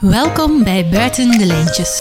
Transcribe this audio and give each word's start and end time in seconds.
Welkom 0.00 0.64
bij 0.64 0.88
Buiten 0.88 1.30
de 1.30 1.46
Lijntjes. 1.46 2.00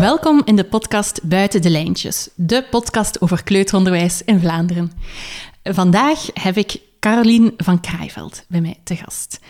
Welkom 0.00 0.42
in 0.44 0.56
de 0.56 0.64
podcast 0.64 1.28
Buiten 1.28 1.62
de 1.62 1.70
Lijntjes, 1.70 2.28
de 2.34 2.66
podcast 2.70 3.20
over 3.20 3.42
kleuteronderwijs 3.42 4.22
in 4.24 4.40
Vlaanderen. 4.40 4.92
Vandaag 5.62 6.26
heb 6.34 6.56
ik 6.56 6.80
Carolien 7.00 7.54
van 7.56 7.80
Kraaiveld 7.80 8.44
bij 8.48 8.60
mij 8.60 8.80
te 8.84 8.96
gast. 8.96 9.40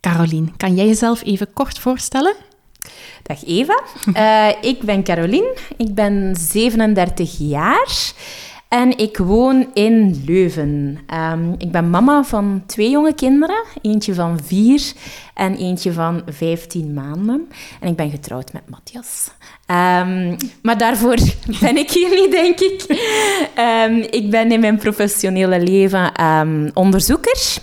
Carolien, 0.00 0.56
kan 0.56 0.74
jij 0.74 0.86
jezelf 0.86 1.22
even 1.24 1.52
kort 1.52 1.78
voorstellen? 1.78 2.34
Dag 3.22 3.44
Eva, 3.44 3.82
uh, 4.14 4.48
ik 4.60 4.82
ben 4.82 5.02
Carolien, 5.04 5.56
ik 5.76 5.94
ben 5.94 6.36
37 6.36 7.34
jaar 7.38 8.12
en 8.74 8.98
ik 8.98 9.16
woon 9.16 9.66
in 9.74 10.22
Leuven. 10.26 10.98
Um, 11.32 11.54
ik 11.58 11.72
ben 11.72 11.90
mama 11.90 12.24
van 12.24 12.62
twee 12.66 12.90
jonge 12.90 13.14
kinderen, 13.14 13.64
eentje 13.82 14.14
van 14.14 14.40
vier 14.42 14.92
en 15.34 15.56
eentje 15.56 15.92
van 15.92 16.22
15 16.26 16.94
maanden. 16.94 17.48
En 17.80 17.88
ik 17.88 17.96
ben 17.96 18.10
getrouwd 18.10 18.52
met 18.52 18.62
Matthias. 18.70 19.30
Um, 19.66 20.36
maar 20.62 20.78
daarvoor 20.78 21.16
ben 21.60 21.76
ik 21.76 21.90
hier 21.90 22.10
niet, 22.10 22.30
denk 22.30 22.60
ik. 22.60 22.84
Um, 23.58 24.06
ik 24.10 24.30
ben 24.30 24.52
in 24.52 24.60
mijn 24.60 24.78
professionele 24.78 25.60
leven 25.60 26.12
onderzoeker. 26.74 27.56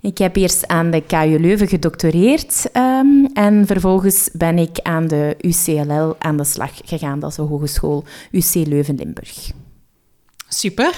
Ik 0.00 0.18
heb 0.18 0.36
eerst 0.36 0.68
aan 0.68 0.90
de 0.90 1.02
KU 1.06 1.38
Leuven 1.40 1.68
gedoctoreerd 1.68 2.70
en 3.32 3.62
vervolgens 3.66 4.30
ben 4.32 4.58
ik 4.58 4.78
aan 4.82 5.08
de 5.08 5.36
UCLL 5.40 6.16
aan 6.18 6.36
de 6.36 6.44
slag 6.44 6.72
gegaan. 6.84 7.20
Dat 7.20 7.30
is 7.30 7.36
de 7.36 7.42
hogeschool 7.42 8.04
UC 8.30 8.54
Leuven-Limburg. 8.54 9.50
Super. 10.52 10.94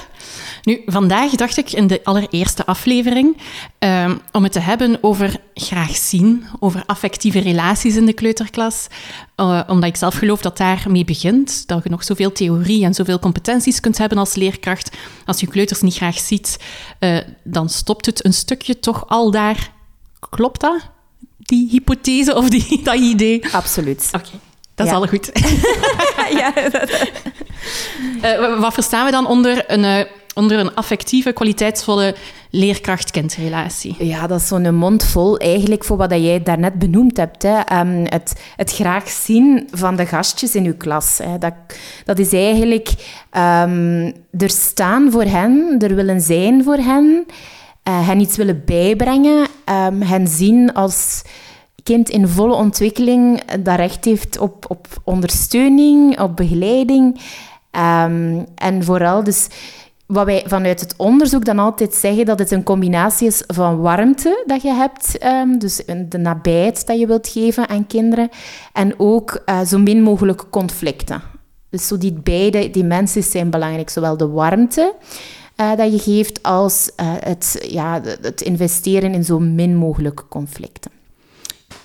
Nu, 0.62 0.82
vandaag 0.86 1.30
dacht 1.30 1.56
ik 1.56 1.72
in 1.72 1.86
de 1.86 2.00
allereerste 2.04 2.66
aflevering 2.66 3.36
um, 3.78 4.20
om 4.32 4.42
het 4.42 4.52
te 4.52 4.60
hebben 4.60 4.98
over 5.00 5.36
graag 5.54 5.96
zien, 5.96 6.44
over 6.58 6.82
affectieve 6.86 7.38
relaties 7.38 7.96
in 7.96 8.06
de 8.06 8.12
kleuterklas. 8.12 8.86
Uh, 9.36 9.60
omdat 9.66 9.88
ik 9.88 9.96
zelf 9.96 10.14
geloof 10.14 10.40
dat 10.40 10.56
daarmee 10.56 11.04
begint. 11.04 11.66
Dat 11.66 11.82
je 11.82 11.90
nog 11.90 12.04
zoveel 12.04 12.32
theorie 12.32 12.84
en 12.84 12.94
zoveel 12.94 13.18
competenties 13.18 13.80
kunt 13.80 13.98
hebben 13.98 14.18
als 14.18 14.34
leerkracht. 14.34 14.96
Als 15.26 15.40
je 15.40 15.46
kleuters 15.46 15.80
niet 15.80 15.96
graag 15.96 16.18
ziet, 16.18 16.58
uh, 17.00 17.18
dan 17.44 17.68
stopt 17.68 18.06
het 18.06 18.24
een 18.24 18.34
stukje 18.34 18.78
toch 18.78 19.08
al 19.08 19.30
daar. 19.30 19.72
Klopt 20.30 20.60
dat? 20.60 20.90
Die 21.36 21.68
hypothese 21.70 22.34
of 22.34 22.48
die, 22.48 22.80
dat 22.84 22.94
idee? 22.94 23.52
Absoluut. 23.52 24.08
Oké. 24.12 24.26
Okay. 24.26 24.40
Dat 24.74 24.86
is 24.86 24.92
al 24.92 25.06
goed. 25.06 25.30
ja, 26.40 26.52
uh, 28.22 28.60
wat 28.60 28.74
verstaan 28.74 29.04
we 29.04 29.10
dan 29.10 29.26
onder 29.26 29.64
een, 29.66 29.84
uh, 29.84 30.00
onder 30.34 30.58
een 30.58 30.74
affectieve, 30.74 31.32
kwaliteitsvolle 31.32 32.14
leerkracht-kindrelatie? 32.50 33.94
Ja, 33.98 34.26
dat 34.26 34.40
is 34.40 34.48
zo'n 34.48 34.74
mond 34.74 35.04
vol 35.04 35.38
eigenlijk 35.38 35.84
voor 35.84 35.96
wat 35.96 36.10
jij 36.10 36.42
daarnet 36.42 36.78
benoemd 36.78 37.16
hebt. 37.16 37.42
Hè. 37.42 37.80
Um, 37.80 38.04
het, 38.04 38.40
het 38.56 38.72
graag 38.72 39.08
zien 39.08 39.68
van 39.70 39.96
de 39.96 40.06
gastjes 40.06 40.54
in 40.54 40.64
uw 40.64 40.76
klas. 40.76 41.20
Dat, 41.38 41.54
dat 42.04 42.18
is 42.18 42.32
eigenlijk 42.32 42.88
um, 43.36 44.04
er 44.38 44.50
staan 44.50 45.10
voor 45.10 45.24
hen, 45.24 45.76
er 45.78 45.94
willen 45.94 46.20
zijn 46.20 46.64
voor 46.64 46.76
hen, 46.76 47.26
uh, 47.88 48.06
hen 48.06 48.20
iets 48.20 48.36
willen 48.36 48.62
bijbrengen, 48.64 49.46
um, 49.86 50.02
hen 50.02 50.26
zien 50.28 50.74
als 50.74 51.22
kind 51.82 52.08
in 52.08 52.28
volle 52.28 52.54
ontwikkeling 52.54 53.42
dat 53.60 53.76
recht 53.76 54.04
heeft 54.04 54.38
op, 54.38 54.64
op 54.68 54.86
ondersteuning, 55.04 56.20
op 56.20 56.36
begeleiding. 56.36 57.20
Um, 57.76 58.46
en 58.54 58.84
vooral 58.84 59.24
dus 59.24 59.46
wat 60.06 60.24
wij 60.24 60.44
vanuit 60.46 60.80
het 60.80 60.94
onderzoek 60.96 61.44
dan 61.44 61.58
altijd 61.58 61.94
zeggen, 61.94 62.24
dat 62.24 62.38
het 62.38 62.50
een 62.50 62.62
combinatie 62.62 63.26
is 63.26 63.42
van 63.46 63.80
warmte 63.80 64.42
dat 64.46 64.62
je 64.62 64.72
hebt, 64.72 65.24
um, 65.24 65.58
dus 65.58 65.82
de 66.08 66.18
nabijheid 66.18 66.86
dat 66.86 66.98
je 66.98 67.06
wilt 67.06 67.28
geven 67.28 67.68
aan 67.68 67.86
kinderen, 67.86 68.28
en 68.72 68.94
ook 68.98 69.42
uh, 69.46 69.60
zo 69.60 69.78
min 69.78 70.02
mogelijk 70.02 70.44
conflicten. 70.50 71.22
Dus 71.70 71.86
zo 71.86 71.98
die 71.98 72.12
beide 72.12 72.70
dimensies 72.70 73.30
zijn 73.30 73.50
belangrijk, 73.50 73.90
zowel 73.90 74.16
de 74.16 74.28
warmte 74.28 74.94
uh, 75.56 75.76
dat 75.76 75.92
je 75.92 75.98
geeft 75.98 76.42
als 76.42 76.90
uh, 77.00 77.12
het, 77.18 77.66
ja, 77.68 78.00
het 78.20 78.40
investeren 78.40 79.14
in 79.14 79.24
zo 79.24 79.38
min 79.38 79.76
mogelijk 79.76 80.24
conflicten. 80.28 80.90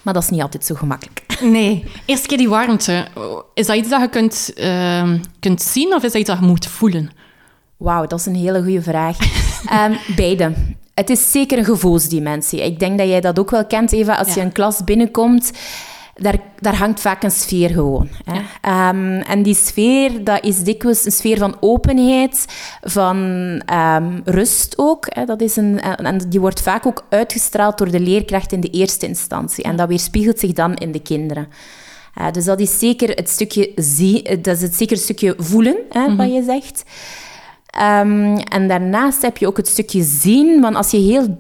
Maar 0.01 0.13
dat 0.13 0.23
is 0.23 0.29
niet 0.29 0.41
altijd 0.41 0.65
zo 0.65 0.75
gemakkelijk. 0.75 1.26
Nee. 1.41 1.83
Eerst 2.05 2.25
keer 2.25 2.37
die 2.37 2.49
warmte. 2.49 3.07
Is 3.53 3.65
dat 3.65 3.75
iets 3.75 3.89
dat 3.89 4.01
je 4.01 4.09
kunt, 4.09 4.51
uh, 4.55 5.13
kunt 5.39 5.61
zien 5.61 5.93
of 5.93 6.03
is 6.03 6.11
dat 6.11 6.21
iets 6.21 6.29
dat 6.29 6.39
je 6.39 6.45
moet 6.45 6.65
voelen? 6.65 7.11
Wauw, 7.77 8.07
dat 8.07 8.19
is 8.19 8.25
een 8.25 8.35
hele 8.35 8.63
goede 8.63 8.81
vraag. 8.81 9.17
um, 9.89 9.97
beide. 10.15 10.53
Het 10.93 11.09
is 11.09 11.31
zeker 11.31 11.57
een 11.57 11.65
gevoelsdimensie. 11.65 12.63
Ik 12.63 12.79
denk 12.79 12.97
dat 12.97 13.07
jij 13.07 13.21
dat 13.21 13.39
ook 13.39 13.51
wel 13.51 13.65
kent, 13.65 13.91
Eva. 13.91 14.15
Als 14.15 14.27
ja. 14.27 14.33
je 14.33 14.41
een 14.41 14.51
klas 14.51 14.83
binnenkomt 14.83 15.51
daar, 16.17 16.39
daar 16.59 16.75
hangt 16.75 16.99
vaak 16.99 17.23
een 17.23 17.31
sfeer 17.31 17.69
gewoon. 17.69 18.09
Hè. 18.23 18.33
Ja. 18.33 18.89
Um, 18.89 19.21
en 19.21 19.43
die 19.43 19.55
sfeer, 19.55 20.23
dat 20.23 20.43
is 20.43 20.63
dikwijls 20.63 21.05
een 21.05 21.11
sfeer 21.11 21.37
van 21.37 21.57
openheid, 21.59 22.45
van 22.81 23.17
um, 23.73 24.21
rust 24.25 24.73
ook. 24.77 25.05
Hè. 25.09 25.25
Dat 25.25 25.41
is 25.41 25.55
een, 25.55 25.79
en 25.81 26.17
die 26.17 26.39
wordt 26.39 26.61
vaak 26.61 26.85
ook 26.85 27.05
uitgestraald 27.09 27.77
door 27.77 27.91
de 27.91 27.99
leerkracht 27.99 28.51
in 28.51 28.61
de 28.61 28.69
eerste 28.69 29.07
instantie. 29.07 29.63
En 29.63 29.75
dat 29.75 29.87
weerspiegelt 29.87 30.39
zich 30.39 30.53
dan 30.53 30.75
in 30.75 30.91
de 30.91 31.01
kinderen. 31.01 31.47
Uh, 32.19 32.31
dus 32.31 32.45
dat 32.45 32.59
is 32.59 32.79
zeker 32.79 33.09
het 33.09 33.29
stukje, 33.29 33.71
zie, 33.75 34.41
dat 34.41 34.55
is 34.55 34.61
het 34.61 34.75
zeker 34.75 34.95
het 34.95 35.03
stukje 35.03 35.33
voelen, 35.37 35.77
hè, 35.89 35.99
mm 35.99 36.07
-hmm. 36.07 36.17
wat 36.17 36.33
je 36.33 36.43
zegt. 36.43 36.83
Um, 37.81 38.37
en 38.37 38.67
daarnaast 38.67 39.21
heb 39.21 39.37
je 39.37 39.47
ook 39.47 39.57
het 39.57 39.67
stukje 39.67 40.03
zien, 40.03 40.61
want 40.61 40.75
als 40.75 40.91
je 40.91 40.97
heel 40.97 41.37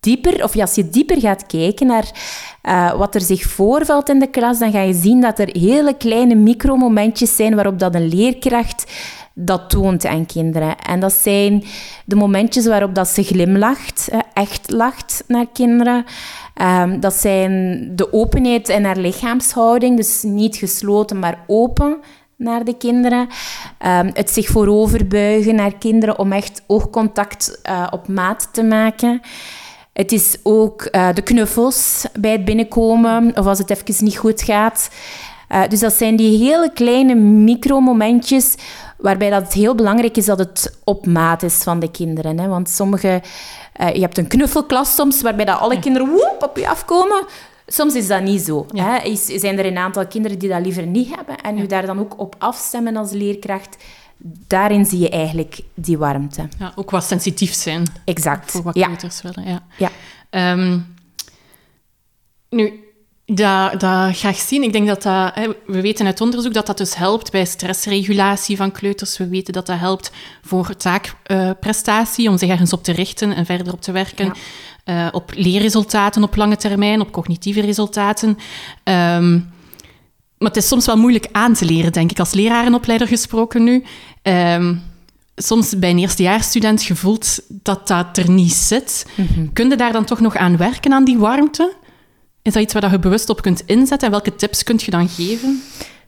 dieper, 0.00 0.44
of 0.44 0.56
als 0.56 0.74
je 0.74 0.88
dieper 0.88 1.20
gaat 1.20 1.46
kijken 1.46 1.86
naar 1.86 2.10
uh, 2.62 2.98
wat 2.98 3.14
er 3.14 3.20
zich 3.20 3.42
voorvalt 3.42 4.08
in 4.08 4.18
de 4.18 4.26
klas, 4.26 4.58
dan 4.58 4.72
ga 4.72 4.80
je 4.80 4.94
zien 4.94 5.20
dat 5.20 5.38
er 5.38 5.48
hele 5.52 5.96
kleine 5.96 6.34
micromomentjes 6.34 7.36
zijn 7.36 7.54
waarop 7.54 7.78
dat 7.78 7.94
een 7.94 8.08
leerkracht 8.08 8.92
dat 9.34 9.70
toont 9.70 10.06
aan 10.06 10.26
kinderen. 10.26 10.78
En 10.78 11.00
dat 11.00 11.12
zijn 11.12 11.64
de 12.04 12.16
momentjes 12.16 12.66
waarop 12.66 12.94
dat 12.94 13.08
ze 13.08 13.22
glimlacht, 13.22 14.08
echt 14.32 14.70
lacht 14.70 15.24
naar 15.26 15.46
kinderen. 15.52 16.04
Um, 16.62 17.00
dat 17.00 17.14
zijn 17.14 17.82
de 17.96 18.12
openheid 18.12 18.68
in 18.68 18.84
haar 18.84 18.96
lichaamshouding, 18.96 19.96
dus 19.96 20.22
niet 20.22 20.56
gesloten, 20.56 21.18
maar 21.18 21.44
open 21.46 21.96
naar 22.36 22.64
de 22.64 22.76
kinderen. 22.76 23.20
Um, 23.20 24.10
het 24.12 24.30
zich 24.30 24.48
vooroverbuigen 24.48 25.54
naar 25.54 25.78
kinderen 25.78 26.18
om 26.18 26.32
echt 26.32 26.62
oogcontact 26.66 27.60
uh, 27.70 27.86
op 27.90 28.08
maat 28.08 28.48
te 28.52 28.62
maken. 28.62 29.20
Het 29.92 30.12
is 30.12 30.36
ook 30.42 30.88
uh, 30.92 31.14
de 31.14 31.22
knuffels 31.22 32.06
bij 32.20 32.32
het 32.32 32.44
binnenkomen 32.44 33.36
of 33.36 33.46
als 33.46 33.58
het 33.58 33.70
even 33.70 34.04
niet 34.04 34.16
goed 34.16 34.42
gaat. 34.42 34.90
Uh, 35.52 35.68
dus 35.68 35.80
dat 35.80 35.92
zijn 35.92 36.16
die 36.16 36.38
hele 36.38 36.72
kleine 36.72 37.14
micromomentjes 37.14 38.54
waarbij 38.96 39.30
dat 39.30 39.42
het 39.42 39.52
heel 39.52 39.74
belangrijk 39.74 40.16
is 40.16 40.24
dat 40.24 40.38
het 40.38 40.78
op 40.84 41.06
maat 41.06 41.42
is 41.42 41.54
van 41.54 41.80
de 41.80 41.90
kinderen. 41.90 42.38
Hè? 42.38 42.48
Want 42.48 42.68
sommige... 42.68 43.22
Uh, 43.80 43.94
je 43.94 44.00
hebt 44.00 44.18
een 44.18 44.26
knuffelklas 44.26 44.94
soms 44.94 45.22
waarbij 45.22 45.44
dat 45.44 45.58
alle 45.58 45.78
kinderen 45.78 46.08
woep, 46.08 46.36
op 46.40 46.56
je 46.56 46.68
afkomen. 46.68 47.24
Soms 47.66 47.94
is 47.94 48.06
dat 48.06 48.22
niet 48.22 48.42
zo. 48.42 48.66
Ja. 48.72 48.84
Hè? 48.84 49.08
Is, 49.08 49.24
zijn 49.24 49.58
er 49.58 49.66
een 49.66 49.78
aantal 49.78 50.06
kinderen 50.06 50.38
die 50.38 50.48
dat 50.48 50.60
liever 50.60 50.86
niet 50.86 51.14
hebben 51.16 51.36
en 51.36 51.56
ja. 51.56 51.62
u 51.62 51.66
daar 51.66 51.86
dan 51.86 52.00
ook 52.00 52.20
op 52.20 52.34
afstemmen 52.38 52.96
als 52.96 53.10
leerkracht 53.10 53.76
daarin 54.46 54.84
zie 54.84 54.98
je 54.98 55.08
eigenlijk 55.08 55.60
die 55.74 55.98
warmte. 55.98 56.48
Ja, 56.58 56.72
ook 56.74 56.90
wat 56.90 57.04
sensitief 57.04 57.52
zijn. 57.52 57.86
Exact. 58.04 58.50
Voor 58.50 58.62
wat 58.62 58.74
ja. 58.74 58.90
willen. 59.22 59.50
Ja. 59.50 59.90
ja. 60.30 60.52
Um, 60.52 60.96
nu, 62.48 62.84
dat, 63.26 63.80
dat 63.80 64.16
graag 64.16 64.36
zien. 64.36 64.62
Ik 64.62 64.72
denk 64.72 64.86
dat 64.86 65.02
dat... 65.02 65.34
Hè, 65.34 65.48
we 65.66 65.80
weten 65.80 66.06
uit 66.06 66.20
onderzoek 66.20 66.54
dat 66.54 66.66
dat 66.66 66.78
dus 66.78 66.96
helpt 66.96 67.30
bij 67.30 67.44
stressregulatie 67.44 68.56
van 68.56 68.72
kleuters. 68.72 69.18
We 69.18 69.28
weten 69.28 69.52
dat 69.52 69.66
dat 69.66 69.78
helpt 69.78 70.10
voor 70.42 70.76
taakprestatie, 70.76 72.24
uh, 72.24 72.30
om 72.30 72.38
zich 72.38 72.48
ergens 72.48 72.72
op 72.72 72.84
te 72.84 72.92
richten 72.92 73.32
en 73.32 73.46
verder 73.46 73.72
op 73.72 73.80
te 73.80 73.92
werken. 73.92 74.26
Ja. 74.26 75.06
Uh, 75.06 75.08
op 75.12 75.32
leerresultaten 75.34 76.22
op 76.22 76.36
lange 76.36 76.56
termijn, 76.56 77.00
op 77.00 77.12
cognitieve 77.12 77.60
resultaten. 77.60 78.38
Um, 78.84 79.52
maar 80.40 80.48
het 80.48 80.56
is 80.56 80.68
soms 80.68 80.86
wel 80.86 80.96
moeilijk 80.96 81.28
aan 81.32 81.54
te 81.54 81.64
leren, 81.64 81.92
denk 81.92 82.10
ik, 82.10 82.18
als 82.18 82.32
lerarenopleider 82.32 83.06
gesproken 83.06 83.64
nu. 83.64 83.84
Um, 84.22 84.82
soms 85.36 85.78
bij 85.78 85.90
een 85.90 85.98
eerstejaarsstudent 85.98 86.82
gevoeld 86.82 87.40
dat 87.48 87.88
dat 87.88 88.16
er 88.16 88.30
niet 88.30 88.52
zit. 88.52 89.06
Mm 89.14 89.26
-hmm. 89.34 89.52
Kun 89.52 89.68
je 89.68 89.76
daar 89.76 89.92
dan 89.92 90.04
toch 90.04 90.20
nog 90.20 90.36
aan 90.36 90.56
werken, 90.56 90.92
aan 90.92 91.04
die 91.04 91.18
warmte? 91.18 91.74
Is 92.42 92.52
dat 92.52 92.62
iets 92.62 92.72
waar 92.72 92.90
je 92.90 92.98
bewust 92.98 93.28
op 93.28 93.42
kunt 93.42 93.62
inzetten? 93.66 94.06
En 94.06 94.10
welke 94.10 94.36
tips 94.36 94.62
kun 94.62 94.80
je 94.84 94.90
dan 94.90 95.08
geven? 95.08 95.62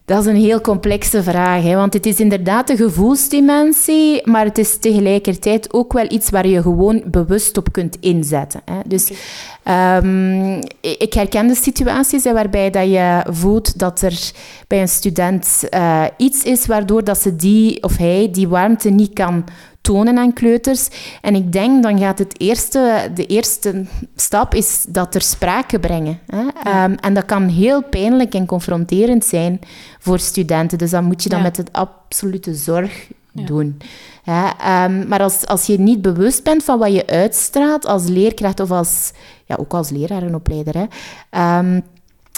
Dat 0.04 0.20
is 0.20 0.26
een 0.26 0.36
heel 0.36 0.60
complexe 0.60 1.22
vraag, 1.22 1.62
hè? 1.62 1.74
want 1.74 1.92
het 1.92 2.06
is 2.06 2.20
inderdaad 2.20 2.70
een 2.70 2.76
gevoelsdimensie, 2.76 4.28
maar 4.28 4.44
het 4.44 4.58
is 4.58 4.78
tegelijkertijd 4.78 5.72
ook 5.72 5.92
wel 5.92 6.06
iets 6.08 6.30
waar 6.30 6.46
je 6.46 6.62
gewoon 6.62 7.02
bewust 7.06 7.56
op 7.56 7.72
kunt 7.72 7.96
inzetten. 8.00 8.60
Hè? 8.64 8.80
Dus 8.86 9.12
okay. 9.60 9.96
um, 9.96 10.58
ik 10.80 11.12
herken 11.12 11.46
de 11.46 11.54
situaties 11.54 12.24
hè, 12.24 12.32
waarbij 12.32 12.70
dat 12.70 12.90
je 12.90 13.24
voelt 13.30 13.78
dat 13.78 14.00
er 14.02 14.30
bij 14.66 14.80
een 14.80 14.88
student 14.88 15.64
uh, 15.70 16.04
iets 16.16 16.42
is 16.42 16.66
waardoor 16.66 17.04
dat 17.04 17.18
ze 17.18 17.36
die 17.36 17.82
of 17.82 17.96
hij 17.96 18.28
die 18.32 18.48
warmte 18.48 18.90
niet 18.90 19.12
kan 19.12 19.44
tonen 19.82 20.18
aan 20.18 20.32
kleuters. 20.32 20.88
En 21.20 21.34
ik 21.34 21.52
denk 21.52 21.82
dan 21.82 21.98
gaat 21.98 22.18
het 22.18 22.40
eerste, 22.40 23.10
de 23.14 23.26
eerste 23.26 23.84
stap 24.16 24.54
is 24.54 24.84
dat 24.88 25.14
er 25.14 25.22
sprake 25.22 25.78
brengen. 25.78 26.18
Hè? 26.26 26.46
Ehm, 26.64 26.94
en 27.00 27.14
dat 27.14 27.24
kan 27.24 27.48
heel 27.48 27.82
pijnlijk 27.82 28.34
en 28.34 28.46
confronterend 28.46 29.24
zijn 29.24 29.60
voor 29.98 30.18
studenten. 30.18 30.78
Dus 30.78 30.90
dat 30.90 31.02
moet 31.02 31.22
je 31.22 31.28
dan 31.28 31.42
met 31.42 31.56
het 31.56 31.72
absolute 31.72 32.54
zorg 32.54 33.08
doen. 33.32 33.78
Ehm, 34.24 35.08
maar 35.08 35.22
als, 35.22 35.46
als 35.46 35.66
je 35.66 35.78
niet 35.78 36.02
bewust 36.02 36.44
bent 36.44 36.64
van 36.64 36.78
wat 36.78 36.92
je 36.92 37.06
uitstraalt 37.06 37.86
als 37.86 38.06
leerkracht 38.06 38.60
of 38.60 38.70
als, 38.70 39.12
ja, 39.44 39.56
ook 39.56 39.74
als 39.74 39.90
leraar 39.90 40.22
en 40.22 40.34
opleider, 40.34 40.74
hè, 40.78 41.58
um, 41.58 41.82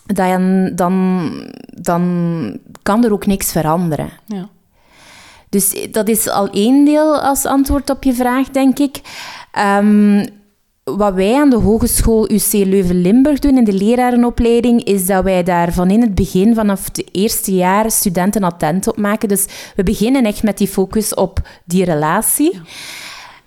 dan, 0.06 0.72
dan, 0.74 1.30
dan 1.66 2.58
kan 2.82 3.04
er 3.04 3.12
ook 3.12 3.26
niks 3.26 3.52
veranderen. 3.52 4.10
Ja. 4.26 4.48
Dus 5.54 5.86
dat 5.90 6.08
is 6.08 6.28
al 6.28 6.48
één 6.50 6.84
deel 6.84 7.18
als 7.18 7.44
antwoord 7.44 7.90
op 7.90 8.02
je 8.02 8.12
vraag, 8.12 8.50
denk 8.50 8.78
ik. 8.78 9.00
Um, 9.78 10.24
wat 10.84 11.14
wij 11.14 11.34
aan 11.34 11.50
de 11.50 11.56
Hogeschool 11.56 12.30
UC 12.30 12.52
Leuven-Limburg 12.52 13.38
doen 13.38 13.56
in 13.56 13.64
de 13.64 13.72
lerarenopleiding, 13.72 14.84
is 14.84 15.06
dat 15.06 15.24
wij 15.24 15.42
daar 15.42 15.72
van 15.72 15.90
in 15.90 16.00
het 16.00 16.14
begin, 16.14 16.54
vanaf 16.54 16.84
het 16.84 17.04
eerste 17.12 17.54
jaar, 17.54 17.90
studenten 17.90 18.42
attent 18.42 18.88
op 18.88 18.96
maken. 18.96 19.28
Dus 19.28 19.46
we 19.76 19.82
beginnen 19.82 20.24
echt 20.24 20.42
met 20.42 20.58
die 20.58 20.68
focus 20.68 21.14
op 21.14 21.40
die 21.64 21.84
relatie. 21.84 22.60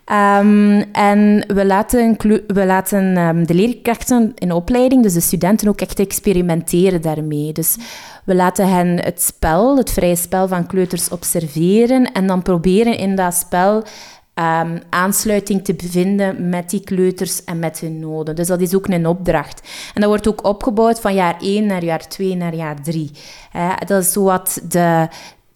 Ehm, 0.08 0.84
en 0.92 1.44
we 1.48 1.66
laten, 1.66 2.16
we 2.48 2.66
laten 2.66 3.18
um, 3.18 3.48
de 3.48 3.54
leerkrachten 3.54 4.32
in 4.36 4.52
opleiding, 4.52 5.04
dus 5.04 5.14
de 5.14 5.20
studenten, 5.20 5.68
ook 5.68 5.82
echt 5.82 6.00
experimenteren 6.00 7.02
daarmee. 7.02 7.54
Dus 7.54 7.78
we 8.26 8.36
laten 8.36 8.70
hen 8.70 8.88
het 9.04 9.22
spel, 9.22 9.78
het 9.78 9.92
vrije 9.92 10.16
spel 10.16 10.48
van 10.48 10.68
kleuters, 10.68 11.10
observeren 11.10 12.12
en 12.12 12.28
dan 12.28 12.42
proberen 12.42 12.98
in 12.98 13.16
dat 13.16 13.34
spel 13.34 13.76
um, 13.76 14.80
aansluiting 14.90 15.64
te 15.64 15.76
vinden 15.78 16.50
met 16.50 16.70
die 16.70 16.84
kleuters 16.84 17.44
en 17.44 17.60
met 17.60 17.80
hun 17.80 18.00
noden. 18.00 18.36
Dus 18.36 18.48
dat 18.48 18.62
is 18.62 18.76
ook 18.76 18.88
een 18.88 19.08
opdracht. 19.08 19.62
En 19.94 20.02
dat 20.02 20.10
wordt 20.10 20.28
ook 20.28 20.46
opgebouwd 20.46 21.00
van 21.00 21.14
jaar 21.14 21.36
1 21.40 21.66
naar 21.66 21.84
jaar 21.84 22.08
2 22.08 22.36
naar 22.36 22.56
jaar 22.56 22.82
3. 22.82 23.12
dat 23.86 24.04
is 24.04 24.16
wat 24.16 24.62
de, 24.70 25.08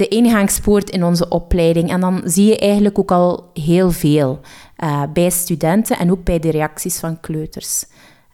de 0.01 0.07
ingangspoort 0.07 0.89
in 0.89 1.03
onze 1.03 1.30
opleiding. 1.30 1.89
En 1.89 2.00
dan 2.00 2.21
zie 2.25 2.45
je 2.45 2.57
eigenlijk 2.57 3.00
ook 3.00 3.12
al 3.12 3.50
heel 3.53 3.92
veel 3.92 4.39
uh, 4.83 5.03
bij 5.13 5.30
studenten 5.30 5.98
en 5.98 6.12
ook 6.12 6.24
bij 6.24 6.39
de 6.39 6.51
reacties 6.51 7.00
van 7.00 7.19
kleuters. 7.19 7.86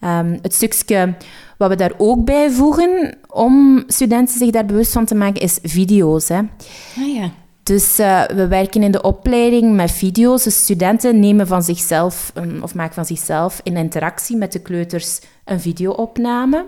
Um, 0.01 0.39
het 0.41 0.53
stukje 0.53 1.15
wat 1.57 1.69
we 1.69 1.75
daar 1.75 1.93
ook 1.97 2.25
bij 2.25 2.51
voegen 2.51 3.17
om 3.27 3.83
studenten 3.87 4.37
zich 4.37 4.49
daar 4.49 4.65
bewust 4.65 4.91
van 4.91 5.05
te 5.05 5.15
maken, 5.15 5.41
is 5.41 5.59
video's. 5.61 6.27
Hè. 6.27 6.37
Ah, 6.37 7.15
ja. 7.15 7.31
Dus 7.63 7.99
uh, 7.99 8.23
we 8.25 8.47
werken 8.47 8.83
in 8.83 8.91
de 8.91 9.01
opleiding 9.01 9.75
met 9.75 9.91
video's. 9.91 10.43
Dus 10.43 10.63
studenten 10.63 11.19
nemen 11.19 11.47
van 11.47 11.63
zichzelf, 11.63 12.31
um, 12.35 12.63
of 12.63 12.75
maken 12.75 12.93
van 12.93 13.05
zichzelf 13.05 13.59
in 13.63 13.77
interactie 13.77 14.37
met 14.37 14.51
de 14.51 14.59
kleuters 14.59 15.19
een 15.45 15.59
videoopname. 15.59 16.65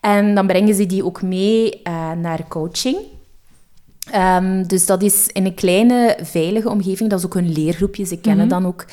En 0.00 0.34
dan 0.34 0.46
brengen 0.46 0.74
ze 0.74 0.86
die 0.86 1.04
ook 1.04 1.22
mee 1.22 1.80
uh, 1.84 2.12
naar 2.12 2.48
coaching. 2.48 2.96
Um, 4.14 4.66
dus 4.66 4.86
dat 4.86 5.02
is 5.02 5.28
in 5.32 5.46
een 5.46 5.54
kleine, 5.54 6.18
veilige 6.22 6.68
omgeving. 6.68 7.10
Dat 7.10 7.18
is 7.18 7.24
ook 7.24 7.34
een 7.34 7.52
leergroepje. 7.52 8.04
Ze 8.04 8.16
kennen 8.16 8.44
mm 8.44 8.50
-hmm. 8.50 8.62
dan 8.62 8.70
ook 8.70 8.86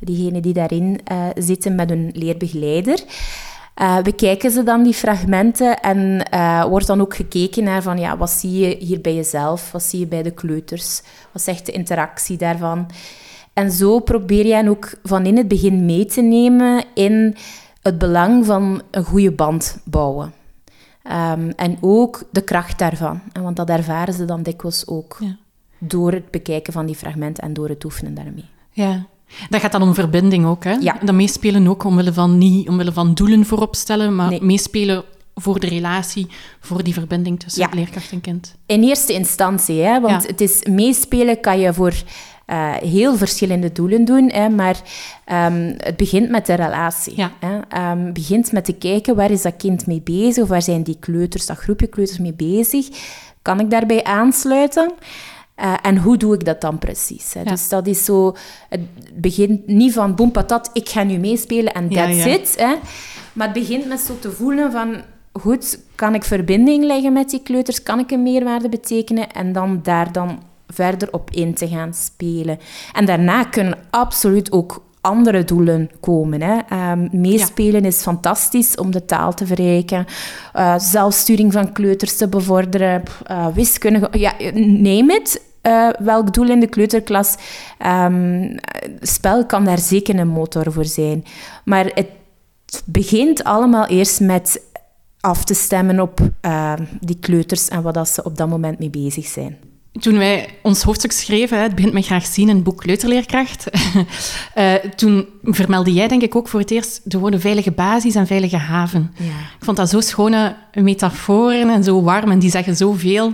diegenen 0.00 0.42
die 0.42 0.52
daarin 0.52 1.00
uh, 1.12 1.26
zitten 1.34 1.74
met 1.74 1.90
een 1.90 2.10
leerbegeleider. 2.14 3.04
Uh, 3.82 4.00
bekijken 4.02 4.50
ze 4.50 4.62
dan 4.62 4.82
die 4.82 4.94
fragmenten 4.94 5.80
en 5.80 6.28
uh, 6.34 6.64
wordt 6.64 6.86
dan 6.86 7.00
ook 7.00 7.14
gekeken 7.14 7.64
naar 7.64 7.82
van, 7.82 7.98
ja, 7.98 8.16
wat 8.16 8.30
zie 8.30 8.58
je 8.58 8.76
hier 8.78 9.00
bij 9.00 9.14
jezelf? 9.14 9.72
Wat 9.72 9.82
zie 9.82 9.98
je 9.98 10.06
bij 10.06 10.22
de 10.22 10.30
kleuters? 10.30 11.02
Wat 11.32 11.42
zegt 11.42 11.66
de 11.66 11.72
interactie 11.72 12.36
daarvan? 12.36 12.86
En 13.52 13.70
zo 13.70 13.98
probeer 13.98 14.46
je 14.46 14.70
ook 14.70 14.92
van 15.02 15.26
in 15.26 15.36
het 15.36 15.48
begin 15.48 15.84
mee 15.84 16.04
te 16.04 16.20
nemen 16.20 16.84
in 16.94 17.36
het 17.82 17.98
belang 17.98 18.46
van 18.46 18.82
een 18.90 19.04
goede 19.04 19.32
band 19.32 19.78
bouwen. 19.84 20.32
Um, 21.12 21.50
en 21.50 21.78
ook 21.80 22.22
de 22.30 22.40
kracht 22.42 22.78
daarvan. 22.78 23.20
Want 23.32 23.56
dat 23.56 23.68
ervaren 23.68 24.14
ze 24.14 24.24
dan 24.24 24.42
dikwijls 24.42 24.86
ook 24.86 25.16
ja. 25.20 25.36
door 25.78 26.12
het 26.12 26.30
bekijken 26.30 26.72
van 26.72 26.86
die 26.86 26.94
fragmenten 26.94 27.44
en 27.44 27.52
door 27.52 27.68
het 27.68 27.84
oefenen 27.84 28.14
daarmee. 28.14 28.44
Ja, 28.70 29.06
dat 29.48 29.60
gaat 29.60 29.72
dan 29.72 29.82
om 29.82 29.94
verbinding 29.94 30.46
ook, 30.46 30.64
hè? 30.64 30.72
Ja. 30.72 30.96
Dat 31.02 31.14
meespelen 31.14 31.68
ook 31.68 31.84
omwille 31.84 32.12
van, 32.12 32.38
niet 32.38 32.68
omwille 32.68 32.92
van 32.92 33.14
doelen 33.14 33.44
voorop 33.44 33.74
stellen, 33.74 34.14
maar 34.14 34.30
nee. 34.30 34.42
meespelen 34.42 35.04
voor 35.34 35.60
de 35.60 35.68
relatie, 35.68 36.26
voor 36.60 36.82
die 36.82 36.94
verbinding 36.94 37.40
tussen 37.40 37.62
ja. 37.62 37.68
leerkracht 37.74 38.12
en 38.12 38.20
kind. 38.20 38.54
In 38.66 38.82
eerste 38.82 39.12
instantie, 39.12 39.80
hè? 39.80 40.00
want 40.00 40.22
ja. 40.22 40.28
het 40.28 40.40
is 40.40 40.64
meespelen 40.70 41.40
kan 41.40 41.58
je 41.58 41.74
voor 41.74 41.94
uh, 42.46 42.74
heel 42.74 43.16
verschillende 43.16 43.72
doelen 43.72 44.04
doen, 44.04 44.30
hè? 44.30 44.48
maar 44.48 44.80
um, 45.32 45.74
het 45.76 45.96
begint 45.96 46.30
met 46.30 46.46
de 46.46 46.54
relatie. 46.54 47.16
Ja. 47.16 47.32
Hè? 47.40 47.90
Um, 47.90 48.12
begint 48.12 48.52
met 48.52 48.64
te 48.64 48.72
kijken 48.72 49.16
waar 49.16 49.30
is 49.30 49.42
dat 49.42 49.56
kind 49.56 49.86
mee 49.86 50.00
bezig, 50.00 50.42
of 50.42 50.48
waar 50.48 50.62
zijn 50.62 50.82
die 50.82 50.96
kleuters, 51.00 51.46
dat 51.46 51.56
groepje 51.56 51.86
kleuters 51.86 52.18
mee 52.18 52.34
bezig. 52.34 52.88
Kan 53.42 53.60
ik 53.60 53.70
daarbij 53.70 54.04
aansluiten? 54.04 54.92
Uh, 55.60 55.74
en 55.82 55.96
hoe 55.96 56.16
doe 56.16 56.34
ik 56.34 56.44
dat 56.44 56.60
dan 56.60 56.78
precies? 56.78 57.34
Hè? 57.34 57.40
Ja. 57.40 57.50
Dus 57.50 57.68
dat 57.68 57.86
is 57.86 58.04
zo... 58.04 58.36
Het 58.68 58.80
begint 59.14 59.66
niet 59.66 59.92
van 59.92 60.14
boem 60.14 60.30
patat, 60.30 60.70
ik 60.72 60.88
ga 60.88 61.02
nu 61.02 61.18
meespelen 61.18 61.72
en 61.72 61.88
that's 61.88 62.16
ja, 62.16 62.26
ja. 62.26 62.34
it. 62.34 62.54
Hè? 62.58 62.74
Maar 63.32 63.46
het 63.48 63.58
begint 63.58 63.86
met 63.88 64.00
zo 64.00 64.18
te 64.18 64.30
voelen 64.30 64.72
van... 64.72 64.96
Goed, 65.32 65.78
kan 65.94 66.14
ik 66.14 66.24
verbinding 66.24 66.84
leggen 66.84 67.12
met 67.12 67.30
die 67.30 67.42
kleuters? 67.42 67.82
Kan 67.82 67.98
ik 67.98 68.10
een 68.10 68.22
meerwaarde 68.22 68.68
betekenen? 68.68 69.32
En 69.32 69.52
dan 69.52 69.80
daar 69.82 70.12
dan 70.12 70.42
verder 70.76 71.08
op 71.12 71.30
in 71.30 71.54
te 71.54 71.68
gaan 71.68 71.94
spelen. 71.94 72.58
En 72.92 73.04
daarna 73.04 73.44
kunnen 73.44 73.78
absoluut 73.90 74.52
ook 74.52 74.84
andere 75.06 75.44
doelen 75.44 75.90
komen. 76.00 76.40
Hè. 76.42 76.90
Um, 76.92 77.08
meespelen 77.12 77.82
ja. 77.82 77.86
is 77.86 78.02
fantastisch 78.02 78.74
om 78.74 78.90
de 78.90 79.04
taal 79.04 79.34
te 79.34 79.46
verrijken, 79.46 80.06
uh, 80.56 80.78
zelfsturing 80.78 81.52
van 81.52 81.72
kleuters 81.72 82.16
te 82.16 82.28
bevorderen, 82.28 83.02
uh, 83.30 83.46
wiskunde, 83.46 84.08
ja, 84.12 84.32
neem 84.54 85.10
het. 85.10 85.44
Uh, 85.62 85.88
welk 85.98 86.34
doel 86.34 86.50
in 86.50 86.60
de 86.60 86.66
kleuterklas. 86.66 87.36
Um, 87.86 88.54
spel 89.00 89.46
kan 89.46 89.64
daar 89.64 89.78
zeker 89.78 90.18
een 90.18 90.28
motor 90.28 90.72
voor 90.72 90.84
zijn. 90.84 91.24
Maar 91.64 91.84
het 91.84 92.08
begint 92.84 93.44
allemaal 93.44 93.86
eerst 93.86 94.20
met 94.20 94.62
af 95.20 95.44
te 95.44 95.54
stemmen 95.54 96.00
op 96.00 96.20
die 97.00 97.18
kleuters 97.18 97.68
en 97.68 97.82
wat 97.82 97.94
dat 97.94 98.08
ze 98.08 98.24
op 98.24 98.36
dat 98.36 98.48
moment 98.48 98.78
mee 98.78 98.90
bezig 98.90 99.26
zijn 99.26 99.58
toen 99.98 100.18
wij 100.18 100.48
ons 100.62 100.82
hoofdstuk 100.82 101.12
schreven, 101.12 101.62
het 101.62 101.74
begint 101.74 101.92
met 101.92 102.06
graag 102.06 102.26
zien, 102.26 102.48
een 102.48 102.62
boek 102.62 102.78
Kleuterleerkracht, 102.78 103.66
uh, 104.56 104.74
toen 104.96 105.26
vermeldde 105.42 105.92
jij 105.92 106.08
denk 106.08 106.22
ik 106.22 106.36
ook 106.36 106.48
voor 106.48 106.60
het 106.60 106.70
eerst 106.70 107.00
de 107.04 107.18
woorden 107.18 107.40
veilige 107.40 107.70
basis 107.70 108.14
en 108.14 108.26
veilige 108.26 108.56
haven. 108.56 109.12
Ja. 109.16 109.24
Ik 109.58 109.64
vond 109.64 109.76
dat 109.76 109.90
zo 109.90 110.00
schone 110.00 110.56
metaforen 110.72 111.70
en 111.70 111.84
zo 111.84 112.02
warm 112.02 112.30
en 112.30 112.38
die 112.38 112.50
zeggen 112.50 112.76
zoveel. 112.76 113.32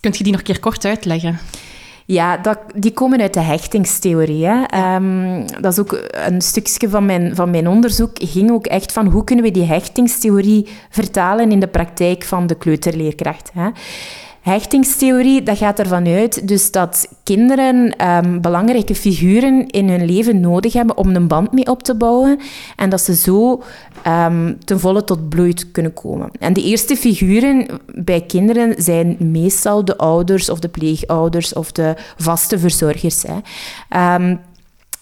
Kunt 0.00 0.16
je 0.16 0.22
die 0.22 0.32
nog 0.32 0.40
een 0.40 0.46
keer 0.46 0.60
kort 0.60 0.84
uitleggen? 0.84 1.38
Ja, 2.06 2.36
dat, 2.36 2.58
die 2.74 2.92
komen 2.92 3.20
uit 3.20 3.34
de 3.34 3.40
hechtingstheorie. 3.40 4.46
Hè. 4.46 4.94
Um, 4.94 5.44
dat 5.60 5.72
is 5.72 5.78
ook 5.78 6.08
een 6.10 6.40
stukje 6.40 6.88
van 6.88 7.06
mijn, 7.06 7.34
van 7.34 7.50
mijn 7.50 7.68
onderzoek. 7.68 8.10
ging 8.14 8.50
ook 8.50 8.66
echt 8.66 8.92
van 8.92 9.06
hoe 9.06 9.24
kunnen 9.24 9.44
we 9.44 9.50
die 9.50 9.64
hechtingstheorie 9.64 10.68
vertalen 10.88 11.52
in 11.52 11.60
de 11.60 11.68
praktijk 11.68 12.24
van 12.24 12.46
de 12.46 12.54
kleuterleerkracht. 12.54 13.50
Hè. 13.54 13.68
Hechtingstheorie, 14.40 15.42
dat 15.42 15.58
gaat 15.58 15.78
ervan 15.78 16.06
uit 16.06 16.48
dus 16.48 16.70
dat 16.70 17.08
kinderen 17.24 18.06
um, 18.08 18.40
belangrijke 18.40 18.94
figuren 18.94 19.66
in 19.66 19.88
hun 19.88 20.04
leven 20.04 20.40
nodig 20.40 20.72
hebben 20.72 20.96
om 20.96 21.14
een 21.14 21.26
band 21.26 21.52
mee 21.52 21.66
op 21.66 21.82
te 21.82 21.94
bouwen 21.94 22.38
en 22.76 22.90
dat 22.90 23.00
ze 23.00 23.14
zo 23.14 23.62
um, 24.06 24.58
ten 24.64 24.80
volle 24.80 25.04
tot 25.04 25.28
bloei 25.28 25.54
kunnen 25.72 25.92
komen. 25.92 26.30
En 26.38 26.52
de 26.52 26.62
eerste 26.62 26.96
figuren 26.96 27.66
bij 27.94 28.20
kinderen 28.20 28.82
zijn 28.82 29.16
meestal 29.18 29.84
de 29.84 29.96
ouders 29.96 30.50
of 30.50 30.58
de 30.58 30.68
pleegouders 30.68 31.52
of 31.52 31.72
de 31.72 31.94
vaste 32.16 32.58
verzorgers. 32.58 33.22
Hè. 33.22 33.36
Um, 34.14 34.40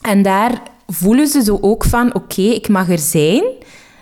en 0.01 0.23
daar 0.23 0.63
voelen 0.87 1.27
ze 1.27 1.43
zo 1.43 1.59
ook 1.61 1.85
van, 1.85 2.15
oké, 2.15 2.43
ik 2.43 2.69
mag 2.69 2.91
er 2.91 2.99
zijn... 2.99 3.43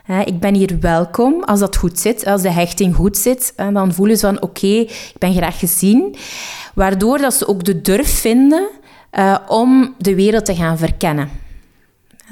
Ik 0.07 0.41
ben 0.41 0.55
hier 0.55 0.77
welkom 0.81 1.43
als 1.45 1.61
dat 1.61 1.77
goed 1.77 1.99
zit, 1.99 2.27
als 2.27 2.43
de 2.43 2.51
hechting 2.51 2.95
goed 2.95 3.17
zit. 3.17 3.53
Dan 3.73 3.95
voelen 3.95 4.17
ze 4.17 4.27
van 4.27 4.37
oké, 4.37 4.45
okay, 4.45 4.81
ik 4.81 5.15
ben 5.19 5.35
graag 5.35 5.59
gezien. 5.59 6.17
Waardoor 6.75 7.19
dat 7.19 7.35
ze 7.35 7.49
ook 7.49 7.65
de 7.65 7.81
durf 7.81 8.21
vinden 8.21 8.69
uh, 9.13 9.37
om 9.49 9.95
de 9.99 10.15
wereld 10.15 10.45
te 10.45 10.55
gaan 10.55 10.79
verkennen. 10.79 11.29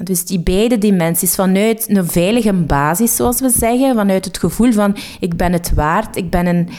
Dus 0.03 0.25
die 0.25 0.39
beide 0.39 0.77
dimensies, 0.77 1.35
vanuit 1.35 1.85
een 1.89 2.07
veilige 2.07 2.53
basis, 2.53 3.15
zoals 3.15 3.39
we 3.39 3.49
zeggen, 3.49 3.95
vanuit 3.95 4.25
het 4.25 4.37
gevoel 4.37 4.71
van 4.71 4.97
ik 5.19 5.37
ben 5.37 5.53
het 5.53 5.73
waard, 5.73 6.15
ik 6.15 6.29
ben 6.29 6.45
een, 6.45 6.69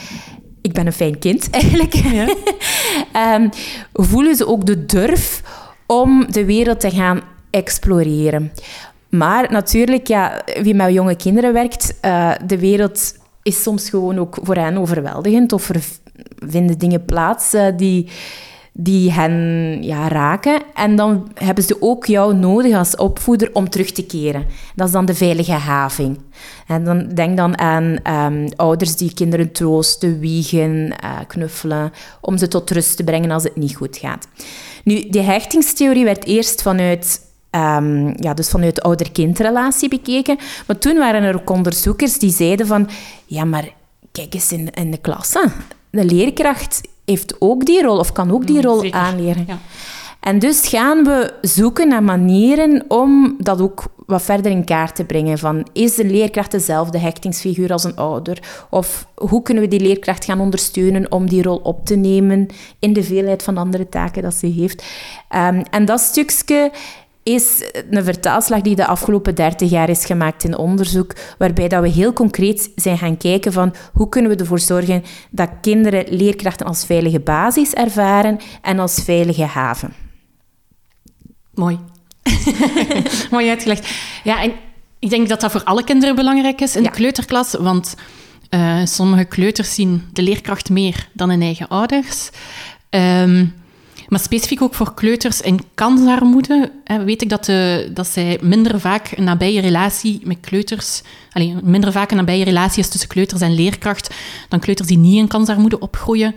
ik 0.62 0.72
ben 0.72 0.86
een 0.86 0.92
fijn 0.92 1.18
kind 1.18 1.50
eigenlijk, 1.60 1.94
ja. 1.94 2.28
um, 3.34 3.50
voelen 4.06 4.36
ze 4.36 4.46
ook 4.46 4.66
de 4.66 4.86
durf 4.86 5.42
om 5.86 6.32
de 6.32 6.44
wereld 6.44 6.80
te 6.80 6.90
gaan 6.90 7.20
exploreren. 7.50 8.52
Maar 9.16 9.52
natuurlijk, 9.52 10.06
ja, 10.06 10.42
wie 10.62 10.74
met 10.74 10.92
jonge 10.92 11.16
kinderen 11.16 11.52
werkt, 11.52 11.94
uh, 12.04 12.32
de 12.46 12.58
wereld 12.58 13.14
is 13.42 13.62
soms 13.62 13.90
gewoon 13.90 14.18
ook 14.18 14.38
voor 14.42 14.56
hen 14.56 14.78
overweldigend. 14.78 15.52
Of 15.52 15.68
er 15.68 15.82
vinden 16.46 16.78
dingen 16.78 17.04
plaats 17.04 17.54
uh, 17.54 17.66
die, 17.76 18.08
die 18.72 19.12
hen 19.12 19.32
ja, 19.82 20.08
raken. 20.08 20.62
En 20.74 20.96
dan 20.96 21.30
hebben 21.34 21.64
ze 21.64 21.76
ook 21.80 22.06
jou 22.06 22.34
nodig 22.34 22.74
als 22.74 22.96
opvoeder 22.96 23.50
om 23.52 23.68
terug 23.68 23.90
te 23.90 24.06
keren. 24.06 24.46
Dat 24.74 24.86
is 24.86 24.92
dan 24.92 25.06
de 25.06 25.14
veilige 25.14 25.52
having. 25.52 26.18
En 26.66 26.84
dan 26.84 27.08
denk 27.08 27.36
dan 27.36 27.58
aan 27.58 27.98
ehm, 28.02 28.48
ouders 28.56 28.96
die 28.96 29.14
kinderen 29.14 29.52
troosten, 29.52 30.18
wiegen, 30.18 30.94
uh, 31.04 31.18
knuffelen, 31.26 31.92
om 32.20 32.38
ze 32.38 32.48
tot 32.48 32.70
rust 32.70 32.96
te 32.96 33.04
brengen 33.04 33.30
als 33.30 33.42
het 33.42 33.56
niet 33.56 33.76
goed 33.76 33.96
gaat. 33.96 34.28
Nu, 34.84 35.08
die 35.08 35.22
hechtingstheorie 35.22 36.04
werd 36.04 36.24
eerst 36.24 36.62
vanuit 36.62 37.25
Um, 37.50 38.14
ja, 38.22 38.34
dus 38.34 38.48
vanuit 38.48 38.74
de 38.74 38.82
ouder-kindrelatie 38.82 39.88
bekeken. 39.88 40.38
Maar 40.66 40.78
toen 40.78 40.96
waren 40.96 41.22
er 41.22 41.34
ook 41.34 41.50
onderzoekers 41.50 42.18
die 42.18 42.32
zeiden 42.32 42.66
van... 42.66 42.88
Ja, 43.26 43.44
maar 43.44 43.68
kijk 44.12 44.34
eens 44.34 44.52
in, 44.52 44.70
in 44.70 44.90
de 44.90 44.98
klasse. 44.98 45.50
De 45.90 46.04
leerkracht 46.04 46.80
heeft 47.04 47.36
ook 47.38 47.64
die 47.64 47.82
rol, 47.82 47.98
of 47.98 48.12
kan 48.12 48.32
ook 48.32 48.46
die 48.46 48.60
rol 48.60 48.92
aanleren. 48.92 49.44
Ja. 49.46 49.58
En 50.20 50.38
dus 50.38 50.68
gaan 50.68 51.04
we 51.04 51.34
zoeken 51.40 51.88
naar 51.88 52.02
manieren 52.02 52.84
om 52.88 53.36
dat 53.38 53.60
ook 53.60 53.84
wat 54.06 54.22
verder 54.22 54.50
in 54.50 54.64
kaart 54.64 54.94
te 54.94 55.04
brengen. 55.04 55.38
Van, 55.38 55.66
is 55.72 55.94
de 55.94 56.04
leerkracht 56.04 56.50
dezelfde 56.50 56.98
hechtingsfiguur 56.98 57.72
als 57.72 57.84
een 57.84 57.96
ouder? 57.96 58.66
Of 58.70 59.06
hoe 59.14 59.42
kunnen 59.42 59.62
we 59.62 59.68
die 59.68 59.80
leerkracht 59.80 60.24
gaan 60.24 60.40
ondersteunen 60.40 61.12
om 61.12 61.28
die 61.28 61.42
rol 61.42 61.56
op 61.56 61.86
te 61.86 61.96
nemen 61.96 62.46
in 62.78 62.92
de 62.92 63.02
veelheid 63.02 63.42
van 63.42 63.56
andere 63.56 63.88
taken 63.88 64.22
dat 64.22 64.34
ze 64.34 64.46
heeft? 64.46 64.84
Um, 65.34 65.62
en 65.70 65.84
dat 65.84 66.00
stukje 66.00 66.70
is 67.26 67.62
een 67.90 68.04
vertaalslag 68.04 68.60
die 68.60 68.76
de 68.76 68.86
afgelopen 68.86 69.34
30 69.34 69.70
jaar 69.70 69.88
is 69.88 70.04
gemaakt 70.04 70.44
in 70.44 70.56
onderzoek, 70.56 71.14
waarbij 71.38 71.68
dat 71.68 71.82
we 71.82 71.88
heel 71.88 72.12
concreet 72.12 72.70
zijn 72.76 72.98
gaan 72.98 73.16
kijken 73.16 73.52
van 73.52 73.74
hoe 73.92 74.08
kunnen 74.08 74.30
we 74.30 74.36
ervoor 74.36 74.58
zorgen 74.58 75.04
dat 75.30 75.50
kinderen 75.60 76.04
leerkrachten 76.16 76.66
als 76.66 76.84
veilige 76.84 77.20
basis 77.20 77.72
ervaren 77.72 78.38
en 78.62 78.78
als 78.78 79.02
veilige 79.04 79.44
haven. 79.44 79.92
Mooi. 81.54 81.78
Mooi 83.30 83.48
uitgelegd. 83.48 83.88
Ja, 84.24 84.42
en 84.42 84.52
ik 84.98 85.10
denk 85.10 85.28
dat 85.28 85.40
dat 85.40 85.52
voor 85.52 85.64
alle 85.64 85.84
kinderen 85.84 86.14
belangrijk 86.14 86.60
is 86.60 86.76
in 86.76 86.82
de 86.82 86.90
kleuterklas, 86.90 87.52
want 87.52 87.94
uh, 88.50 88.84
sommige 88.84 89.24
kleuters 89.24 89.74
zien 89.74 90.08
de 90.12 90.22
leerkracht 90.22 90.70
meer 90.70 91.08
dan 91.12 91.30
hun 91.30 91.42
eigen 91.42 91.68
ouders. 91.68 92.30
Um, 92.90 93.54
maar 94.08 94.20
specifiek 94.20 94.62
ook 94.62 94.74
voor 94.74 94.94
kleuters 94.94 95.40
in 95.40 95.60
kansarmoede 95.74 96.72
hè, 96.84 97.04
weet 97.04 97.22
ik 97.22 97.28
dat, 97.28 97.44
de, 97.44 97.90
dat 97.94 98.06
zij 98.06 98.38
minder 98.42 98.80
vaak 98.80 99.12
een 99.16 99.24
nabije 99.24 99.60
relatie 99.60 100.20
met 100.24 100.40
kleuters... 100.40 101.02
Alleen, 101.32 101.60
minder 101.62 101.92
vaak 101.92 102.10
een 102.10 102.16
nabije 102.16 102.44
relatie 102.44 102.82
is 102.82 102.88
tussen 102.88 103.08
kleuters 103.08 103.40
en 103.40 103.54
leerkracht 103.54 104.14
dan 104.48 104.60
kleuters 104.60 104.88
die 104.88 104.98
niet 104.98 105.16
in 105.16 105.28
kansarmoede 105.28 105.78
opgroeien. 105.78 106.34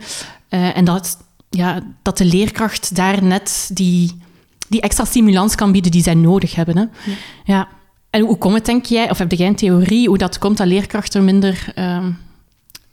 Uh, 0.50 0.76
en 0.76 0.84
dat, 0.84 1.18
ja, 1.50 1.80
dat 2.02 2.18
de 2.18 2.24
leerkracht 2.24 2.96
daar 2.96 3.22
net 3.22 3.70
die, 3.72 4.20
die 4.68 4.80
extra 4.80 5.04
stimulans 5.04 5.54
kan 5.54 5.72
bieden 5.72 5.90
die 5.90 6.02
zij 6.02 6.14
nodig 6.14 6.54
hebben. 6.54 6.76
Hè. 6.76 6.82
Ja. 6.82 7.16
ja. 7.44 7.68
En 8.10 8.20
hoe 8.20 8.38
komt 8.38 8.54
het, 8.54 8.64
denk 8.64 8.84
jij, 8.84 9.10
of 9.10 9.18
heb 9.18 9.32
jij 9.32 9.46
een 9.46 9.54
theorie 9.54 10.08
hoe 10.08 10.18
dat 10.18 10.38
komt 10.38 10.56
dat 10.56 10.66
leerkrachten 10.66 11.24
minder... 11.24 11.72
Uh, 11.78 12.06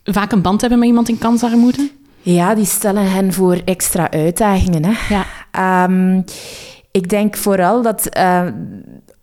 vaak 0.04 0.32
een 0.32 0.42
band 0.42 0.62
hebben 0.62 0.80
met 0.80 0.88
iemand 0.88 1.10
in 1.10 1.18
kansarmoede? 1.18 1.92
Ja, 2.34 2.56
die 2.56 2.66
stellen 2.66 3.12
hen 3.12 3.34
voor 3.34 3.62
extra 3.66 4.12
uitdagingen. 4.12 4.86
Hè. 4.86 5.16
Ja. 5.16 5.26
Ehm, 5.52 6.22
ik 6.92 7.10
denk 7.10 7.38
vooral 7.38 7.82
dat 7.82 8.18
uh, 8.18 8.48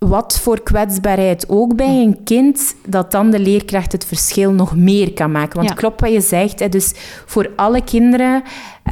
wat 0.09 0.41
voor 0.41 0.63
kwetsbaarheid 0.63 1.49
ook 1.49 1.77
bij 1.77 2.03
een 2.03 2.19
kind, 2.25 2.75
dat 2.87 3.11
dan 3.11 3.31
de 3.31 3.39
leerkracht 3.39 3.93
het 3.93 4.05
verschil 4.05 4.53
nog 4.53 4.77
meer 4.77 5.13
kan 5.13 5.31
maken. 5.31 5.59
Want 5.59 5.75
klopt 5.75 6.01
wat 6.01 6.13
je 6.13 6.21
zegt, 6.21 6.61
hè, 6.61 6.69
dus 6.69 6.93
voor 7.27 7.51
alle 7.57 7.85
kinderen 7.85 8.43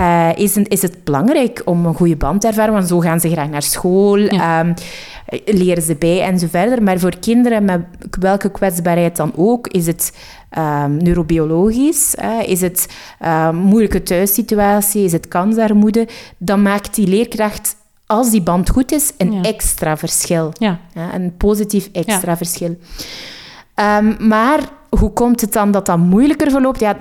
uh, 0.01 0.29
is, 0.35 0.57
is, 0.57 0.83
het 0.83 1.05
belangrijk 1.05 1.63
om 1.65 1.87
een 1.87 1.95
goede 1.95 2.17
band 2.17 2.41
te 2.41 2.47
ervaren, 2.47 2.73
want 2.73 2.89
zo 2.89 3.01
gaan 3.01 3.21
ze 3.21 3.31
graag 3.31 3.49
naar 3.49 3.63
school. 3.63 4.27
Ehm, 4.27 4.73
leren 5.45 5.83
ze 5.83 5.97
bij 5.97 6.23
en 6.23 6.39
zo 6.39 6.47
verder. 6.51 6.83
Maar 6.83 6.99
voor 6.99 7.19
kinderen 7.21 7.65
met 7.65 7.81
welke 8.21 8.51
kwetsbaarheid 8.51 9.17
dan 9.17 9.33
ook, 9.37 9.69
is 9.69 9.87
het 9.87 10.17
um, 10.59 10.97
neurobiologisch, 10.97 12.15
is 12.47 12.61
het 12.61 12.89
um, 13.27 13.57
moeilijke 13.57 14.03
thuissituatie, 14.03 15.05
is 15.05 15.13
het 15.13 15.29
kansarmoede, 15.29 16.09
dan 16.39 16.63
maakt 16.63 16.95
die 16.95 17.07
leerkracht 17.07 17.77
als 18.13 18.31
die 18.31 18.43
band 18.43 18.71
goed 18.71 18.93
is, 18.93 19.13
een 19.17 19.45
extra 19.45 19.97
verschil. 19.97 20.53
Ja. 20.59 20.79
ja. 20.95 21.15
een 21.15 21.37
positief 21.37 21.89
extra 21.93 22.37
verschil. 22.37 22.77
Um, 23.77 24.29
maar 24.29 24.61
hoe 24.89 25.13
komt 25.13 25.41
het 25.41 25.53
dan 25.53 25.71
dat 25.71 25.87
dat 25.87 25.99
moeilijker 25.99 26.51
verloopt? 26.51 26.81
Ja, 26.81 26.97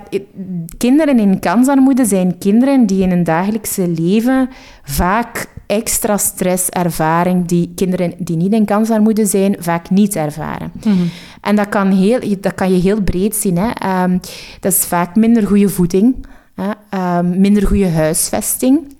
kinderen 0.77 1.19
in 1.19 1.39
kansarmoede 1.39 2.05
zijn 2.05 2.37
kinderen 2.37 2.85
die 2.85 3.03
in 3.03 3.09
hun 3.09 3.23
dagelijkse 3.23 3.87
leven 3.87 4.49
vaak 4.83 5.47
extra 5.65 6.17
stress 6.17 6.69
ervaren 6.69 7.43
die 7.43 7.71
kinderen 7.75 8.13
die 8.17 8.35
niet 8.35 8.53
in 8.53 8.65
kansarmoede 8.65 9.25
zijn 9.25 9.55
vaak 9.59 9.89
niet 9.89 10.15
ervaren. 10.15 10.71
Mhm. 10.83 11.03
En 11.41 11.55
dat 11.55 11.69
kan, 11.69 11.91
heel, 11.91 12.19
dat 12.41 12.55
kan 12.55 12.73
je 12.73 12.81
heel 12.81 13.01
breed 13.01 13.35
zien. 13.35 13.57
Hè. 13.57 14.03
Um, 14.03 14.19
dat 14.59 14.71
is 14.71 14.85
vaak 14.85 15.15
minder 15.15 15.47
goede 15.47 15.69
voeding, 15.69 16.25
hè. 16.55 16.71
Um, 17.17 17.39
minder 17.39 17.67
goede 17.67 17.89
huisvesting. 17.89 18.95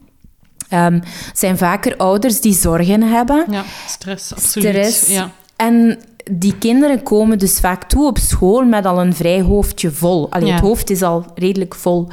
Um, 0.73 1.01
zijn 1.33 1.57
vaker 1.57 1.97
ouders 1.97 2.41
die 2.41 2.53
zorgen 2.53 3.01
hebben. 3.01 3.45
Ja, 3.49 3.63
stress, 3.87 4.33
absoluut. 4.35 4.67
Stress. 4.67 5.07
Ja. 5.07 5.31
En 5.55 5.99
die 6.31 6.57
kinderen 6.57 7.03
komen 7.03 7.39
dus 7.39 7.59
vaak 7.59 7.83
toe 7.83 8.05
op 8.05 8.17
school 8.17 8.63
met 8.63 8.85
al 8.85 9.01
een 9.01 9.13
vrij 9.13 9.41
hoofdje 9.41 9.91
vol. 9.91 10.31
Allee, 10.31 10.51
Het 10.51 10.61
hoofd 10.61 10.89
is 10.89 11.01
al 11.01 11.25
redelijk 11.35 11.75
vol. 11.75 12.07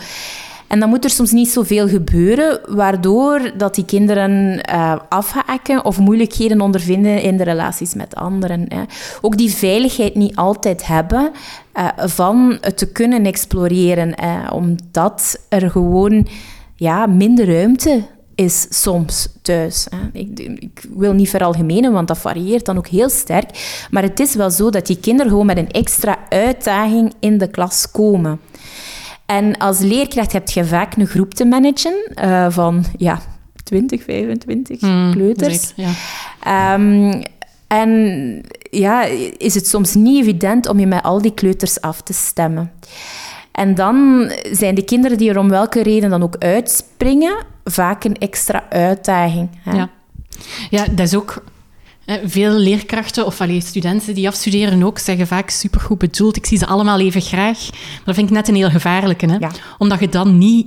En 0.67 0.81
dan 0.81 0.89
moet 0.89 1.05
er 1.05 1.11
soms 1.11 1.31
niet 1.31 1.49
zoveel 1.49 1.89
gebeuren, 1.89 2.61
waardoor 2.67 3.51
dat 3.57 3.75
die 3.75 3.85
kinderen 3.85 4.61
uh, 4.73 4.97
afhaken 5.09 5.85
of 5.85 5.99
moeilijkheden 5.99 6.61
ondervinden 6.61 7.23
in 7.23 7.37
de 7.37 7.45
relaties 7.45 7.95
met 7.95 8.15
anderen. 8.15 8.65
Hè. 8.69 8.83
Ook 9.21 9.37
die 9.37 9.51
veiligheid 9.51 10.15
niet 10.15 10.37
altijd 10.37 10.87
hebben 10.87 11.31
uh, 11.75 11.89
van 11.97 12.59
het 12.61 12.79
te 12.79 12.93
kunnen 12.93 13.25
exploreren, 13.27 14.15
omdat 14.53 15.41
er 15.49 15.71
gewoon 15.71 16.27
ja, 16.75 17.07
minder 17.07 17.55
ruimte 17.55 18.03
is 18.39 18.67
soms 18.71 19.29
thuis. 19.43 19.87
Hè. 19.91 20.19
Ik, 20.19 20.39
ik, 20.39 20.85
wil 20.95 21.13
niet 21.13 21.31
veralgemenen, 21.31 21.93
want 21.93 22.09
dat 22.09 22.19
varieert 22.19 22.65
dan 22.65 22.77
ook 22.77 22.87
heel 22.87 23.09
sterk. 23.09 23.51
Maar 23.91 24.03
het 24.03 24.21
is 24.21 24.35
wel 24.35 24.51
zo 24.51 24.71
dat 24.71 24.87
die 24.87 25.01
kinderen 25.01 25.31
gewoon 25.31 25.47
met 25.47 25.57
een 25.57 25.71
extra 25.71 26.19
uitdaging 26.29 27.13
in 27.21 27.39
de 27.39 27.51
klas 27.51 27.91
komen. 27.91 28.41
En 29.27 29.57
als 29.57 29.79
leerkracht 29.79 30.33
heb 30.33 30.49
je 30.49 30.65
vaak 30.65 30.97
een 30.97 31.07
groep 31.07 31.35
te 31.35 31.45
managen 31.45 32.13
uh, 32.15 32.47
van 32.51 32.85
ja, 32.97 33.21
20, 33.63 34.03
25 34.03 34.81
mm, 34.81 35.13
kleuters. 35.13 35.73
ja. 35.77 36.75
Um, 36.75 37.23
en 37.67 38.43
ja, 38.71 39.05
is 39.39 39.55
het 39.55 39.67
soms 39.67 39.95
niet 39.95 40.23
evident 40.23 40.69
om 40.69 40.79
je 40.79 40.87
met 40.87 41.03
al 41.03 41.23
die 41.23 41.35
kleuters 41.35 41.81
af 41.81 42.03
te 42.03 42.13
stemmen. 42.13 42.73
En 43.53 43.75
dan 43.75 44.31
zijn 44.53 44.75
de 44.75 44.85
kinderen 44.85 45.19
die 45.19 45.31
er 45.31 45.39
om 45.39 45.49
welke 45.49 45.83
reden 45.83 46.11
dan 46.11 46.23
ook 46.23 46.37
uitspringen, 46.39 47.37
vaak 47.71 48.05
een 48.05 48.19
extra 48.19 48.67
uitdaging. 48.71 49.49
Hè? 49.63 49.77
Ja. 49.77 49.91
ja, 50.71 50.85
dat 50.91 51.07
is 51.07 51.15
ook... 51.15 51.45
Veel 52.25 52.53
leerkrachten 52.53 53.27
of 53.27 53.41
allee, 53.41 53.61
studenten 53.61 54.15
die 54.15 54.29
afstuderen 54.29 54.83
ook 54.83 54.99
zeggen 54.99 55.27
vaak 55.27 55.51
supergoed 55.51 55.99
bedoeld. 55.99 56.37
Ik 56.37 56.47
zie 56.47 56.59
ze 56.59 56.67
allemaal 56.67 57.01
even 57.01 57.21
graag. 57.21 57.71
Maar 57.71 58.03
dat 58.05 58.15
vind 58.15 58.29
ik 58.29 58.35
net 58.35 58.49
een 58.49 58.55
heel 58.55 58.71
gevaarlijke. 58.71 59.27
Hè? 59.27 59.37
Ja. 59.37 59.51
Omdat 59.79 60.01
je 60.01 60.09
dan 60.09 60.39
niet 60.39 60.67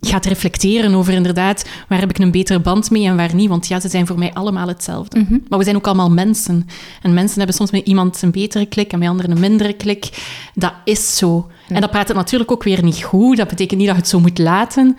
gaat 0.00 0.26
reflecteren 0.26 0.94
over 0.94 1.12
inderdaad 1.12 1.68
waar 1.88 2.00
heb 2.00 2.10
ik 2.10 2.18
een 2.18 2.30
betere 2.30 2.60
band 2.60 2.90
mee 2.90 3.06
en 3.06 3.16
waar 3.16 3.34
niet. 3.34 3.48
Want 3.48 3.66
ja, 3.66 3.80
ze 3.80 3.88
zijn 3.88 4.06
voor 4.06 4.18
mij 4.18 4.32
allemaal 4.32 4.68
hetzelfde. 4.68 5.18
Mhm. 5.20 5.38
Maar 5.48 5.58
we 5.58 5.64
zijn 5.64 5.76
ook 5.76 5.86
allemaal 5.86 6.10
mensen. 6.10 6.66
En 7.02 7.14
mensen 7.14 7.36
hebben 7.36 7.56
soms 7.56 7.70
met 7.70 7.86
iemand 7.86 8.22
een 8.22 8.30
betere 8.30 8.66
klik 8.66 8.92
en 8.92 8.98
met 8.98 9.08
anderen 9.08 9.30
een 9.30 9.40
mindere 9.40 9.72
klik. 9.72 10.08
Dat 10.54 10.72
is 10.84 11.16
zo. 11.16 11.50
En 11.68 11.80
dat 11.80 11.90
praat 11.90 12.08
het 12.08 12.16
natuurlijk 12.16 12.52
ook 12.52 12.62
weer 12.62 12.82
niet 12.82 13.02
goed. 13.02 13.36
Dat 13.36 13.48
betekent 13.48 13.78
niet 13.78 13.86
dat 13.86 13.96
je 13.96 14.02
het 14.02 14.10
zo 14.10 14.20
moet 14.20 14.38
laten. 14.38 14.96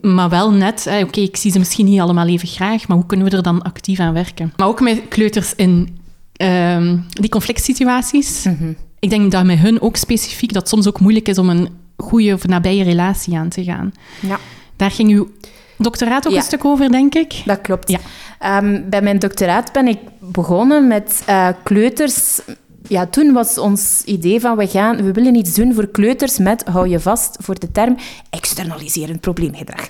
Maar 0.00 0.28
wel 0.28 0.50
net, 0.50 0.90
oké, 1.02 1.20
ik 1.20 1.36
zie 1.36 1.50
ze 1.50 1.58
misschien 1.58 1.84
niet 1.84 2.00
allemaal 2.00 2.26
even 2.26 2.48
graag, 2.48 2.88
maar 2.88 2.96
hoe 2.96 3.06
kunnen 3.06 3.30
we 3.30 3.36
er 3.36 3.42
dan 3.42 3.62
actief 3.62 3.98
aan 3.98 4.12
werken? 4.12 4.52
Maar 4.56 4.66
ook 4.66 4.80
met 4.80 5.02
kleuters 5.08 5.54
in 5.54 5.98
uh, 6.42 6.92
die 7.08 7.30
conflict 7.30 7.64
situaties. 7.64 8.44
Mhm. 8.44 8.72
Ik 8.98 9.10
denk 9.10 9.32
dat 9.32 9.44
met 9.44 9.58
hun 9.58 9.80
ook 9.80 9.96
specifiek 9.96 10.52
dat 10.52 10.68
soms 10.68 10.88
ook 10.88 11.00
moeilijk 11.00 11.28
is 11.28 11.38
om 11.38 11.48
een 11.48 11.68
goede 11.96 12.32
of 12.32 12.46
nabije 12.46 12.84
relatie 12.84 13.36
aan 13.36 13.48
te 13.48 13.64
gaan. 13.64 13.92
Ja. 14.20 14.38
Daar 14.76 14.90
ging 14.90 15.10
uw 15.10 15.30
doctoraat 15.78 16.28
ook 16.28 16.34
een 16.34 16.42
stuk 16.42 16.64
over, 16.64 16.90
denk 16.90 17.14
ik. 17.14 17.42
Dat 17.44 17.60
klopt. 17.60 17.90
Ja. 17.90 17.98
Ehm, 18.38 18.80
bij 18.90 19.02
mijn 19.02 19.18
doctoraat 19.18 19.72
ben 19.72 19.86
ik 19.86 19.98
begonnen 20.18 20.86
met 20.86 21.22
uh, 21.28 21.48
kleuters 21.62 22.40
ja, 22.88 23.06
toen 23.06 23.32
was 23.32 23.58
ons 23.58 24.02
idee 24.04 24.40
van 24.40 24.56
we, 24.56 24.66
gaan, 24.66 24.96
we 24.96 25.12
willen 25.12 25.34
iets 25.34 25.54
doen 25.54 25.74
voor 25.74 25.88
kleuters 25.88 26.38
met, 26.38 26.64
hou 26.64 26.88
je 26.88 27.00
vast 27.00 27.36
voor 27.40 27.58
de 27.58 27.70
term, 27.72 27.96
externaliserend 28.30 29.20
probleemgedrag. 29.20 29.86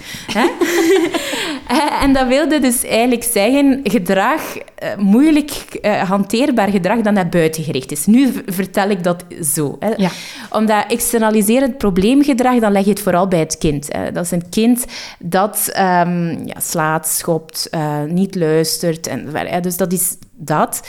en 2.03 2.13
dat 2.13 2.27
wilde 2.27 2.61
dus 2.61 2.85
eigenlijk 2.85 3.23
zeggen 3.23 3.81
gedrag, 3.83 4.57
eh, 4.57 4.97
moeilijk 4.97 5.79
uh, 5.83 6.03
hanteerbaar 6.03 6.69
gedrag 6.69 7.01
dat 7.01 7.13
naar 7.13 7.29
buiten 7.29 7.65
gericht 7.65 7.93
is. 7.93 8.07
Nu 8.07 8.33
vertel 8.47 8.91
ik 8.91 9.05
dat 9.05 9.25
zo. 9.55 9.77
Hè. 9.79 9.93
Ja. 9.97 10.11
Omdat 10.51 10.85
externaliserend 10.89 11.79
probleemgedrag, 11.79 12.59
dan 12.59 12.73
leg 12.73 12.85
je 12.85 12.91
het 12.91 13.01
vooral 13.01 13.29
bij 13.29 13.39
het 13.39 13.59
kind. 13.59 13.87
Hè. 13.93 14.13
Dat 14.13 14.25
is 14.25 14.31
een 14.31 14.49
kind 14.49 14.85
dat 15.19 15.73
um, 15.79 16.47
ja, 16.47 16.61
slaat, 16.61 17.09
schopt, 17.09 17.69
uh, 17.71 18.03
niet 18.03 18.35
luistert. 18.35 19.07
En, 19.07 19.29
dus 19.63 19.77
dat 19.77 19.93
is 19.93 20.17
dat. 20.37 20.83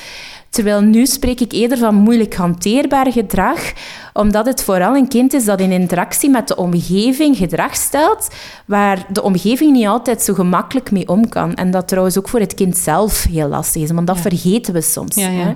Terwijl 0.54 0.82
nu 0.82 1.06
spreek 1.06 1.40
ik 1.40 1.52
eerder 1.52 1.78
van 1.78 1.96
moeilijk 1.96 2.36
hanteerbaar 2.36 3.12
gedrag, 3.12 3.74
omdat 4.14 4.46
het 4.46 4.64
vooral 4.64 4.96
een 4.96 5.08
kind 5.08 5.34
is 5.34 5.46
dat 5.46 5.60
in 5.60 5.72
interactie 5.72 6.30
met 6.30 6.48
de 6.48 6.56
omgeving 6.56 7.38
gedrag 7.38 7.76
stelt, 7.76 8.28
waar 8.66 9.06
de 9.10 9.22
omgeving 9.22 9.72
niet 9.72 9.88
altijd 9.88 10.22
zo 10.22 10.34
gemakkelijk 10.34 10.92
mee 10.92 11.08
om 11.08 11.30
kan. 11.30 11.54
En 11.54 11.72
dat 11.72 11.88
trouwens 11.88 12.18
ook 12.18 12.30
voor 12.30 12.40
het 12.40 12.54
kind 12.54 12.78
zelf 12.78 13.24
heel 13.24 13.48
lastig 13.48 13.82
is, 13.82 13.92
want 13.92 14.08
dat 14.08 14.20
vergeten 14.20 14.74
we 14.74 14.82
soms. 14.82 15.16
Ja, 15.16 15.30
ja. 15.30 15.56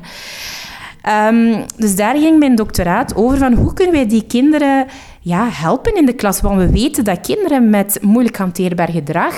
Um, 1.30 1.66
dus 1.76 1.96
daar 1.96 2.16
ging 2.16 2.40
mijn 2.40 2.56
doctoraat 2.56 3.16
over 3.16 3.38
van 3.38 3.54
hoe 3.54 3.74
kunnen 3.74 3.94
wij 3.94 4.08
die 4.08 4.26
kinderen 4.28 4.86
ja, 5.22 5.50
helpen 5.52 5.96
in 5.96 6.06
de 6.06 6.14
klas. 6.14 6.42
Want 6.42 6.58
we 6.58 6.70
weten 6.70 7.04
dat 7.04 7.22
kinderen 7.22 7.70
met 7.70 7.98
moeilijk 8.02 8.38
hanteerbaar 8.38 8.90
gedrag, 8.90 9.36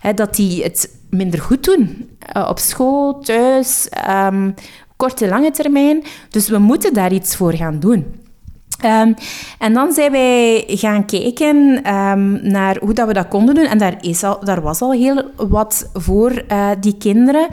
hè, 0.00 0.14
dat 0.14 0.34
die 0.34 0.62
het 0.62 0.90
minder 1.10 1.40
goed 1.40 1.64
doen. 1.64 2.08
Uh, 2.36 2.48
op 2.48 2.58
school, 2.58 3.18
thuis, 3.18 3.88
um, 4.08 4.54
korte, 5.02 5.28
lange 5.28 5.50
termijn. 5.50 6.02
Dus 6.30 6.48
we 6.48 6.58
moeten 6.58 6.94
daar 6.94 7.12
iets 7.12 7.36
voor 7.36 7.52
gaan 7.52 7.80
doen. 7.80 8.20
Um, 8.84 9.14
en 9.58 9.72
dan 9.72 9.92
zijn 9.92 10.12
wij 10.12 10.64
gaan 10.66 11.04
kijken 11.06 11.56
um, 11.94 12.40
naar 12.42 12.76
hoe 12.80 12.92
dat 12.92 13.06
we 13.06 13.12
dat 13.12 13.28
konden 13.28 13.54
doen. 13.54 13.64
En 13.64 13.78
daar, 13.78 13.96
is 14.00 14.22
al, 14.22 14.44
daar 14.44 14.62
was 14.62 14.80
al 14.80 14.92
heel 14.92 15.22
wat 15.36 15.90
voor 15.92 16.32
uh, 16.32 16.70
die 16.80 16.96
kinderen. 16.96 17.48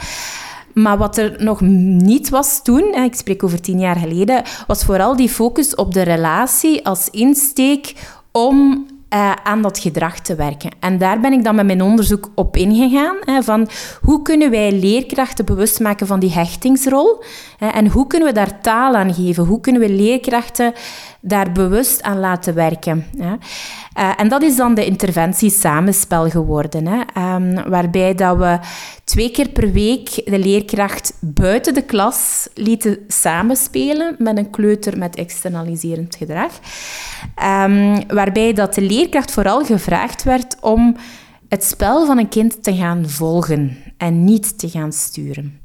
Maar 0.73 0.97
wat 0.97 1.17
er 1.17 1.35
nog 1.37 1.61
niet 1.61 2.29
was 2.29 2.63
toen, 2.63 2.93
ik 2.93 3.15
spreek 3.15 3.43
over 3.43 3.61
tien 3.61 3.79
jaar 3.79 3.95
geleden, 3.95 4.43
was 4.67 4.83
vooral 4.83 5.15
die 5.15 5.29
focus 5.29 5.75
op 5.75 5.93
de 5.93 6.01
relatie 6.01 6.85
als 6.85 7.09
insteek 7.09 7.93
om 8.31 8.85
uh, 9.13 9.31
aan 9.43 9.61
dat 9.61 9.79
gedrag 9.79 10.19
te 10.19 10.35
werken. 10.35 10.71
En 10.79 10.97
daar 10.97 11.19
ben 11.19 11.33
ik 11.33 11.43
dan 11.43 11.55
met 11.55 11.65
mijn 11.65 11.81
onderzoek 11.81 12.31
op 12.35 12.55
ingegaan. 12.55 13.17
Hè, 13.25 13.43
van 13.43 13.69
hoe 14.01 14.21
kunnen 14.21 14.51
wij 14.51 14.71
leerkrachten 14.71 15.45
bewust 15.45 15.79
maken 15.79 16.07
van 16.07 16.19
die 16.19 16.31
hechtingsrol? 16.31 17.23
Hè, 17.57 17.67
en 17.67 17.87
hoe 17.87 18.07
kunnen 18.07 18.27
we 18.27 18.33
daar 18.33 18.61
taal 18.61 18.95
aan 18.95 19.13
geven? 19.13 19.45
Hoe 19.45 19.59
kunnen 19.59 19.81
we 19.81 19.89
leerkrachten 19.89 20.73
daar 21.21 21.51
bewust 21.51 22.01
aan 22.01 22.19
laten 22.19 22.53
werken? 22.53 23.05
Uh, 23.17 23.33
en 24.17 24.27
dat 24.27 24.41
is 24.41 24.55
dan 24.55 24.73
de 24.73 24.85
interventie 24.85 25.49
samenspel 25.49 26.29
geworden. 26.29 26.88
Hè, 26.88 27.35
um, 27.35 27.69
waarbij 27.69 28.15
dat 28.15 28.38
we 28.38 28.59
twee 29.03 29.31
keer 29.31 29.49
per 29.49 29.71
week 29.71 30.09
de 30.25 30.39
leerkracht 30.39 31.13
buiten 31.19 31.73
de 31.73 31.81
klas 31.81 32.47
lieten 32.53 32.97
samenspelen 33.07 34.15
met 34.17 34.38
een 34.38 34.49
kleuter 34.49 34.97
met 34.97 35.15
externaliserend 35.15 36.15
gedrag. 36.15 36.51
Um, 37.43 38.07
waarbij 38.07 38.53
dat 38.53 38.73
de 38.73 38.81
leerkracht 38.81 39.31
vooral 39.31 39.65
gevraagd 39.65 40.23
werd 40.23 40.55
om 40.61 40.95
het 41.49 41.63
spel 41.63 42.05
van 42.05 42.17
een 42.17 42.29
kind 42.29 42.63
te 42.63 42.75
gaan 42.75 43.09
volgen 43.09 43.77
en 43.97 44.23
niet 44.23 44.59
te 44.59 44.69
gaan 44.69 44.91
sturen. 44.91 45.59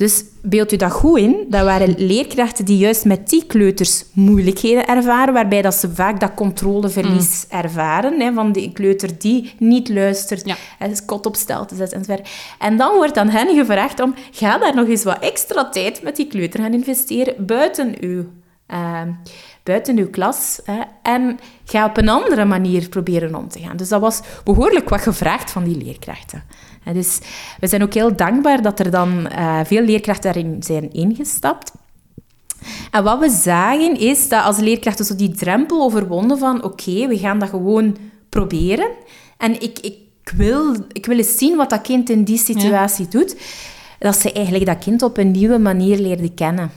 Dus 0.00 0.24
beeld 0.42 0.72
u 0.72 0.76
dat 0.76 0.92
goed 0.92 1.18
in. 1.18 1.46
Dat 1.48 1.64
waren 1.64 1.94
leerkrachten 1.98 2.64
die 2.64 2.78
juist 2.78 3.04
met 3.04 3.28
die 3.28 3.46
kleuters 3.46 4.04
moeilijkheden 4.12 4.86
ervaren, 4.86 5.34
waarbij 5.34 5.62
dat 5.62 5.74
ze 5.74 5.94
vaak 5.94 6.20
dat 6.20 6.34
controleverlies 6.34 7.46
mm. 7.50 7.58
ervaren, 7.58 8.20
hè, 8.20 8.32
van 8.32 8.52
die 8.52 8.72
kleuter 8.72 9.18
die 9.18 9.54
niet 9.58 9.88
luistert, 9.88 10.46
ja. 10.46 10.56
en 10.78 11.04
kot 11.04 11.26
op 11.26 11.36
stel 11.36 11.66
te 11.66 11.74
zetten 11.74 11.98
enzovoort. 11.98 12.28
En 12.58 12.76
dan 12.76 12.94
wordt 12.94 13.16
aan 13.16 13.28
hen 13.28 13.54
gevraagd 13.54 14.00
om, 14.00 14.14
ga 14.30 14.58
daar 14.58 14.74
nog 14.74 14.88
eens 14.88 15.04
wat 15.04 15.18
extra 15.18 15.68
tijd 15.68 16.02
met 16.02 16.16
die 16.16 16.26
kleuter 16.26 16.60
gaan 16.60 16.74
investeren 16.74 17.46
buiten 17.46 17.94
uw... 18.00 18.24
Uh, 18.72 19.02
buiten 19.62 19.98
uw 19.98 20.10
klas 20.10 20.60
hè, 20.64 20.80
en 21.02 21.38
ga 21.64 21.84
op 21.84 21.96
een 21.96 22.08
andere 22.08 22.44
manier 22.44 22.88
proberen 22.88 23.34
om 23.34 23.48
te 23.48 23.58
gaan. 23.58 23.76
Dus 23.76 23.88
dat 23.88 24.00
was 24.00 24.20
behoorlijk 24.44 24.88
wat 24.88 25.00
gevraagd 25.00 25.50
van 25.50 25.64
die 25.64 25.76
leerkrachten. 25.76 26.44
Dus 26.92 27.18
we 27.60 27.66
zijn 27.66 27.82
ook 27.82 27.94
heel 27.94 28.16
dankbaar 28.16 28.62
dat 28.62 28.78
er 28.78 28.90
dan 28.90 29.28
uh, 29.32 29.60
veel 29.64 29.82
leerkrachten 29.82 30.32
daarin 30.32 30.62
zijn 30.62 30.92
ingestapt. 30.92 31.72
En 32.90 33.04
wat 33.04 33.18
we 33.18 33.30
zagen 33.30 33.98
is 33.98 34.28
dat 34.28 34.44
als 34.44 34.58
leerkrachten 34.58 35.04
zo 35.04 35.16
die 35.16 35.34
drempel 35.34 35.82
overwonnen 35.82 36.38
van 36.38 36.64
oké, 36.64 37.06
we 37.06 37.18
gaan 37.18 37.38
dat 37.38 37.48
gewoon 37.48 37.96
proberen. 38.28 38.88
En 39.36 39.62
ik, 39.62 39.78
ik, 39.78 39.98
wil, 40.36 40.74
ik 40.92 41.06
wil 41.06 41.16
eens 41.16 41.38
zien 41.38 41.56
wat 41.56 41.70
dat 41.70 41.80
kind 41.80 42.10
in 42.10 42.24
die 42.24 42.38
situatie 42.38 43.08
doet. 43.08 43.36
Dat 43.98 44.20
ze 44.20 44.32
eigenlijk 44.32 44.66
dat 44.66 44.78
kind 44.78 45.02
op 45.02 45.16
een 45.16 45.30
nieuwe 45.30 45.58
manier 45.58 45.98
leerden 45.98 46.34
kennen. 46.34 46.70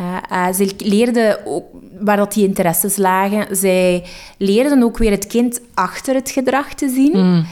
Uh, 0.00 0.52
ze 0.54 0.74
leerden 0.76 1.46
ook 1.46 1.64
waar 2.00 2.16
dat 2.16 2.32
die 2.32 2.46
interesses 2.46 2.96
lagen. 2.96 3.56
Zij 3.56 4.04
leerden 4.36 4.82
ook 4.82 4.98
weer 4.98 5.10
het 5.10 5.26
kind 5.26 5.60
achter 5.74 6.14
het 6.14 6.30
gedrag 6.30 6.74
te 6.74 6.88
zien. 6.88 7.12
Mm. 7.18 7.46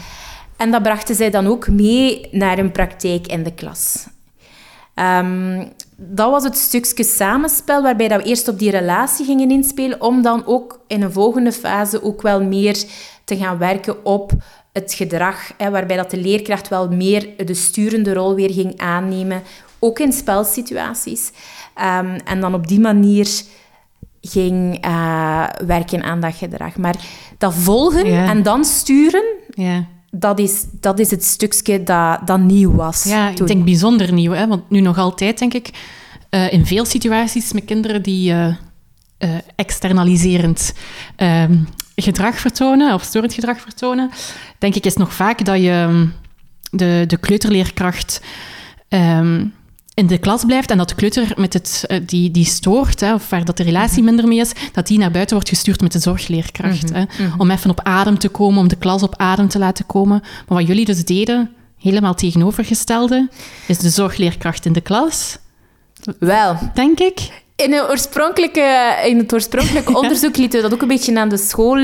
En 0.57 0.71
dat 0.71 0.83
brachten 0.83 1.15
zij 1.15 1.29
dan 1.29 1.47
ook 1.47 1.67
mee 1.67 2.27
naar 2.31 2.57
een 2.57 2.71
praktijk 2.71 3.27
in 3.27 3.43
de 3.43 3.53
klas. 3.53 4.07
Ehm, 4.93 5.65
dat 5.95 6.31
was 6.31 6.43
het 6.43 6.57
stukje 6.57 7.03
samenspel 7.03 7.81
waarbij 7.81 8.07
dat 8.07 8.21
we 8.21 8.27
eerst 8.27 8.47
op 8.47 8.59
die 8.59 8.71
relatie 8.71 9.25
gingen 9.25 9.51
inspelen, 9.51 10.01
om 10.01 10.21
dan 10.21 10.45
ook 10.45 10.79
in 10.87 11.01
een 11.01 11.11
volgende 11.11 11.51
fase 11.51 12.03
ook 12.03 12.21
wel 12.21 12.43
meer 12.43 12.83
te 13.23 13.37
gaan 13.37 13.57
werken 13.57 14.05
op 14.05 14.31
het 14.73 14.93
gedrag, 14.93 15.51
hè, 15.57 15.69
waarbij 15.69 15.95
dat 15.95 16.11
de 16.11 16.17
leerkracht 16.17 16.67
wel 16.67 16.89
meer 16.89 17.45
de 17.45 17.53
sturende 17.53 18.13
rol 18.13 18.35
weer 18.35 18.51
ging 18.51 18.77
aannemen, 18.77 19.41
ook 19.79 19.99
in 19.99 20.11
spelsituaties. 20.11 21.31
Um, 21.75 22.15
en 22.25 22.41
dan 22.41 22.53
op 22.53 22.67
die 22.67 22.79
manier 22.79 23.27
ging 24.21 24.85
uh, 24.85 25.45
werken 25.65 26.03
aan 26.03 26.19
dat 26.19 26.35
gedrag. 26.35 26.77
Maar 26.77 26.95
dat 27.37 27.53
volgen 27.53 28.05
en 28.05 28.43
dan 28.43 28.65
sturen, 28.65 29.23
dat 30.11 30.39
is, 30.39 30.65
dat 30.71 30.99
is 30.99 31.11
het 31.11 31.23
stukje 31.23 31.83
dat, 31.83 32.27
dat 32.27 32.39
nieuw 32.39 32.75
was. 32.75 33.03
Ja, 33.03 33.29
ik 33.29 33.47
denk 33.47 33.63
bijzonder 33.63 34.13
nieuw. 34.13 34.31
Hè? 34.31 34.47
Want 34.47 34.69
nu 34.69 34.79
nog 34.79 34.97
altijd, 34.97 35.39
denk 35.39 35.53
ik, 35.53 35.69
uh, 36.31 36.53
in 36.53 36.65
veel 36.65 36.85
situaties 36.85 37.53
met 37.53 37.65
kinderen 37.65 38.01
die 38.01 38.31
uh, 38.31 38.47
uh, 38.47 39.29
externaliserend 39.55 40.73
ehm, 41.15 41.57
gedrag 41.95 42.39
vertonen, 42.39 42.93
of 42.93 43.03
storend 43.03 43.33
gedrag 43.33 43.61
vertonen, 43.61 44.09
denk 44.57 44.75
ik 44.75 44.85
is 44.85 44.95
nog 44.95 45.13
vaak 45.13 45.45
dat 45.45 45.61
je 45.61 45.71
ehm, 45.71 46.07
de, 46.71 47.03
de 47.07 47.17
kleuterleerkracht 47.17 48.21
um, 48.89 49.53
in 49.97 50.07
de 50.07 50.17
klas 50.17 50.45
blijft 50.45 50.71
en 50.71 50.77
dat 50.77 50.89
de 50.89 50.95
kleuter 50.95 51.33
met 51.35 51.53
het, 51.53 51.85
uh, 51.87 51.97
die, 52.05 52.31
die 52.31 52.45
stoort, 52.45 52.99
hè, 52.99 53.13
of 53.13 53.29
waar 53.29 53.45
dat 53.45 53.57
de 53.57 53.63
relatie 53.63 54.03
minder 54.03 54.27
mee 54.27 54.39
is, 54.39 54.51
dat 54.73 54.87
die 54.87 54.97
naar 54.97 55.11
buiten 55.11 55.35
wordt 55.35 55.49
gestuurd 55.49 55.81
met 55.81 55.91
de 55.91 55.99
zorgleerkracht. 55.99 56.89
Mm 56.89 56.95
-hmm. 56.95 57.07
hè, 57.09 57.23
-hmm. 57.23 57.39
Om 57.39 57.51
even 57.51 57.69
op 57.69 57.79
adem 57.83 58.17
te 58.19 58.29
komen, 58.29 58.59
om 58.59 58.67
de 58.67 58.75
klas 58.75 59.03
op 59.03 59.15
adem 59.15 59.47
te 59.47 59.59
laten 59.59 59.85
komen. 59.85 60.19
Maar 60.21 60.57
wat 60.57 60.67
jullie 60.67 60.85
dus 60.85 61.05
deden, 61.05 61.51
helemaal 61.77 62.13
tegenovergestelde, 62.13 63.29
is 63.67 63.77
de 63.77 63.89
zorgleerkracht 63.89 64.65
in 64.65 64.73
de 64.73 64.81
klas. 64.81 65.37
Wel. 66.19 66.57
Denk 66.73 66.99
ik. 66.99 67.45
In, 67.63 67.73
het 67.73 67.89
oorspronkelijke, 67.89 68.95
in 69.05 69.17
het 69.17 69.33
oorspronkelijke 69.33 69.95
onderzoek 70.01 70.37
lieten 70.37 70.61
we 70.61 70.63
dat 70.63 70.73
ook 70.73 70.81
een 70.81 70.87
beetje 70.87 71.19
aan 71.19 71.29
de 71.29 71.37
school 71.37 71.77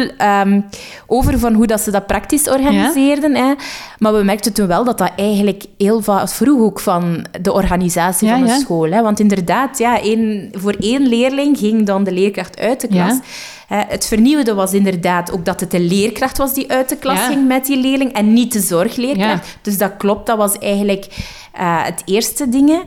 um, 0.44 0.66
over 1.08 1.40
van 1.40 1.54
hoe 1.54 1.68
dat 1.68 1.82
ze 1.82 1.92
dat 1.92 2.08
praktisch 2.08 2.50
organiseerden. 2.50 3.36
Ja. 3.36 3.48
Hè. 3.48 3.54
Maar 3.98 4.14
we 4.14 4.24
merkten 4.24 4.54
toen 4.54 4.68
wel 4.68 4.84
dat 4.84 4.98
dat 4.98 5.12
eigenlijk 5.16 5.66
heel 5.78 6.02
vroeg 6.26 6.60
ook 6.60 6.80
van 6.80 7.26
de 7.42 7.52
organisatie 7.52 8.28
ja, 8.28 8.34
van 8.34 8.46
de 8.46 8.60
school. 8.60 8.92
Hè. 8.92 9.02
Want 9.02 9.20
inderdaad, 9.20 9.78
ja, 9.78 10.02
één, 10.02 10.50
voor 10.52 10.76
één 10.80 11.08
leerling 11.08 11.58
ging 11.58 11.86
dan 11.86 12.04
de 12.04 12.12
leerkracht 12.12 12.60
uit 12.60 12.82
de 12.82 12.88
klas. 12.88 13.20
Het 13.68 14.08
vernieuwende 14.08 14.54
was 14.54 14.74
inderdaad 14.74 15.32
ook 15.32 15.46
dat 15.46 15.60
het 15.60 15.72
de 15.72 15.80
leerkracht 15.80 16.38
was 16.38 16.54
die 16.54 16.72
uit 16.72 16.90
de 16.90 16.98
klas 16.98 17.20
ging 17.20 17.48
met 17.48 17.66
die 17.66 17.78
leerling 17.78 18.14
en 18.14 18.34
niet 18.34 18.54
de 18.54 18.60
zorgleerkracht. 18.60 19.58
Dus 19.62 19.78
dat 19.78 19.98
klopt, 19.98 20.26
dat 20.26 20.38
was 20.38 20.58
eigenlijk 20.58 21.06
uh, 21.60 21.84
het 21.84 22.02
eerste 22.06 22.50
ding. 22.50 22.84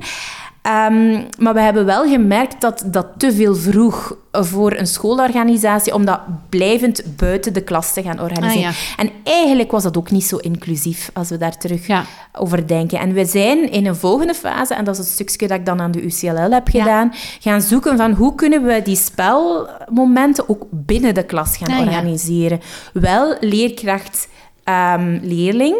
Um, 0.66 1.26
maar 1.38 1.54
we 1.54 1.60
hebben 1.60 1.84
wel 1.84 2.08
gemerkt 2.08 2.60
dat 2.60 2.82
dat 2.86 3.06
te 3.16 3.32
veel 3.32 3.54
vroeg 3.54 4.16
voor 4.32 4.72
een 4.72 4.86
schoolorganisatie 4.86 5.94
om 5.94 6.04
dat 6.04 6.20
blijvend 6.48 7.02
buiten 7.16 7.52
de 7.52 7.60
klas 7.60 7.92
te 7.92 8.02
gaan 8.02 8.20
organiseren. 8.20 8.68
Ah, 8.68 8.76
en 8.96 9.10
eigenlijk 9.22 9.70
was 9.70 9.82
dat 9.82 9.96
ook 9.96 10.10
niet 10.10 10.24
zo 10.24 10.36
inclusief 10.36 11.10
als 11.12 11.28
we 11.28 11.36
daar 11.36 11.58
terug 11.58 11.86
ja. 11.86 12.04
over 12.32 12.66
denken. 12.66 12.98
En 12.98 13.12
we 13.12 13.24
zijn 13.24 13.70
in 13.70 13.86
een 13.86 13.96
volgende 13.96 14.34
fase, 14.34 14.74
en 14.74 14.84
dat 14.84 14.94
is 14.98 15.04
het 15.04 15.08
stukje 15.08 15.48
dat 15.48 15.58
ik 15.58 15.66
dan 15.66 15.80
aan 15.80 15.90
de 15.90 16.04
UCLL 16.04 16.50
heb 16.50 16.68
gedaan, 16.68 17.12
gaan 17.40 17.62
zoeken 17.62 17.96
van 17.96 18.12
hoe 18.12 18.34
kunnen 18.34 18.62
we 18.62 18.82
die 18.82 18.96
spelmomenten 18.96 20.48
ook 20.48 20.66
binnen 20.70 21.14
de 21.14 21.24
klas 21.24 21.56
gaan 21.56 21.76
ah, 21.76 21.86
organiseren. 21.86 22.60
Wel 22.92 23.36
leerkracht, 23.40 24.28
um, 24.64 25.20
leerling 25.22 25.76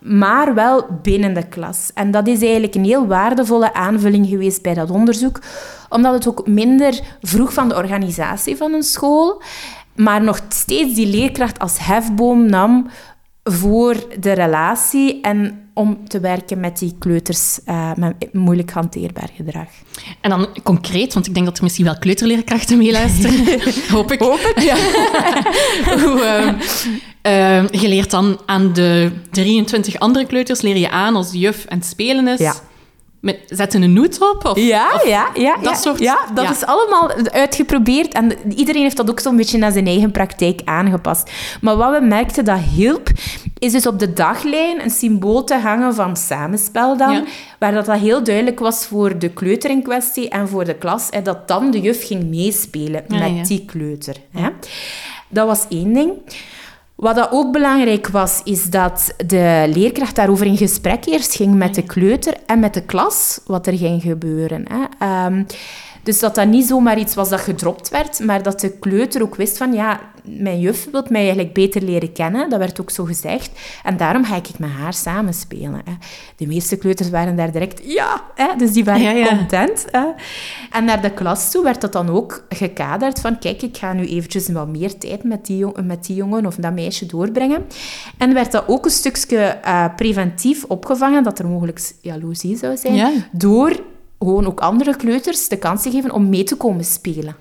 Maar 0.00 0.54
wel 0.54 0.86
binnen 1.02 1.34
de 1.34 1.48
klas. 1.48 1.90
En 1.94 2.10
dat 2.10 2.26
is 2.26 2.42
eigenlijk 2.42 2.74
een 2.74 2.84
heel 2.84 3.06
waardevolle 3.06 3.74
aanvulling 3.74 4.26
geweest 4.26 4.62
bij 4.62 4.74
dat 4.74 4.90
onderzoek, 4.90 5.40
omdat 5.88 6.14
het 6.14 6.28
ook 6.28 6.46
minder 6.46 7.00
vroeg 7.20 7.52
van 7.52 7.68
de 7.68 7.76
organisatie 7.76 8.56
van 8.56 8.72
een 8.72 8.82
school, 8.82 9.42
maar 9.94 10.22
nog 10.22 10.40
steeds 10.48 10.94
die 10.94 11.06
leerkracht 11.06 11.58
als 11.58 11.78
hefboom 11.78 12.46
nam 12.46 12.86
voor 13.44 13.96
de 14.20 14.32
relatie 14.32 15.20
en 15.20 15.59
om 15.74 16.08
te 16.08 16.20
werken 16.20 16.60
met 16.60 16.78
die 16.78 16.94
kleuters 16.98 17.58
uh, 17.66 17.94
met 17.94 18.14
moeilijk 18.32 18.70
hanteerbaar 18.70 19.30
gedrag. 19.36 19.68
En 20.20 20.30
dan 20.30 20.48
concreet, 20.62 21.14
want 21.14 21.26
ik 21.26 21.34
denk 21.34 21.46
dat 21.46 21.56
er 21.56 21.62
misschien 21.62 21.84
wel 21.84 21.98
kleuterleerkrachten 21.98 22.78
meeluisteren. 22.78 23.60
Hoop 23.96 24.12
ik. 24.12 24.20
Hoop 24.20 24.38
ik. 24.38 24.58
Ja. 24.58 24.76
Hoe, 26.04 26.54
uh, 27.22 27.68
je 27.68 27.88
leert 27.88 28.10
dan 28.10 28.40
aan 28.46 28.72
de 28.72 29.12
23 29.30 29.98
andere 29.98 30.26
kleuters 30.26 30.60
leer 30.60 30.76
je 30.76 30.90
aan 30.90 31.16
als 31.16 31.30
de 31.30 31.38
juf 31.38 31.64
en 31.64 31.82
spelen 31.82 32.28
is. 32.28 32.38
Ja. 32.38 32.54
Met, 33.20 33.38
zetten 33.46 33.82
een 33.82 33.92
noot 33.92 34.20
op? 34.30 34.44
Of, 34.44 34.58
ja, 34.58 34.94
of 34.94 35.06
ja, 35.06 35.28
ja, 35.34 35.54
dat 35.54 35.64
ja, 35.64 35.74
soort... 35.74 35.98
ja, 35.98 36.18
dat 36.34 36.50
is 36.50 36.64
allemaal 36.64 37.10
uitgeprobeerd. 37.32 38.12
En 38.12 38.32
iedereen 38.56 38.82
heeft 38.82 38.96
dat 38.96 39.10
ook 39.10 39.20
zo'n 39.20 39.36
beetje 39.36 39.58
naar 39.58 39.72
zijn 39.72 39.86
eigen 39.86 40.10
praktijk 40.10 40.60
aangepast. 40.64 41.30
Maar 41.60 41.76
wat 41.76 41.98
we 41.98 42.06
merkten 42.06 42.44
dat 42.44 42.58
hielp, 42.58 43.08
is 43.58 43.72
dus 43.72 43.86
op 43.86 43.98
de 43.98 44.12
daglijn 44.12 44.82
een 44.82 44.90
symbool 44.90 45.44
te 45.44 45.58
hangen 45.58 45.94
van 45.94 46.16
samenspel 46.16 46.96
dan. 46.96 47.12
Ja. 47.12 47.24
Waar 47.58 47.72
dat, 47.72 47.86
dat 47.86 47.98
heel 47.98 48.24
duidelijk 48.24 48.58
was 48.58 48.86
voor 48.86 49.18
de 49.18 49.28
kleuter 49.28 49.70
in 49.70 49.82
kwestie 49.82 50.28
en 50.28 50.48
voor 50.48 50.64
de 50.64 50.74
klas. 50.74 51.06
Hè, 51.10 51.22
dat 51.22 51.48
dan 51.48 51.70
de 51.70 51.80
juf 51.80 52.06
ging 52.06 52.24
meespelen 52.24 53.04
Ja, 53.08 53.28
met 53.28 53.46
die 53.46 53.64
kleuter. 53.64 54.16
Hè. 54.30 54.48
Dat 55.28 55.46
was 55.46 55.66
één 55.68 55.92
ding. 55.92 56.12
Wat 57.00 57.16
dat 57.16 57.28
ook 57.32 57.52
belangrijk 57.52 58.08
was, 58.08 58.40
is 58.44 58.64
dat 58.64 59.14
de 59.26 59.70
leerkracht 59.74 60.16
daarover 60.16 60.46
in 60.46 60.56
gesprek 60.56 61.06
eerst 61.06 61.34
ging 61.34 61.54
met 61.54 61.74
de 61.74 61.82
kleuter 61.82 62.34
en 62.46 62.58
met 62.58 62.74
de 62.74 62.82
klas, 62.82 63.40
wat 63.46 63.66
er 63.66 63.76
ging 63.76 64.02
gebeuren. 64.02 64.64
Hè. 64.68 64.84
Ehm, 64.98 65.44
dus 66.02 66.18
dat 66.20 66.34
dat 66.34 66.46
niet 66.48 66.66
zomaar 66.66 66.98
iets 66.98 67.14
was 67.14 67.28
dat 67.28 67.40
gedropt 67.40 67.88
werd, 67.88 68.18
maar 68.18 68.42
dat 68.42 68.60
de 68.60 68.70
kleuter 68.78 69.22
ook 69.22 69.34
wist 69.36 69.56
van, 69.56 69.72
ja, 69.72 70.00
mijn 70.24 70.60
juf 70.60 70.88
wil 70.92 71.04
mij 71.08 71.20
eigenlijk 71.20 71.52
beter 71.54 71.82
leren 71.82 72.12
kennen. 72.12 72.50
Dat 72.50 72.58
werd 72.58 72.80
ook 72.80 72.90
zo 72.90 73.04
gezegd. 73.04 73.50
En 73.82 73.96
daarom 73.96 74.24
ga 74.24 74.36
ik 74.36 74.58
met 74.58 74.70
haar 74.70 74.94
samenspelen. 74.94 75.80
Hè. 75.84 75.92
De 76.36 76.46
meeste 76.46 76.76
kleuters 76.76 77.10
waren 77.10 77.36
daar 77.36 77.52
direct, 77.52 77.80
ja, 77.84 78.22
hè, 78.34 78.46
dus 78.56 78.72
die 78.72 78.84
waren 78.84 79.02
Ja, 79.02 79.10
ja. 79.10 79.36
content. 79.36 79.86
Hè. 79.90 80.04
En 80.70 80.84
naar 80.84 81.02
de 81.02 81.10
klas 81.10 81.50
toe 81.50 81.62
werd 81.64 81.80
dat 81.80 81.92
dan 81.92 82.08
ook 82.10 82.44
gekaderd 82.48 83.20
van, 83.20 83.38
kijk, 83.38 83.62
ik 83.62 83.76
ga 83.76 83.92
nu 83.92 84.06
eventjes 84.06 84.48
wat 84.48 84.68
meer 84.68 84.98
tijd 84.98 85.24
met 85.24 85.46
die, 85.46 85.56
jong- 85.56 85.86
met 85.86 86.04
die 86.06 86.16
jongen 86.16 86.46
of 86.46 86.54
dat 86.54 86.72
meisje 86.72 87.06
doorbrengen. 87.06 87.64
En 88.18 88.34
werd 88.34 88.52
dat 88.52 88.64
ook 88.66 88.84
een 88.84 88.90
stukje 88.90 89.38
eh, 89.38 89.84
preventief 89.96 90.64
opgevangen, 90.64 91.22
dat 91.22 91.38
er 91.38 91.46
mogelijk 91.46 91.92
jaloezie 92.00 92.56
zou 92.56 92.76
zijn, 92.76 92.94
Ja. 92.94 93.10
door 93.32 93.80
gewoon 94.24 94.46
ook 94.46 94.60
andere 94.60 94.96
kleuters 94.96 95.48
de 95.48 95.58
kans 95.58 95.82
te 95.82 95.90
geven 95.90 96.12
om 96.12 96.28
mee 96.28 96.44
te 96.44 96.56
komen 96.56 96.84
spelen. 96.84 97.36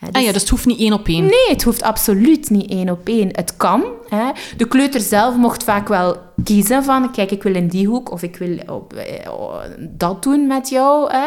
Hè, 0.00 0.08
Ah 0.12 0.22
ja, 0.22 0.32
dus 0.32 0.40
het 0.40 0.50
hoeft 0.50 0.66
niet 0.66 0.78
één 0.78 0.92
op 0.92 1.08
één. 1.08 1.22
Nee, 1.22 1.48
het 1.48 1.62
hoeft 1.62 1.82
absoluut 1.82 2.50
niet 2.50 2.70
één 2.70 2.90
op 2.90 3.08
één. 3.08 3.28
Het 3.32 3.56
kan. 3.56 3.84
Hè. 4.08 4.30
De 4.56 4.68
kleuter 4.68 5.00
zelf 5.00 5.36
mocht 5.36 5.64
vaak 5.64 5.88
wel 5.88 6.16
kiezen 6.44 6.84
van... 6.84 7.12
Kijk, 7.12 7.30
ik 7.30 7.42
wil 7.42 7.54
in 7.54 7.68
die 7.68 7.86
hoek 7.86 8.10
of 8.10 8.22
ik 8.22 8.36
wil 8.36 8.58
op, 8.66 8.92
eh, 8.92 9.32
oh, 9.32 9.54
dat 9.78 10.22
doen 10.22 10.46
met 10.46 10.68
jou. 10.68 11.12
Hè. 11.12 11.26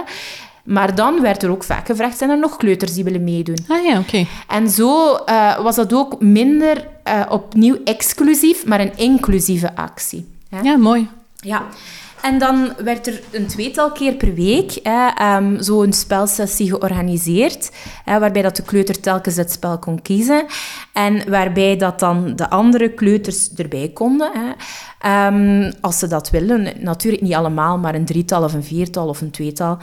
Maar 0.63 0.95
dan 0.95 1.21
werd 1.21 1.43
er 1.43 1.49
ook 1.49 1.63
vaak 1.63 1.85
gevraagd... 1.85 2.17
Zijn 2.17 2.29
er 2.29 2.39
nog 2.39 2.57
kleuters 2.57 2.93
die 2.93 3.03
willen 3.03 3.23
meedoen? 3.23 3.57
Ah 3.67 3.83
ja, 3.83 3.99
oké. 3.99 4.25
En 4.47 4.69
zo 4.69 5.15
eh, 5.15 5.59
was 5.59 5.75
dat 5.75 5.93
ook 5.93 6.21
minder 6.21 6.87
eh, 7.03 7.21
opnieuw 7.29 7.77
exclusief, 7.83 8.65
maar 8.65 8.79
een 8.79 8.97
inclusieve 8.97 9.75
actie. 9.75 10.27
Hè. 10.49 10.59
Ja, 10.59 10.77
mooi. 10.77 11.07
Ja. 11.35 11.65
En 12.21 12.39
dan 12.39 12.73
werd 12.83 13.07
er 13.07 13.21
een 13.31 13.47
tweetal 13.47 13.91
keer 13.91 14.13
per 14.13 14.33
week 14.33 14.79
hè, 14.83 15.07
ehm, 15.07 15.61
zo'n 15.61 15.93
spelsessie 15.93 16.69
georganiseerd, 16.69 17.71
hè, 18.03 18.19
waarbij 18.19 18.41
dat 18.41 18.55
de 18.55 18.63
kleuter 18.63 18.99
telkens 18.99 19.35
het 19.35 19.51
spel 19.51 19.79
kon 19.79 20.01
kiezen 20.01 20.45
en 20.93 21.29
waarbij 21.29 21.77
dat 21.77 21.99
dan 21.99 22.35
de 22.35 22.49
andere 22.49 22.89
kleuters 22.89 23.53
erbij 23.53 23.91
konden. 23.93 24.31
Hè. 24.33 24.51
Ehm, 24.99 25.71
als 25.81 25.99
ze 25.99 26.07
dat 26.07 26.29
willen. 26.29 26.73
Natuurlijk 26.79 27.21
niet 27.21 27.33
allemaal, 27.33 27.77
maar 27.77 27.95
een 27.95 28.05
drietal 28.05 28.43
of 28.43 28.53
een 28.53 28.63
viertal 28.63 29.07
of 29.07 29.21
een 29.21 29.31
tweetal, 29.31 29.77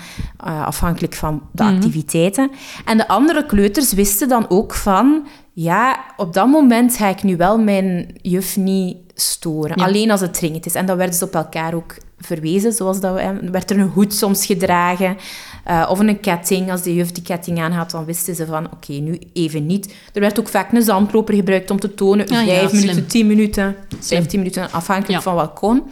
eh, 0.44 0.66
afhankelijk 0.66 1.14
van 1.14 1.42
de 1.52 1.62
activiteiten. 1.62 2.50
En 2.84 2.96
de 2.96 3.08
andere 3.08 3.46
kleuters 3.46 3.92
wisten 3.92 4.28
dan 4.28 4.48
ook 4.48 4.74
van, 4.74 5.26
ja, 5.52 6.04
op 6.16 6.32
dat 6.32 6.46
moment 6.46 6.96
ga 6.96 7.08
ik 7.08 7.22
nu 7.22 7.36
wel 7.36 7.58
mijn 7.58 8.18
juf 8.22 8.56
niet 8.56 8.96
storen. 9.14 9.78
Ja. 9.78 9.84
Alleen 9.84 10.10
als 10.10 10.20
het 10.20 10.34
dringend 10.34 10.66
is. 10.66 10.74
En 10.74 10.86
dan 10.86 10.96
werden 10.96 11.16
ze 11.16 11.24
op 11.24 11.34
elkaar 11.34 11.74
ook 11.74 11.94
verwezen, 12.18 12.72
zoals 12.72 13.00
dat 13.00 13.14
we, 13.14 13.50
werd 13.50 13.70
er 13.70 13.78
een 13.78 13.88
hoed 13.88 14.14
soms 14.14 14.46
gedragen, 14.46 15.16
eh, 15.64 15.86
of 15.90 15.98
een 15.98 16.20
ketting. 16.20 16.70
Als 16.70 16.82
de 16.82 16.94
juf 16.94 17.12
die 17.12 17.22
ketting 17.22 17.60
aan 17.60 17.72
had, 17.72 17.90
dan 17.90 18.04
wisten 18.04 18.34
ze 18.34 18.46
van, 18.46 18.66
oké, 18.72 18.92
nu 18.92 19.18
even 19.32 19.66
niet. 19.66 19.94
Er 20.12 20.20
werd 20.20 20.38
ook 20.40 20.48
vaak 20.48 20.72
een 20.72 20.82
zandloper 20.82 21.34
gebruikt 21.34 21.70
om 21.70 21.80
te 21.80 21.94
tonen, 21.94 22.28
Ah, 22.28 22.46
ja, 22.46 22.54
vijf 22.54 22.72
minuten, 22.72 23.06
tien 23.06 23.26
minuten, 23.26 23.76
vijftien 24.00 24.38
minuten, 24.38 24.72
afhankelijk 24.72 25.12
Ja. 25.12 25.20
van 25.22 25.34
wat 25.34 25.52
kon. 25.52 25.82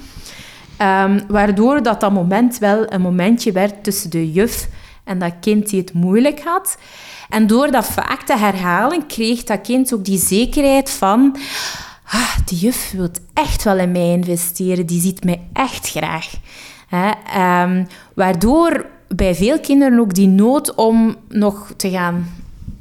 Ehm, 0.76 1.20
waardoor 1.28 1.82
dat, 1.82 2.00
dat 2.00 2.12
moment 2.12 2.58
wel 2.58 2.92
een 2.92 3.00
momentje 3.00 3.52
werd 3.52 3.84
tussen 3.84 4.10
de 4.10 4.32
juf 4.32 4.68
en 5.04 5.18
dat 5.18 5.32
kind 5.40 5.70
die 5.70 5.80
het 5.80 5.92
moeilijk 5.92 6.40
had. 6.44 6.76
En 7.28 7.46
door 7.46 7.70
dat 7.70 7.86
vaak 7.86 8.22
te 8.22 8.36
herhalen, 8.38 9.06
kreeg 9.06 9.44
dat 9.44 9.60
kind 9.60 9.94
ook 9.94 10.04
die 10.04 10.18
zekerheid 10.18 10.90
van... 10.90 11.36
Ah, 12.06 12.36
die 12.44 12.58
juf 12.58 12.90
wil 12.96 13.08
echt 13.34 13.62
wel 13.62 13.78
in 13.78 13.92
mij 13.92 14.12
investeren, 14.12 14.86
die 14.86 15.00
ziet 15.00 15.24
mij 15.24 15.40
echt 15.52 15.88
graag. 15.90 16.26
Hè? 16.88 17.10
ehm, 17.34 17.84
waardoor 18.14 18.86
bij 19.08 19.34
veel 19.34 19.60
kinderen 19.60 19.98
ook 19.98 20.14
die 20.14 20.28
nood 20.28 20.74
om 20.74 21.16
nog 21.28 21.72
te 21.76 21.90
gaan 21.90 22.34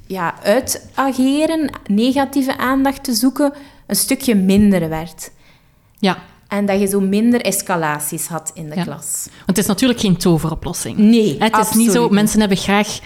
ja, 0.07 0.35
uitageren, 0.43 1.71
negatieve 1.87 2.57
aandacht 2.57 3.03
te 3.03 3.13
zoeken, 3.13 3.53
een 3.87 3.95
stukje 3.95 4.35
minder 4.35 4.89
werd. 4.89 5.31
Ja, 5.99 6.17
En 6.47 6.65
dat 6.65 6.79
je 6.79 6.87
zo 6.87 6.99
minder 6.99 7.41
escalaties 7.41 8.27
had 8.27 8.51
in 8.53 8.69
de 8.69 8.75
Ja. 8.75 8.83
klas. 8.83 9.25
want 9.35 9.45
het 9.45 9.57
is 9.57 9.65
natuurlijk 9.65 9.99
geen 9.99 10.17
toveroplossing. 10.17 10.97
Nee, 10.97 11.35
Het 11.39 11.57
is 11.57 11.71
niet 11.73 11.91
zo, 11.91 12.09
mensen 12.09 12.39
hebben 12.39 12.57
graag 12.57 12.99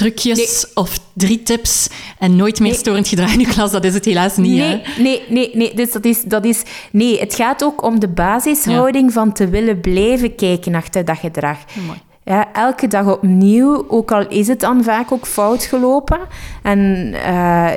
trucjes 0.00 0.66
of 0.74 0.98
drie 1.12 1.42
tips 1.42 1.88
en 2.18 2.36
nooit 2.36 2.60
meer 2.60 2.70
Nee. 2.70 2.78
storend 2.78 3.08
gedrag 3.08 3.32
in 3.36 3.38
de 3.38 3.46
klas. 3.46 3.70
Dat 3.70 3.84
is 3.84 3.94
het 3.94 4.04
helaas 4.04 4.36
niet. 4.36 4.56
Nee, 4.56 4.82
hè? 4.84 5.02
nee, 5.02 5.22
nee, 5.28 5.50
nee. 5.54 5.74
Dus 5.74 5.92
dat 5.92 6.04
is, 6.04 6.22
dat 6.22 6.44
is, 6.44 6.62
nee, 6.92 7.20
het 7.20 7.34
gaat 7.34 7.64
ook 7.64 7.82
om 7.82 8.00
de 8.00 8.08
basishouding 8.08 9.12
van 9.12 9.32
te 9.32 9.48
willen 9.48 9.80
blijven 9.80 10.34
kijken 10.34 10.74
achter 10.74 11.04
dat 11.04 11.18
gedrag. 11.18 11.58
Mooi. 11.86 11.98
Ja, 12.24 12.52
elke 12.52 12.86
dag 12.86 13.06
opnieuw, 13.12 13.84
ook 13.88 14.12
al 14.12 14.28
is 14.28 14.46
het 14.48 14.60
dan 14.60 14.84
vaak 14.84 15.12
ook 15.12 15.26
fout 15.26 15.64
gelopen. 15.64 16.18
En 16.62 17.12
eh, 17.24 17.70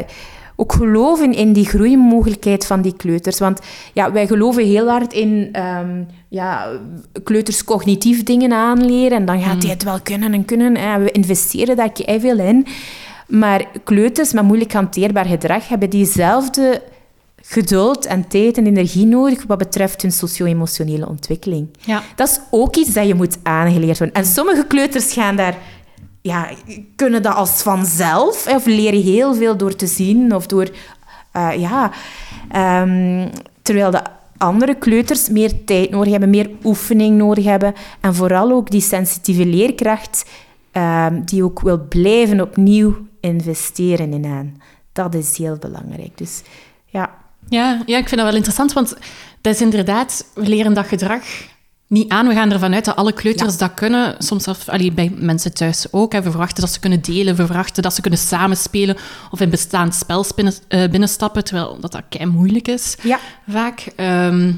ook 0.56 0.74
geloven 0.74 1.34
in 1.34 1.54
die 1.54 1.66
groeimogelijkheid 1.66 2.66
van 2.66 2.82
die 2.82 2.96
kleuters. 2.96 3.40
Want 3.40 3.60
ja, 3.94 4.12
wij 4.12 4.28
geloven 4.28 4.66
heel 4.66 4.90
hard 4.90 5.14
in 5.14 5.50
ehm, 5.52 6.04
ja, 6.30 6.80
kleuters 7.24 7.64
cognitief 7.64 8.24
dingen 8.24 8.54
aanleren. 8.54 9.18
En 9.18 9.26
dan 9.26 9.42
gaat 9.42 9.64
hij 9.64 9.72
het 9.72 9.84
wel 9.84 10.00
kunnen 10.02 10.34
en 10.34 10.46
kunnen. 10.46 10.76
En 10.76 11.04
we 11.04 11.12
investeren 11.12 11.76
daar 11.76 11.92
veel 12.20 12.40
in. 12.40 12.66
Maar 13.28 13.66
kleuters 13.84 14.34
met 14.34 14.44
moeilijk 14.44 14.74
hanteerbaar 14.74 15.26
gedrag 15.26 15.68
hebben 15.68 15.90
diezelfde 15.90 16.82
geduld 17.46 18.06
en 18.06 18.28
tijd 18.28 18.58
en 18.58 18.68
energie 18.68 19.06
nodig 19.06 19.44
wat 19.48 19.58
betreft 19.58 20.02
hun 20.02 20.12
socio-emotionele 20.12 21.08
ontwikkeling. 21.08 21.68
Ja. 21.80 22.04
Dat 22.16 22.30
is 22.30 22.40
ook 22.52 22.76
iets 22.76 22.94
dat 22.94 23.08
je 23.08 23.14
moet 23.14 23.38
aangeleerd 23.44 23.98
worden. 23.98 24.16
En 24.16 24.26
sommige 24.26 24.68
kleuters 24.68 25.14
gaan 25.14 25.36
daar, 25.36 25.58
ja, 26.24 26.50
kunnen 26.96 27.22
dat 27.22 27.36
als 27.36 27.62
vanzelf, 27.62 28.48
of 28.48 28.66
leren 28.66 29.02
heel 29.02 29.36
veel 29.36 29.58
door 29.58 29.76
te 29.76 29.88
zien 29.88 30.36
of 30.36 30.48
door, 30.48 30.70
eh, 31.32 31.50
ja, 31.60 31.92
ehm, 32.52 33.30
terwijl 33.62 33.92
de 33.92 34.02
andere 34.38 34.76
kleuters 34.76 35.30
meer 35.30 35.64
tijd 35.66 35.90
nodig 35.90 36.12
hebben, 36.12 36.30
meer 36.30 36.50
oefening 36.64 37.18
nodig 37.18 37.44
hebben 37.44 37.74
en 38.02 38.16
vooral 38.16 38.52
ook 38.52 38.72
die 38.72 38.82
sensitieve 38.82 39.46
leerkracht 39.46 40.26
ehm, 40.72 41.22
die 41.24 41.44
ook 41.44 41.62
wil 41.62 41.88
blijven 41.88 42.42
opnieuw 42.42 42.96
investeren 43.20 44.14
in 44.14 44.26
hen. 44.26 44.62
Dat 44.92 45.16
is 45.16 45.38
heel 45.38 45.58
belangrijk. 45.58 46.18
Dus 46.18 46.42
ja, 46.86 47.16
Ja, 47.50 47.82
ja, 47.86 47.98
ik 47.98 48.08
vind 48.08 48.22
dat 48.22 48.30
wel 48.30 48.36
interessant, 48.36 48.74
want 48.74 48.96
dat 49.42 49.54
is 49.54 49.62
inderdaad, 49.62 50.26
we 50.34 50.48
leren 50.48 50.74
dat 50.74 50.88
gedrag 50.88 51.22
niet 51.88 52.10
aan. 52.10 52.28
We 52.28 52.34
gaan 52.34 52.52
ervan 52.52 52.74
uit 52.74 52.86
dat 52.86 52.96
alle 52.96 53.14
kleuters 53.14 53.52
Ja. 53.54 53.58
dat 53.60 53.74
kunnen. 53.74 54.16
Soms 54.20 54.44
zelfs 54.44 54.66
bij 54.94 55.12
mensen 55.16 55.54
thuis 55.54 55.86
ook. 55.92 56.12
We 56.12 56.22
verwachten 56.22 56.62
dat 56.62 56.72
ze 56.74 56.80
kunnen 56.80 57.02
delen, 57.02 57.36
we 57.36 57.46
verwachten 57.46 57.84
dat 57.84 57.94
ze 57.94 58.02
kunnen 58.02 58.20
samenspelen 58.20 58.98
of 59.32 59.40
in 59.42 59.50
bestaand 59.50 59.96
spel 59.96 60.26
binnen, 60.36 60.54
eh, 60.68 60.90
binnenstappen, 60.90 61.44
terwijl 61.44 61.78
dat, 61.80 61.92
dat 61.92 62.04
kei 62.10 62.26
moeilijk 62.26 62.68
is 62.68 62.96
Ja. 63.02 63.20
vaak. 63.48 63.80
Ehm, 63.96 64.52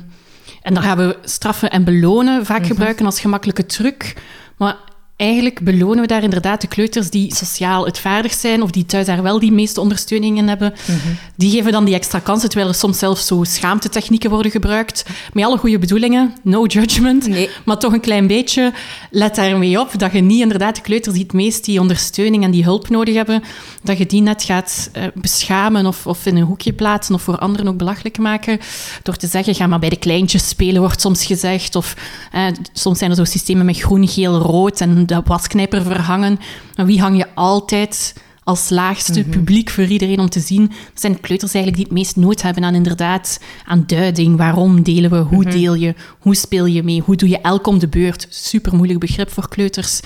en 0.61 0.73
dan 0.73 0.83
gaan 0.83 0.97
we 0.97 1.17
straffen 1.23 1.71
en 1.71 1.83
belonen 1.83 2.45
vaak 2.45 2.65
gebruiken 2.65 3.05
als 3.05 3.19
gemakkelijke 3.19 3.65
truc. 3.65 4.13
Maar 4.57 4.75
eigenlijk 5.15 5.59
belonen 5.59 6.01
we 6.01 6.07
daar 6.07 6.23
inderdaad 6.23 6.61
de 6.61 6.67
kleuters 6.67 7.09
die 7.09 7.35
sociaal 7.35 7.85
het 7.85 7.99
vaardig 7.99 8.33
zijn 8.33 8.61
of 8.61 8.71
die 8.71 8.85
thuis 8.85 9.05
daar 9.05 9.23
wel 9.23 9.39
die 9.39 9.51
meeste 9.51 9.81
ondersteuning 9.81 10.37
in 10.37 10.47
hebben. 10.47 10.73
Mhm. 10.85 10.97
Die 11.35 11.51
geven 11.51 11.71
dan 11.71 11.85
die 11.85 11.95
extra 11.95 12.19
kansen, 12.19 12.49
terwijl 12.49 12.69
er 12.69 12.77
soms 12.77 12.99
zelfs 12.99 13.27
zo 13.27 13.43
schaamtetechnieken 13.43 14.29
worden 14.29 14.51
gebruikt. 14.51 15.05
Met 15.33 15.45
alle 15.45 15.57
goede 15.57 15.79
bedoelingen, 15.79 16.33
no 16.43 16.65
judgment, 16.65 17.27
Nee. 17.27 17.49
maar 17.65 17.77
toch 17.77 17.93
een 17.93 17.99
klein 17.99 18.27
beetje. 18.27 18.73
Let 19.11 19.35
daarmee 19.35 19.79
op 19.79 19.99
dat 19.99 20.11
je 20.11 20.21
niet 20.21 20.41
inderdaad 20.41 20.75
de 20.75 20.81
kleuters 20.81 21.15
die 21.15 21.23
het 21.23 21.33
meest 21.33 21.65
die 21.65 21.79
ondersteuning 21.79 22.43
en 22.43 22.51
die 22.51 22.63
hulp 22.63 22.89
nodig 22.89 23.15
hebben, 23.15 23.43
dat 23.83 23.97
je 23.97 24.05
die 24.05 24.21
net 24.21 24.43
gaat 24.43 24.89
eh, 24.93 25.03
beschamen 25.13 25.85
of, 25.85 26.07
of 26.07 26.25
in 26.25 26.35
een 26.37 26.43
hoekje 26.43 26.73
plaatsen 26.73 27.15
of 27.15 27.21
voor 27.21 27.37
anderen 27.37 27.67
ook 27.67 27.77
belachelijk 27.77 28.17
maken. 28.17 28.59
Door 29.03 29.15
te 29.15 29.27
zeggen, 29.27 29.55
ga 29.55 29.67
maar 29.67 29.79
bij 29.79 29.89
de 29.89 29.95
kleintjes 29.95 30.47
spelen, 30.49 30.81
wordt 30.81 31.01
soms 31.01 31.25
gezegd. 31.25 31.75
Of 31.75 31.95
eh, 32.31 32.45
soms 32.73 32.97
zijn 32.97 33.09
er 33.09 33.15
zo 33.17 33.23
systemen 33.23 33.65
met 33.65 33.79
groen, 33.79 34.07
geel, 34.07 34.37
rood 34.37 34.81
en 34.81 35.04
de 35.05 35.21
wasknijper 35.25 35.81
verhangen. 35.81 36.39
Maar 36.75 36.85
wie 36.85 37.01
hang 37.01 37.17
je 37.17 37.27
altijd 37.35 38.15
als 38.43 38.69
laagste 38.69 39.23
publiek 39.23 39.69
voor 39.69 39.83
iedereen 39.83 40.19
om 40.19 40.29
te 40.29 40.39
zien? 40.39 40.67
Dat 40.67 41.01
zijn 41.01 41.19
kleuters 41.19 41.53
eigenlijk 41.53 41.75
die 41.83 41.93
het 41.93 42.03
meest 42.03 42.15
nood 42.15 42.41
hebben 42.41 42.63
aan 42.63 42.75
inderdaad 42.75 43.39
aan 43.65 43.83
duiding. 43.87 44.37
Waarom 44.37 44.83
delen 44.83 45.09
we? 45.09 45.17
Hoe 45.17 45.45
deel 45.45 45.73
je? 45.73 45.95
Hoe 46.19 46.35
speel 46.35 46.65
je 46.65 46.83
mee? 46.83 47.01
Hoe 47.01 47.15
doe 47.15 47.29
je 47.29 47.41
elk 47.41 47.67
om 47.67 47.79
de 47.79 47.87
beurt? 47.87 48.27
Super 48.29 48.75
moeilijk 48.75 48.99
begrip 48.99 49.31
voor 49.31 49.49
kleuters. 49.49 49.99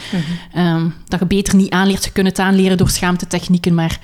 Ehm, 0.53 0.87
dat 1.07 1.19
je 1.19 1.25
beter 1.25 1.55
niet 1.55 1.69
aanleert. 1.69 2.03
Je 2.05 2.11
kunt 2.11 2.27
het 2.27 2.39
aanleren 2.39 2.77
door 2.77 2.89
schaamtetechnieken, 2.89 3.73
maar 3.73 3.99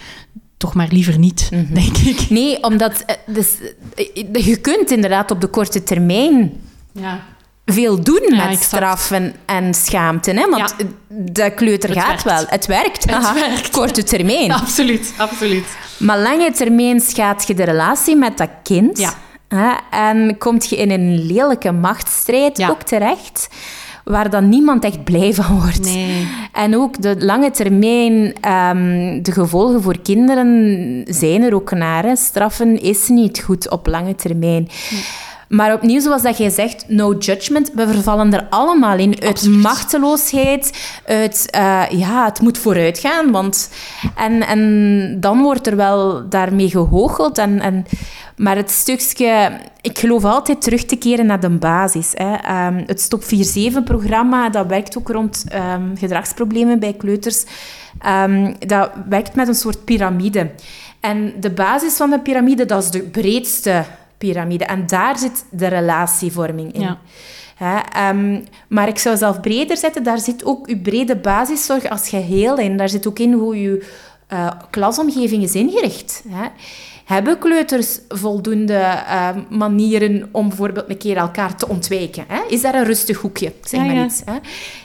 toch 0.57 0.73
maar 0.73 0.87
liever 0.91 1.19
niet, 1.19 1.49
denk 1.73 1.97
ik. 1.97 2.29
Nee, 2.29 2.63
omdat 2.63 3.03
eh, 3.05 3.15
dus, 3.27 3.55
eh, 3.95 4.45
je 4.45 4.55
kunt 4.55 4.91
inderdaad 4.91 5.31
op 5.31 5.41
de 5.41 5.47
korte 5.47 5.83
termijn 5.83 6.51
Ja. 6.91 7.25
Veel 7.65 8.03
doen 8.03 8.21
Ja, 8.29 8.35
met 8.35 8.45
exact. 8.45 8.63
straffen 8.63 9.33
en 9.45 9.73
schaamte. 9.73 10.31
Hè? 10.31 10.49
Want 10.49 10.75
Ja. 10.79 10.85
de 11.07 11.51
kleuter 11.55 11.89
Het 11.89 11.97
gaat 11.99 12.07
werkt. 12.07 12.23
wel. 12.23 12.43
Het 12.47 12.65
werkt. 12.65 13.09
Haha. 13.11 13.33
werkt. 13.33 13.69
Korte 13.69 14.03
termijn. 14.03 14.51
Absoluut, 14.61 15.13
absoluut. 15.17 15.65
Maar 15.97 16.17
lange 16.19 16.51
termijn 16.51 16.99
schaadt 16.99 17.47
je 17.47 17.53
de 17.53 17.63
relatie 17.63 18.15
met 18.15 18.37
dat 18.37 18.49
kind. 18.63 18.99
Ja. 18.99 19.13
Hè? 19.47 19.71
En 19.91 20.37
komt 20.37 20.69
je 20.69 20.75
in 20.75 20.91
een 20.91 21.25
lelijke 21.25 21.71
machtsstrijd 21.71 22.69
ook 22.69 22.81
terecht, 22.81 23.47
waar 24.03 24.29
dan 24.29 24.49
niemand 24.49 24.83
echt 24.83 25.03
blij 25.03 25.33
van 25.33 25.59
wordt. 25.61 25.83
Nee. 25.85 26.27
En 26.53 26.75
ook 26.75 27.01
de 27.01 27.15
lange 27.19 27.51
termijn, 27.51 28.33
ehm, 28.41 29.21
de 29.21 29.31
gevolgen 29.31 29.81
voor 29.81 29.99
kinderen 30.01 31.03
zijn 31.07 31.43
er 31.43 31.55
ook 31.55 31.71
naar. 31.71 32.03
Hè. 32.03 32.15
Straffen 32.15 32.81
is 32.81 33.07
niet 33.07 33.39
goed 33.45 33.69
op 33.69 33.87
lange 33.87 34.15
termijn. 34.15 34.69
Maar 35.55 35.73
opnieuw, 35.73 35.99
zoals 35.99 36.21
dat 36.21 36.37
jij 36.37 36.49
zegt, 36.49 36.85
no 36.87 37.13
judgment. 37.13 37.71
We 37.73 37.87
vervallen 37.87 38.33
er 38.33 38.47
allemaal 38.49 38.97
in. 38.97 39.21
Uit 39.21 39.29
Absoluut. 39.29 39.61
machteloosheid, 39.61 40.71
uit... 41.05 41.47
eh, 41.49 41.83
ja, 41.89 42.25
het 42.25 42.41
moet 42.41 42.57
vooruit 42.57 42.99
gaan. 42.99 43.31
Want, 43.31 43.69
en, 44.15 44.47
en 44.47 45.17
dan 45.19 45.41
wordt 45.41 45.67
er 45.67 45.75
wel 45.75 46.29
daarmee 46.29 46.69
gehoogeld. 46.69 47.37
En, 47.37 47.59
en, 47.59 47.85
maar 48.37 48.55
het 48.55 48.71
stukje... 48.71 49.51
Ik 49.81 49.99
geloof 49.99 50.23
altijd 50.25 50.61
terug 50.61 50.85
te 50.85 50.95
keren 50.95 51.25
naar 51.25 51.39
de 51.39 51.49
basis. 51.49 52.11
Hè. 52.13 52.35
Ehm, 52.35 52.83
het 52.85 53.01
Stop 53.01 53.23
4-7-programma, 53.23 54.49
dat 54.49 54.67
werkt 54.67 54.97
ook 54.97 55.09
rond 55.09 55.45
ehm, 55.47 55.95
gedragsproblemen 55.95 56.79
bij 56.79 56.93
kleuters. 56.93 57.43
Ehm, 57.99 58.53
dat 58.59 58.91
werkt 59.09 59.35
met 59.35 59.47
een 59.47 59.55
soort 59.55 59.83
piramide. 59.85 60.51
En 60.99 61.33
de 61.39 61.51
basis 61.51 61.93
van 61.93 62.09
de 62.09 62.19
piramide, 62.19 62.65
dat 62.65 62.83
is 62.83 62.89
de 62.89 63.01
breedste 63.01 63.83
piramide. 64.25 64.65
En 64.65 64.87
daar 64.87 65.17
zit 65.17 65.45
de 65.51 65.67
relatievorming 65.67 66.73
in. 66.73 66.81
Ja. 66.81 66.97
Ehm, 67.91 68.41
maar 68.67 68.87
ik 68.87 68.97
zou 68.97 69.17
zelf 69.17 69.41
breder 69.41 69.77
zetten, 69.77 70.03
daar 70.03 70.19
zit 70.19 70.45
ook 70.45 70.67
uw 70.67 70.81
brede 70.81 71.15
basiszorg 71.15 71.89
als 71.89 72.09
geheel 72.09 72.57
in. 72.57 72.77
Daar 72.77 72.89
zit 72.89 73.07
ook 73.07 73.19
in 73.19 73.33
hoe 73.33 73.55
uw 73.55 73.79
eh, 74.27 74.51
klasomgeving 74.69 75.43
is 75.43 75.55
ingericht. 75.55 76.23
Hè. 76.29 76.47
Hebben 77.05 77.39
kleuters 77.39 77.99
voldoende 78.07 78.73
eh, 78.73 79.29
manieren 79.49 80.29
om 80.31 80.47
bijvoorbeeld 80.47 80.89
een 80.89 80.97
keer 80.97 81.17
elkaar 81.17 81.55
te 81.55 81.67
ontwijken? 81.67 82.25
Hè? 82.27 82.41
Is 82.47 82.61
daar 82.61 82.75
een 82.75 82.83
rustig 82.83 83.17
hoekje? 83.17 83.53
Zeg 83.61 83.79
Ja, 83.79 83.85
maar 83.85 84.05
iets. 84.05 84.21
Hè? 84.25 84.37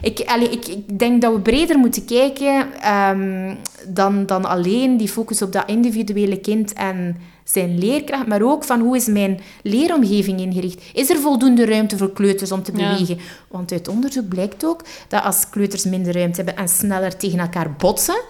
Ik, 0.02 0.20
allee, 0.26 0.48
ik, 0.48 0.68
ik 0.68 0.98
denk 0.98 1.22
dat 1.22 1.32
we 1.32 1.40
breder 1.40 1.78
moeten 1.78 2.04
kijken 2.04 2.66
ehm, 2.80 3.54
dan, 3.86 4.26
dan 4.26 4.44
alleen 4.44 4.96
die 4.96 5.08
focus 5.08 5.42
op 5.42 5.52
dat 5.52 5.64
individuele 5.66 6.36
kind 6.36 6.72
en 6.72 7.16
zijn 7.44 7.78
leerkracht, 7.78 8.26
maar 8.26 8.42
ook 8.42 8.64
van 8.64 8.80
hoe 8.80 8.96
is 8.96 9.06
mijn 9.06 9.40
leeromgeving 9.62 10.40
ingericht? 10.40 10.82
Is 10.92 11.10
er 11.10 11.16
voldoende 11.18 11.64
ruimte 11.64 11.96
voor 11.96 12.12
kleuters 12.12 12.52
om 12.52 12.62
te 12.62 12.72
Ja. 12.76 12.90
bewegen? 12.92 13.18
Want 13.48 13.72
uit 13.72 13.88
onderzoek 13.88 14.28
blijkt 14.28 14.64
ook 14.64 14.84
dat 15.08 15.22
als 15.22 15.48
kleuters 15.50 15.84
minder 15.84 16.14
ruimte 16.14 16.36
hebben 16.42 16.56
en 16.56 16.68
sneller 16.68 17.16
tegen 17.16 17.38
elkaar 17.38 17.72
botsen, 17.72 18.20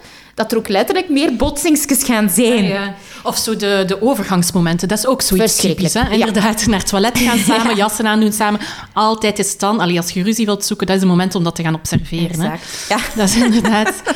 dat 0.41 0.51
er 0.51 0.57
ook 0.57 0.67
letterlijk 0.67 1.09
meer 1.09 1.35
botsingsjes 1.35 2.03
gaan 2.03 2.29
zijn. 2.29 2.63
Ja. 2.63 2.93
Of 3.23 3.37
zo 3.37 3.55
de, 3.55 3.83
de 3.87 4.01
overgangsmomenten, 4.01 4.87
dat 4.87 4.97
is 4.97 5.05
ook 5.07 5.21
zoiets 5.21 5.55
typisch. 5.55 5.93
Hè? 5.93 5.99
ja. 5.99 6.09
Inderdaad, 6.25 6.65
naar 6.65 6.79
het 6.79 6.87
toilet 6.87 7.17
gaan 7.17 7.37
samen, 7.57 7.75
jassen 7.75 8.07
aandoen 8.07 8.31
samen. 8.33 8.59
Altijd 8.93 9.39
is 9.39 9.51
het 9.51 9.59
dan, 9.59 9.79
allee, 9.79 9.97
als 9.97 10.11
je 10.11 10.23
ruzie 10.23 10.45
wilt 10.45 10.65
zoeken, 10.65 10.87
dat 10.87 10.95
is 10.95 11.01
het 11.01 11.11
moment 11.11 11.35
om 11.35 11.43
dat 11.43 11.55
te 11.55 11.63
gaan 11.63 11.73
observeren. 11.75 12.39
Hè? 12.39 12.51
Exact. 12.51 12.85
Ja. 12.89 12.97
Dat 13.15 13.29
is 13.29 13.35
inderdaad... 13.35 14.01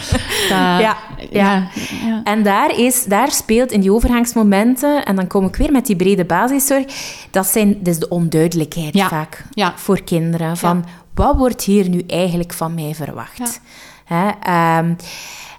Dat, 0.50 0.50
Ja, 0.50 0.98
ja. 1.32 1.68
ja. 2.06 2.22
En 2.24 2.44
daar, 2.44 2.80
is, 2.80 3.04
daar 3.04 3.32
speelt 3.32 3.72
in 3.72 3.82
die 3.82 3.92
overgangsmomenten, 3.94 5.06
en 5.06 5.16
dan 5.16 5.28
kom 5.28 5.46
ik 5.46 5.56
weer 5.56 5.72
met 5.72 5.86
die 5.86 5.96
brede 5.96 6.26
basiszorg, 6.26 6.84
dat, 7.32 7.48
zijn, 7.48 7.78
dat 7.80 7.94
is 7.94 8.00
de 8.00 8.10
onduidelijkheid 8.10 8.94
Ja. 8.94 9.08
vaak 9.08 9.46
Ja. 9.52 9.74
voor 9.76 10.02
kinderen. 10.04 10.58
Van, 10.58 10.86
wat 11.14 11.36
wordt 11.38 11.64
hier 11.64 11.90
nu 11.90 12.04
eigenlijk 12.08 12.54
van 12.54 12.74
mij 12.74 12.94
verwacht? 12.96 13.60
Hè, 14.06 14.30
ehm, 14.44 14.94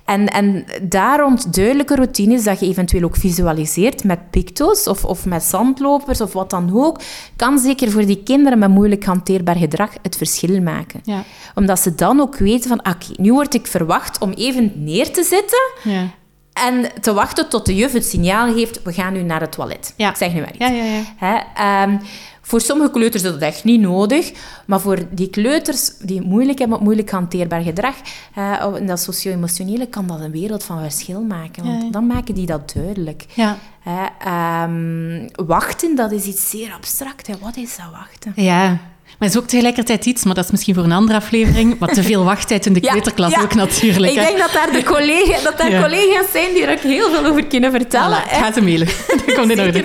en, 0.07 0.27
en 0.27 0.65
daar 0.83 1.21
rond 1.21 1.55
duidelijke 1.55 1.95
routines, 1.95 2.45
dat 2.45 2.61
je 2.61 2.67
eventueel 2.67 3.03
ook 3.03 3.17
visualiseert 3.17 4.05
met 4.05 4.31
picto's 4.31 4.87
of, 4.87 5.05
of 5.05 5.25
met 5.27 5.43
zandlopers 5.43 6.21
of 6.21 6.33
wat 6.33 6.51
dan 6.51 6.71
ook, 6.75 7.01
kan 7.37 7.59
zeker 7.59 7.91
voor 7.91 8.07
die 8.07 8.23
kinderen 8.23 8.59
met 8.59 8.69
moeilijk 8.71 9.05
hanteerbaar 9.05 9.57
gedrag 9.57 9.91
het 10.03 10.17
verschil 10.17 10.63
maken. 10.63 11.01
Ja. 11.05 11.23
Omdat 11.55 11.81
ze 11.81 11.95
dan 11.95 12.21
ook 12.21 12.37
weten 12.37 12.69
van, 12.69 12.79
oké, 12.79 13.07
nu 13.17 13.33
word 13.33 13.55
ik 13.55 13.67
verwacht 13.67 14.19
om 14.21 14.31
even 14.33 14.73
neer 14.75 15.13
te 15.13 15.23
zitten 15.23 15.93
Ja. 15.93 16.09
en 16.53 16.91
te 17.01 17.13
wachten 17.13 17.49
tot 17.49 17.67
de 17.67 17.75
juf 17.75 17.93
het 17.93 18.05
signaal 18.07 18.53
geeft, 18.55 18.83
we 18.83 18.93
gaan 18.93 19.13
nu 19.13 19.23
naar 19.23 19.41
het 19.41 19.53
toilet. 19.53 19.95
Ja. 19.97 20.09
Ik 20.11 20.17
zeg 20.17 20.33
nu 20.33 20.41
maar 20.41 20.55
iets. 20.55 20.59
Ja, 20.59 20.69
ja, 20.69 20.85
ja. 20.85 21.03
Hè, 21.17 21.37
ehm, 21.55 21.97
voor 22.47 22.61
sommige 22.61 22.91
kleuters 22.91 23.23
is 23.23 23.31
dat 23.31 23.41
echt 23.41 23.65
niet 23.65 23.81
nodig, 23.81 24.33
maar 24.67 24.81
voor 24.81 24.99
die 25.11 25.31
kleuters 25.31 25.97
die 25.99 26.21
moeilijk 26.21 26.59
hebben 26.59 26.77
op 26.77 26.83
moeilijk 26.83 27.11
hanteerbaar 27.11 27.63
gedrag, 27.63 27.95
eh, 28.35 28.67
in 28.79 28.87
dat 28.87 29.01
socio-emotionele, 29.01 29.87
kan 29.87 30.07
dat 30.07 30.21
een 30.21 30.31
wereld 30.31 30.65
van 30.65 30.81
verschil 30.81 31.21
maken. 31.23 31.65
Want 31.65 31.83
Ja, 31.83 31.91
dan 31.91 32.07
maken 32.07 32.35
die 32.35 32.47
dat 32.47 32.73
duidelijk. 32.75 33.27
Ja. 33.35 33.59
Hè, 33.81 34.07
ehm, 34.19 35.47
wachten, 35.47 35.97
dat 35.97 36.13
is 36.13 36.25
iets 36.25 36.51
zeer 36.51 36.73
abstract. 36.73 37.27
Hè. 37.27 37.35
Wat 37.41 37.57
is 37.57 37.77
dat 37.77 37.91
wachten? 37.93 38.33
Ja. 38.37 38.79
Maar 39.19 39.29
het 39.29 39.37
is 39.37 39.43
ook 39.43 39.49
tegelijkertijd 39.49 40.07
iets, 40.07 40.25
maar 40.25 40.35
dat 40.35 40.45
is 40.45 40.51
misschien 40.51 40.75
voor 40.75 40.85
een 40.85 40.93
andere 40.93 41.19
aflevering, 41.19 41.79
wat 41.79 41.95
te 41.95 42.03
veel 42.03 42.25
wachttijd 42.25 42.67
in 42.67 42.73
de 42.73 42.81
kleuterklas 42.91 43.31
ja. 43.31 43.43
ook 43.43 43.55
natuurlijk. 43.55 44.13
Ik 44.13 44.19
hè. 44.19 44.25
denk 44.25 44.39
dat 44.39 44.53
daar, 44.53 44.73
de 44.73 44.83
collega, 44.83 45.43
dat 45.43 45.59
daar 45.59 45.71
Ja. 45.71 45.81
collega's 45.83 46.31
zijn 46.33 46.53
die 46.55 46.63
er 46.67 46.73
ook 46.73 46.83
heel 46.83 47.11
veel 47.11 47.25
over 47.25 47.47
kunnen 47.47 47.71
vertellen. 47.71 48.23
Voilà, 48.23 48.31
ga 48.31 48.53
ze 48.53 48.61
mailen. 48.63 48.87
Dat 49.27 49.35
komt 49.35 49.51
in 49.51 49.61
orde. 49.61 49.85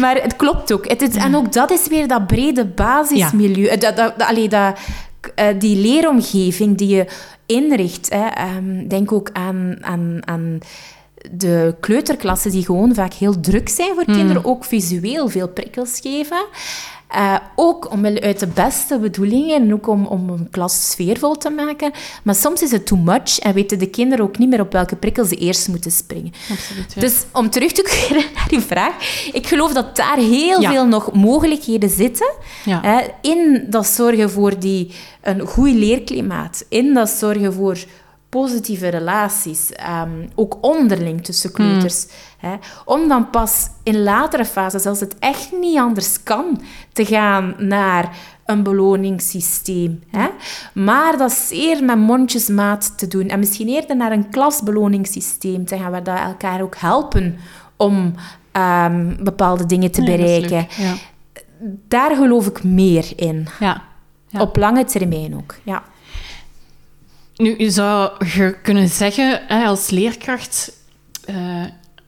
Maar 0.00 0.16
het 0.22 0.36
klopt 0.36 0.72
ook. 0.72 0.88
Het 0.88 1.02
is, 1.02 1.14
En 1.14 1.36
ook 1.36 1.52
dat 1.52 1.70
is 1.70 1.86
weer 1.88 2.08
dat 2.08 2.26
brede 2.26 2.64
basismilieu. 2.66 3.66
Eh, 3.66 3.80
Dat, 3.80 3.96
dat, 3.96 4.18
dat, 4.18 4.28
allee, 4.28 4.48
dat, 4.48 4.78
eh, 5.34 5.46
die 5.58 5.76
leeromgeving 5.76 6.76
die 6.78 6.88
je 6.88 7.06
inricht. 7.46 8.08
Hè. 8.10 8.26
Ehm, 8.26 8.88
denk 8.88 9.12
ook 9.12 9.30
aan, 9.32 9.76
aan, 9.80 10.18
aan 10.24 10.58
de 11.30 11.74
kleuterklassen 11.80 12.50
die 12.50 12.64
gewoon 12.64 12.94
vaak 12.94 13.12
heel 13.12 13.40
druk 13.40 13.68
zijn 13.68 13.94
voor 13.94 14.04
kinderen. 14.04 14.44
Ook 14.44 14.64
visueel 14.64 15.28
veel 15.28 15.48
prikkels 15.48 15.98
geven. 16.02 16.44
Eh, 17.10 17.36
ook 17.56 17.92
om, 17.92 18.04
uit 18.06 18.38
de 18.40 18.46
beste 18.46 18.98
bedoelingen 18.98 19.62
en 19.62 19.72
ook 19.72 19.88
om, 19.88 20.06
om 20.06 20.28
een 20.28 20.48
klas 20.50 20.90
sfeervol 20.90 21.36
te 21.36 21.50
maken. 21.50 21.92
Maar 22.22 22.34
soms 22.34 22.62
is 22.62 22.70
het 22.70 22.86
too 22.86 22.98
much 22.98 23.38
en 23.38 23.54
weten 23.54 23.78
de 23.78 23.86
kinderen 23.86 24.24
ook 24.24 24.38
niet 24.38 24.48
meer 24.48 24.60
op 24.60 24.72
welke 24.72 24.96
prikkels 24.96 25.28
ze 25.28 25.34
eerst 25.36 25.68
moeten 25.68 25.90
springen. 25.90 26.32
Absoluut, 26.50 26.92
ja. 26.94 27.00
Dus 27.00 27.14
om 27.32 27.50
terug 27.50 27.72
te 27.72 27.82
keren 28.08 28.24
naar 28.34 28.48
die 28.48 28.60
vraag. 28.60 28.94
Ik 29.32 29.46
geloof 29.46 29.72
dat 29.72 29.96
daar 29.96 30.16
heel 30.16 30.60
Ja. 30.60 30.70
veel 30.70 30.86
nog 30.86 31.12
mogelijkheden 31.12 31.90
zitten. 31.90 32.32
Ja. 32.64 32.80
Hè, 32.82 33.00
in 33.30 33.66
dat 33.68 33.86
zorgen 33.86 34.30
voor 34.30 34.58
die, 34.58 34.90
een 35.20 35.40
goed 35.40 35.70
leerklimaat. 35.72 36.64
In 36.68 36.94
dat 36.94 37.08
zorgen 37.10 37.52
voor 37.52 37.78
positieve 38.30 38.88
relaties. 38.88 39.72
ehm, 39.72 40.28
ook 40.34 40.58
onderling 40.60 41.24
tussen 41.24 41.52
kleuters. 41.52 42.06
Hè, 42.38 42.54
om 42.84 43.08
dan 43.08 43.30
pas 43.30 43.68
in 43.82 44.02
latere 44.02 44.44
fases, 44.44 44.86
als 44.86 45.00
het 45.00 45.18
echt 45.18 45.52
niet 45.60 45.78
anders 45.78 46.22
kan, 46.22 46.62
te 46.92 47.04
gaan 47.04 47.54
naar 47.58 48.16
een 48.44 48.62
beloningssysteem. 48.62 50.02
Hè? 50.10 50.26
Maar 50.74 51.18
dat 51.18 51.32
zeer 51.32 51.84
met 51.84 51.98
mondjesmaat 51.98 52.98
te 52.98 53.08
doen. 53.08 53.28
En 53.28 53.38
misschien 53.38 53.68
eerder 53.68 53.96
naar 53.96 54.12
een 54.12 54.30
klasbeloningssysteem 54.30 55.64
te 55.64 55.78
gaan, 55.78 55.90
waar 55.90 56.04
dat 56.04 56.18
elkaar 56.18 56.62
ook 56.62 56.76
helpen 56.76 57.36
om 57.76 58.14
ehm, 58.52 59.24
bepaalde 59.24 59.66
dingen 59.66 59.90
te 59.90 60.02
is 60.02 60.06
bereiken. 60.06 60.66
Ja. 60.76 60.94
Daar 61.88 62.16
geloof 62.16 62.46
ik 62.46 62.64
meer 62.64 63.12
in. 63.16 63.48
Ja. 63.60 63.82
Op 64.38 64.56
lange 64.56 64.84
termijn 64.84 65.36
ook. 65.36 65.54
Ja. 65.62 65.82
Nu, 67.40 67.70
zou 67.70 68.10
je 68.34 68.56
kunnen 68.62 68.88
zeggen, 68.88 69.40
hè, 69.46 69.64
als 69.64 69.90
leerkracht... 69.90 70.72
Uh, 71.30 71.36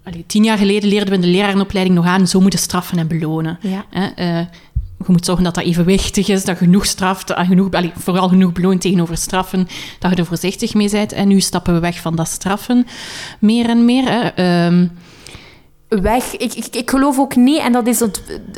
allee, 0.04 0.24
tien 0.26 0.44
jaar 0.44 0.58
geleden 0.58 0.88
leerden 0.88 1.08
we 1.08 1.14
in 1.14 1.20
de 1.20 1.26
lerarenopleiding 1.26 1.96
nog 1.96 2.06
aan... 2.06 2.26
zo 2.26 2.40
moeten 2.40 2.58
straffen 2.58 2.98
en 2.98 3.06
belonen. 3.06 3.58
Ja. 3.60 3.84
Hè, 3.90 4.38
uh, 4.38 4.46
je 4.98 5.12
moet 5.12 5.24
zorgen 5.24 5.44
dat 5.44 5.54
dat 5.54 5.64
evenwichtig 5.64 6.28
is, 6.28 6.44
dat 6.44 6.56
genoeg 6.56 6.86
straft, 6.86 7.30
en 7.30 7.46
genoeg, 7.46 7.70
allee, 7.70 7.92
vooral 7.94 8.28
genoeg 8.28 8.52
beloont 8.52 8.80
tegenover 8.80 9.16
straffen, 9.16 9.68
dat 9.98 10.10
je 10.10 10.16
er 10.16 10.26
voorzichtig 10.26 10.74
mee 10.74 10.90
bent. 10.90 11.12
En 11.12 11.28
nu 11.28 11.40
stappen 11.40 11.74
we 11.74 11.80
weg 11.80 12.00
van 12.00 12.16
dat 12.16 12.28
straffen 12.28 12.86
meer 13.38 13.68
en 13.68 13.84
meer. 13.84 14.04
Hè. 14.08 14.66
Um, 14.66 14.90
weg. 15.88 16.36
Ik, 16.36 16.54
ik, 16.54 16.66
ik, 16.76 16.90
geloof 16.90 17.18
ook 17.18 17.36
niet, 17.36 17.58
en 17.58 17.72
dat 17.72 17.86
is 17.86 17.98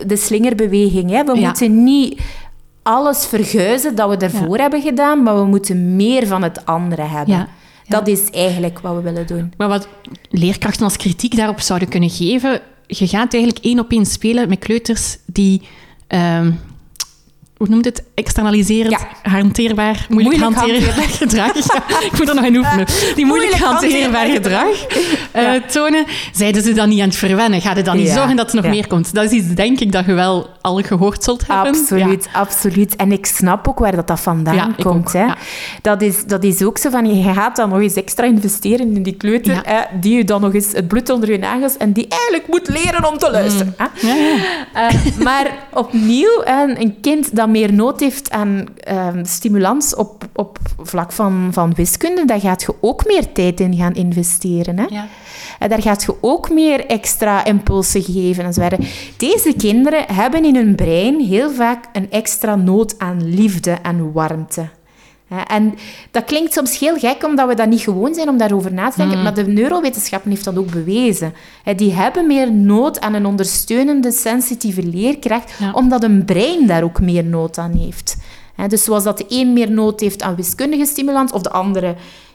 de 0.07 0.17
slingerbeweging. 0.17 1.11
Hè. 1.11 1.25
We 1.25 1.39
ja. 1.39 1.47
moeten 1.47 1.85
niet 1.85 2.21
alles 2.85 3.27
verguizen 3.27 3.95
dat 3.95 4.19
we 4.19 4.29
ja. 4.33 4.61
hebben 4.61 4.83
gedaan, 4.83 5.23
maar 5.23 5.37
we 5.37 5.45
moeten 5.45 5.97
meer 5.97 6.27
van 6.27 6.43
het 6.43 6.67
andere 6.67 7.03
hebben. 7.03 7.35
Ja. 7.35 7.49
Dat 7.89 8.09
is 8.09 8.31
eigenlijk 8.31 8.79
wat 8.79 8.95
we 8.95 9.01
willen 9.01 9.27
doen. 9.27 9.53
Maar 9.57 9.69
wat 9.69 9.89
leerkrachten 10.31 10.85
als 10.85 10.97
kritiek 10.97 11.37
daarop 11.37 11.61
zouden 11.61 11.89
kunnen 11.89 12.11
geven, 12.11 12.61
je 12.87 13.07
gaat 13.07 13.35
eigenlijk 13.35 13.65
één 13.65 13.79
op 13.79 13.91
één 13.91 14.07
spelen 14.07 14.49
met 14.49 14.59
kleuters 14.59 15.19
die 15.27 15.63
um, 16.09 16.61
hoe 17.57 17.69
noemt 17.69 17.85
het? 17.85 18.03
Externaliserend, 18.15 18.91
ja. 19.23 19.31
hanteerbaar, 19.31 20.07
moeilijk, 20.09 20.37
moeilijk 20.37 20.61
hanteerbaar 20.61 21.09
gedrag. 21.23 21.55
ik 22.05 22.19
moet 22.19 22.29
er 22.29 22.35
nog 22.35 22.45
in 22.45 22.57
oefenen. 22.57 22.87
Die 23.17 23.27
moeilijk, 23.27 23.53
hanteerbaar 23.53 24.27
gedrag 24.27 24.87
uh, 25.37 25.53
tonen. 25.53 26.05
Zeiden 26.33 26.63
ze 26.63 26.73
dan 26.73 26.89
niet 26.89 27.01
aan 27.01 27.09
het 27.09 27.17
verwennen? 27.17 27.61
Gaat 27.61 27.77
het 27.77 27.85
dan 27.85 27.97
niet 27.97 28.09
zorgen 28.09 28.37
dat 28.37 28.49
er 28.49 28.63
nog 28.63 28.71
meer 28.71 28.87
komt? 28.87 29.15
Dat 29.15 29.25
is 29.25 29.31
iets, 29.31 29.55
denk 29.55 29.81
ik, 29.81 29.93
dat 29.93 30.07
je 30.07 30.13
wel 30.13 30.51
al 30.61 30.83
gehoord 30.83 31.25
zult 31.25 31.47
hebben. 31.47 31.81
Absoluut, 31.81 32.29
absoluut. 32.33 32.97
En 32.97 33.13
ik 33.13 33.27
snap 33.27 33.69
ook 33.69 33.79
waar 33.79 33.97
dat, 33.97 34.07
dat 34.07 34.21
vandaan 34.21 34.75
komt. 34.83 35.13
Hè. 35.13 35.27
Dat, 35.83 36.03
is, 36.03 36.25
dat 36.25 36.45
is 36.45 36.63
ook 36.63 36.79
zo 36.79 36.91
van, 36.91 37.17
je 37.17 37.33
gaat 37.33 37.57
dan 37.57 37.69
nog 37.69 37.81
eens 37.81 37.95
extra 37.95 38.25
investeren 38.25 38.95
in 38.95 39.03
die 39.03 39.17
kleuter, 39.17 39.61
hè, 39.65 39.81
die 40.01 40.17
je 40.17 40.25
dan 40.25 40.41
nog 40.41 40.55
eens 40.55 40.73
het 40.73 40.89
bloed 40.89 41.11
onder 41.11 41.31
je 41.31 41.39
nagels 41.39 41.77
en 41.77 41.93
die 41.93 42.09
eigenlijk 42.09 42.49
moet 42.49 42.69
leren 42.69 43.09
om 43.09 43.19
te 43.19 43.31
luisteren. 43.31 43.75
Mm. 44.03 44.09
Uh, 44.11 45.25
maar 45.25 45.67
opnieuw, 45.73 46.43
een 46.45 46.97
kind 47.01 47.37
dat 47.37 47.49
meer 47.55 47.73
nood 47.73 48.01
heeft 48.01 48.31
aan 48.31 48.65
um, 48.89 49.25
stimulans 49.25 49.95
op, 49.95 50.25
op 50.33 50.59
vlak 50.83 51.13
van, 51.13 51.49
van 51.53 51.75
wiskunde, 51.75 52.25
daar 52.25 52.41
gaat 52.41 52.63
je 52.63 52.75
ook 52.81 53.07
meer 53.07 53.33
tijd 53.33 53.61
in 53.61 53.75
gaan 53.75 53.95
investeren. 53.95 54.79
Hè? 54.79 54.85
Ja. 54.89 55.07
En 55.59 55.69
daar 55.69 55.83
gaat 55.83 56.03
je 56.03 56.15
ook 56.21 56.51
meer 56.51 56.87
extra 56.87 57.45
impulsen 57.45 58.03
geven. 58.03 58.45
En 58.45 58.79
Deze 59.17 59.55
kinderen 59.57 60.05
hebben 60.13 60.45
in 60.45 60.57
hun 60.57 60.75
brein 60.75 61.21
heel 61.21 61.51
vaak 61.51 61.85
een 61.93 62.11
extra 62.11 62.57
nood 62.57 62.99
aan 62.99 63.35
liefde 63.35 63.71
en 63.71 64.13
warmte. 64.13 64.69
En 65.47 65.75
dat 66.11 66.25
klinkt 66.25 66.53
soms 66.53 66.79
heel 66.79 66.97
gek, 66.97 67.25
omdat 67.25 67.49
we 67.49 67.55
dat 67.55 67.69
niet 67.69 67.81
gewoon 67.81 68.15
zijn 68.15 68.29
om 68.29 68.39
daarover 68.39 68.73
na 68.73 68.91
te 68.91 68.97
denken. 68.97 69.17
Mm. 69.17 69.23
Maar 69.23 69.35
de 69.35 69.47
neurowetenschappen 69.47 70.31
heeft 70.31 70.45
dat 70.45 70.59
ook 70.59 70.71
bewezen. 70.71 71.35
Die 71.77 71.93
hebben 71.93 72.27
meer 72.27 72.53
nood 72.53 73.01
aan 73.01 73.15
een 73.15 73.27
ondersteunende, 73.27 74.13
sensitieve 74.13 74.83
leerkracht, 74.83 75.53
omdat 75.73 76.03
een 76.03 76.25
brein 76.25 76.67
daar 76.67 76.83
ook 76.83 77.01
meer 77.01 77.25
nood 77.25 77.59
aan 77.59 77.73
heeft. 77.77 78.17
Dus 78.69 78.85
zoals 78.85 79.05
dat 79.05 79.19
de 79.19 79.25
een 79.29 79.53
meer 79.53 79.71
nood 79.71 80.01
heeft 80.01 80.23
aan 80.23 80.35
wiskundige 80.35 80.85
stimulans, 80.87 81.33
of 81.33 81.43
de 81.43 81.51
andere 81.51 81.95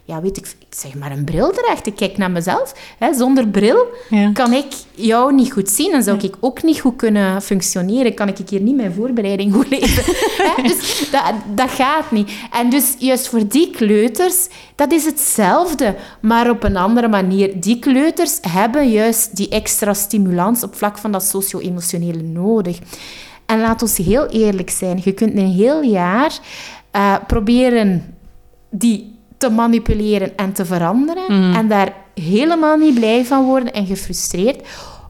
ja, 0.10 0.22
weet 0.22 0.38
ik, 0.38 0.46
ik 0.60 0.76
zeg 0.76 0.96
maar 0.96 1.12
een 1.12 1.24
bril 1.24 1.52
terecht. 1.52 1.88
Ik 1.88 1.96
kijk 1.96 2.18
naar 2.18 2.32
mezelf. 2.32 2.74
Hè. 2.98 3.14
Zonder 3.14 3.48
bril 3.48 3.88
kan 4.34 4.54
ik 4.54 4.66
jou 4.92 5.34
niet 5.34 5.52
goed 5.52 5.70
zien 5.70 5.94
en 5.94 6.04
zou 6.04 6.18
ik 6.22 6.36
ook 6.40 6.64
niet 6.64 6.80
goed 6.80 6.96
kunnen 6.96 7.42
functioneren. 7.42 8.14
Kan 8.14 8.28
ik 8.28 8.38
hier 8.50 8.62
niet 8.62 8.76
mijn 8.76 8.94
voorbereiding 8.94 9.54
goed 9.54 9.70
lezen. 9.70 10.04
hè. 10.48 10.62
Dus 10.64 11.10
dat, 11.12 11.34
dat 11.56 11.70
gaat 11.70 12.12
niet. 12.12 12.32
En 12.52 12.70
dus 12.70 12.96
juist 13.00 13.28
voor 13.28 13.48
die 13.48 13.70
kleuters, 13.70 14.48
dat 14.76 14.92
is 14.92 15.06
hetzelfde, 15.06 15.96
maar 16.22 16.50
op 16.50 16.64
een 16.64 16.78
andere 16.78 17.08
manier. 17.08 17.60
Die 17.60 17.80
kleuters 17.80 18.38
hebben 18.42 18.90
juist 18.90 19.36
die 19.36 19.50
extra 19.50 19.94
stimulans 19.94 20.64
op 20.64 20.76
vlak 20.76 20.98
van 20.98 21.12
dat 21.12 21.24
socio-emotionele 21.24 22.22
nodig. 22.22 22.80
En 23.46 23.60
laat 23.60 23.82
ons 23.82 23.98
heel 23.98 24.28
eerlijk 24.28 24.70
zijn. 24.70 25.02
Je 25.04 25.12
kunt 25.12 25.38
een 25.38 25.52
heel 25.52 25.82
jaar 25.82 26.40
uh, 26.96 27.16
proberen 27.28 28.18
die 28.70 29.19
te 29.40 29.50
manipuleren 29.50 30.38
en 30.38 30.54
te 30.54 30.66
veranderen 30.66 31.24
mhm. 31.28 31.56
en 31.56 31.68
daar 31.68 31.94
helemaal 32.14 32.78
niet 32.78 32.94
blij 32.94 33.26
van 33.26 33.46
worden 33.46 33.74
en 33.74 33.86
gefrustreerd. 33.86 34.68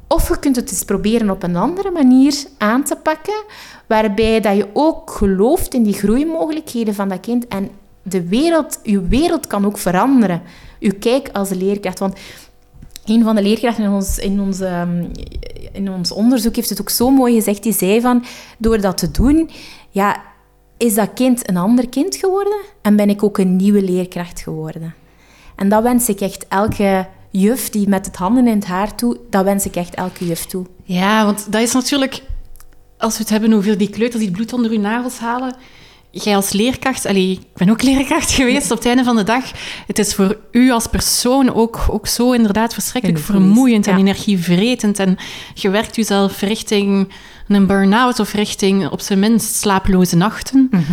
Of 0.07 0.27
je 0.27 0.39
kunt 0.39 0.55
het 0.55 0.71
eens 0.71 0.83
proberen 0.83 1.29
op 1.29 1.43
een 1.43 1.55
andere 1.55 1.91
manier 1.91 2.35
aan 2.57 2.83
te 2.83 2.95
pakken, 2.95 3.43
waarbij 3.87 4.39
dat 4.39 4.55
je 4.55 4.67
ook 4.73 5.11
gelooft 5.11 5.73
in 5.73 5.83
die 5.83 5.93
groeimogelijkheden 5.93 6.93
van 6.93 7.09
dat 7.09 7.19
kind 7.19 7.47
en 7.47 7.69
de 8.03 8.27
wereld, 8.27 8.79
je 8.83 9.01
wereld 9.01 9.47
kan 9.47 9.65
ook 9.65 9.77
veranderen. 9.77 10.41
Je 10.79 10.91
kijk 10.91 11.29
als 11.33 11.49
leerkracht. 11.49 11.99
Want 11.99 12.19
een 13.05 13.23
van 13.23 13.35
de 13.35 13.41
leerkrachten 13.41 13.83
in 13.83 13.91
ons, 13.91 14.17
in, 14.17 14.39
ons, 14.39 14.59
ehm, 14.59 15.05
in 15.71 15.91
ons 15.91 16.11
onderzoek 16.11 16.55
heeft 16.55 16.69
het 16.69 16.81
ook 16.81 16.89
zo 16.89 17.09
mooi 17.09 17.33
gezegd. 17.33 17.63
Die 17.63 17.73
zei 17.73 18.01
van, 18.01 18.23
door 18.57 18.81
dat 18.81 18.97
te 18.97 19.11
doen, 19.11 19.49
ja, 19.89 20.21
is 20.79 20.93
dat 20.93 21.13
kind 21.13 21.49
een 21.49 21.57
ander 21.57 21.89
kind 21.89 22.15
geworden 22.15 22.59
en 22.81 22.95
ben 22.95 23.09
ik 23.09 23.23
ook 23.23 23.37
een 23.37 23.55
nieuwe 23.55 23.81
leerkracht 23.81 24.41
geworden. 24.41 24.95
En 25.55 25.69
dat 25.69 25.83
wens 25.83 26.09
ik 26.09 26.21
echt 26.21 26.47
elke 26.47 27.07
juf 27.29 27.69
die 27.69 27.87
met 27.87 28.05
het 28.05 28.15
handen 28.15 28.47
in 28.47 28.55
het 28.55 28.65
haar 28.65 28.95
toe, 28.95 29.17
dat 29.29 29.43
wens 29.43 29.65
ik 29.65 29.75
echt 29.75 29.95
elke 29.95 30.25
juf 30.25 30.45
toe. 30.45 30.65
Ja, 30.83 31.25
want 31.25 31.51
dat 31.51 31.61
is 31.61 31.73
natuurlijk, 31.73 32.23
als 32.97 33.13
we 33.13 33.21
het 33.21 33.29
hebben 33.29 33.53
over 33.53 33.77
die 33.77 33.89
kleuters 33.89 34.23
die 34.23 34.31
bloed 34.31 34.53
onder 34.53 34.71
hun 34.71 34.81
nagels 34.81 35.19
halen, 35.19 35.55
jij 36.11 36.35
als 36.35 36.51
leerkracht, 36.51 37.05
allee, 37.05 37.31
ik 37.31 37.47
ben 37.53 37.69
ook 37.69 37.81
leerkracht 37.81 38.31
geweest 38.39 38.71
op 38.71 38.77
het 38.77 38.87
einde 38.87 39.03
van 39.03 39.15
de 39.15 39.23
dag, 39.23 39.43
het 39.87 39.99
is 39.99 40.15
voor 40.15 40.37
u 40.51 40.71
als 40.71 40.87
persoon 40.87 41.53
ook, 41.53 41.79
ook 41.89 42.07
zo 42.07 42.31
inderdaad 42.31 42.73
verschrikkelijk 42.73 43.19
vermoeiend 43.19 43.87
en 43.87 43.97
energievretend 43.97 44.99
en 44.99 45.17
je 45.53 45.69
werkt 45.69 45.95
jezelf 45.95 46.41
richting 46.41 47.13
een 47.47 47.67
burn-out 47.67 48.19
of 48.19 48.33
richting 48.33 48.89
op 48.89 49.01
zijn 49.01 49.19
minst 49.19 49.55
slapeloze 49.55 50.15
nachten. 50.15 50.67
Mhm. 50.71 50.83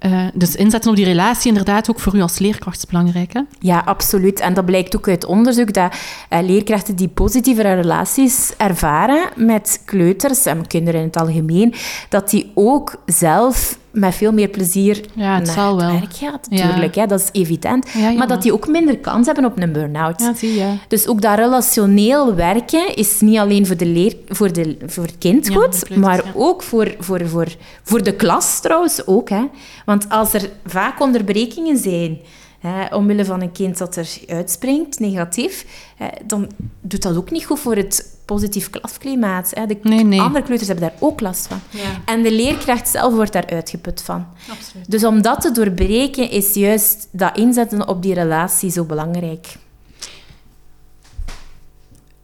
Uh, 0.00 0.24
dus 0.34 0.56
inzetten 0.56 0.90
op 0.90 0.96
die 0.96 1.04
relatie 1.04 1.48
inderdaad 1.48 1.90
ook 1.90 2.00
voor 2.00 2.16
u 2.16 2.20
als 2.20 2.38
leerkracht 2.38 2.76
is 2.76 2.86
belangrijk. 2.86 3.32
Hè? 3.32 3.40
Ja, 3.58 3.82
absoluut. 3.84 4.40
En 4.40 4.54
dat 4.54 4.64
blijkt 4.64 4.96
ook 4.96 5.08
uit 5.08 5.24
onderzoek 5.24 5.72
dat 5.72 5.94
uh, 6.30 6.38
leerkrachten 6.42 6.96
die 6.96 7.08
positieve 7.08 7.62
relaties 7.62 8.52
ervaren 8.56 9.28
met 9.36 9.82
kleuters 9.84 10.46
en 10.46 10.66
kinderen 10.66 11.00
in 11.00 11.06
het 11.06 11.16
algemeen, 11.16 11.74
dat 12.08 12.30
die 12.30 12.50
ook 12.54 13.02
zelf 13.06 13.78
met 13.96 14.14
veel 14.14 14.32
meer 14.32 14.48
plezier 14.48 15.00
ja, 15.14 15.34
het 15.34 15.44
naar 15.44 15.54
zal 15.54 15.76
wel. 15.76 15.92
werk 15.92 16.14
gaat. 16.14 16.50
Natuurlijk, 16.50 16.94
ja. 16.94 17.00
hè, 17.00 17.06
dat 17.06 17.20
is 17.20 17.28
evident. 17.32 17.94
maar 18.16 18.26
dat 18.26 18.42
die 18.42 18.52
ook 18.52 18.68
minder 18.68 18.98
kans 18.98 19.26
hebben 19.26 19.44
op 19.44 19.60
een 19.60 19.72
burn-out. 19.72 20.20
Ja, 20.20 20.34
zie 20.34 20.54
je. 20.54 20.74
Dus 20.88 21.06
ook 21.06 21.22
dat 21.22 21.38
relationeel 21.38 22.34
werken 22.34 22.96
is 22.96 23.20
niet 23.20 23.38
alleen 23.38 23.66
voor, 23.66 23.76
de 23.76 23.86
leer, 23.86 24.16
voor, 24.28 24.52
de, 24.52 24.76
voor 24.86 25.04
het 25.04 25.18
kind 25.18 25.48
goed, 25.54 25.96
maar 25.96 26.22
ook 26.34 26.62
voor, 26.62 26.94
voor, 26.98 27.28
voor, 27.28 27.46
voor 27.82 28.02
de 28.02 28.14
klas 28.14 28.60
trouwens 28.60 29.06
ook. 29.06 29.28
Hè. 29.28 29.44
Want 29.84 30.08
als 30.08 30.32
er 30.32 30.50
vaak 30.64 31.00
onderbrekingen 31.00 31.76
zijn 31.76 32.18
hè, 32.58 32.94
omwille 32.94 33.24
van 33.24 33.42
een 33.42 33.52
kind 33.52 33.78
dat 33.78 33.96
er 33.96 34.08
uitspringt, 34.26 34.98
negatief, 34.98 35.66
hè, 35.96 36.06
dan 36.26 36.50
doet 36.80 37.02
dat 37.02 37.16
ook 37.16 37.30
niet 37.30 37.44
goed 37.44 37.58
voor 37.58 37.76
het 37.76 38.15
positief 38.26 38.70
klasklimaat. 38.70 39.50
Hè. 39.54 39.66
De 39.66 39.78
andere 40.20 40.42
kleuters 40.42 40.68
hebben 40.68 40.88
daar 40.88 40.98
ook 40.98 41.20
last 41.20 41.46
van. 41.46 41.60
Ja. 41.70 42.02
En 42.04 42.22
de 42.22 42.32
leerkracht 42.32 42.88
zelf 42.88 43.14
wordt 43.14 43.32
daar 43.32 43.46
uitgeput 43.46 44.02
van. 44.02 44.26
Absoluut. 44.50 44.90
Dus 44.90 45.04
om 45.04 45.22
dat 45.22 45.40
te 45.40 45.50
doorbreken, 45.50 46.30
is 46.30 46.54
juist 46.54 47.08
dat 47.10 47.36
inzetten 47.36 47.88
op 47.88 48.02
die 48.02 48.14
relatie 48.14 48.70
zo 48.70 48.84
belangrijk. 48.84 49.56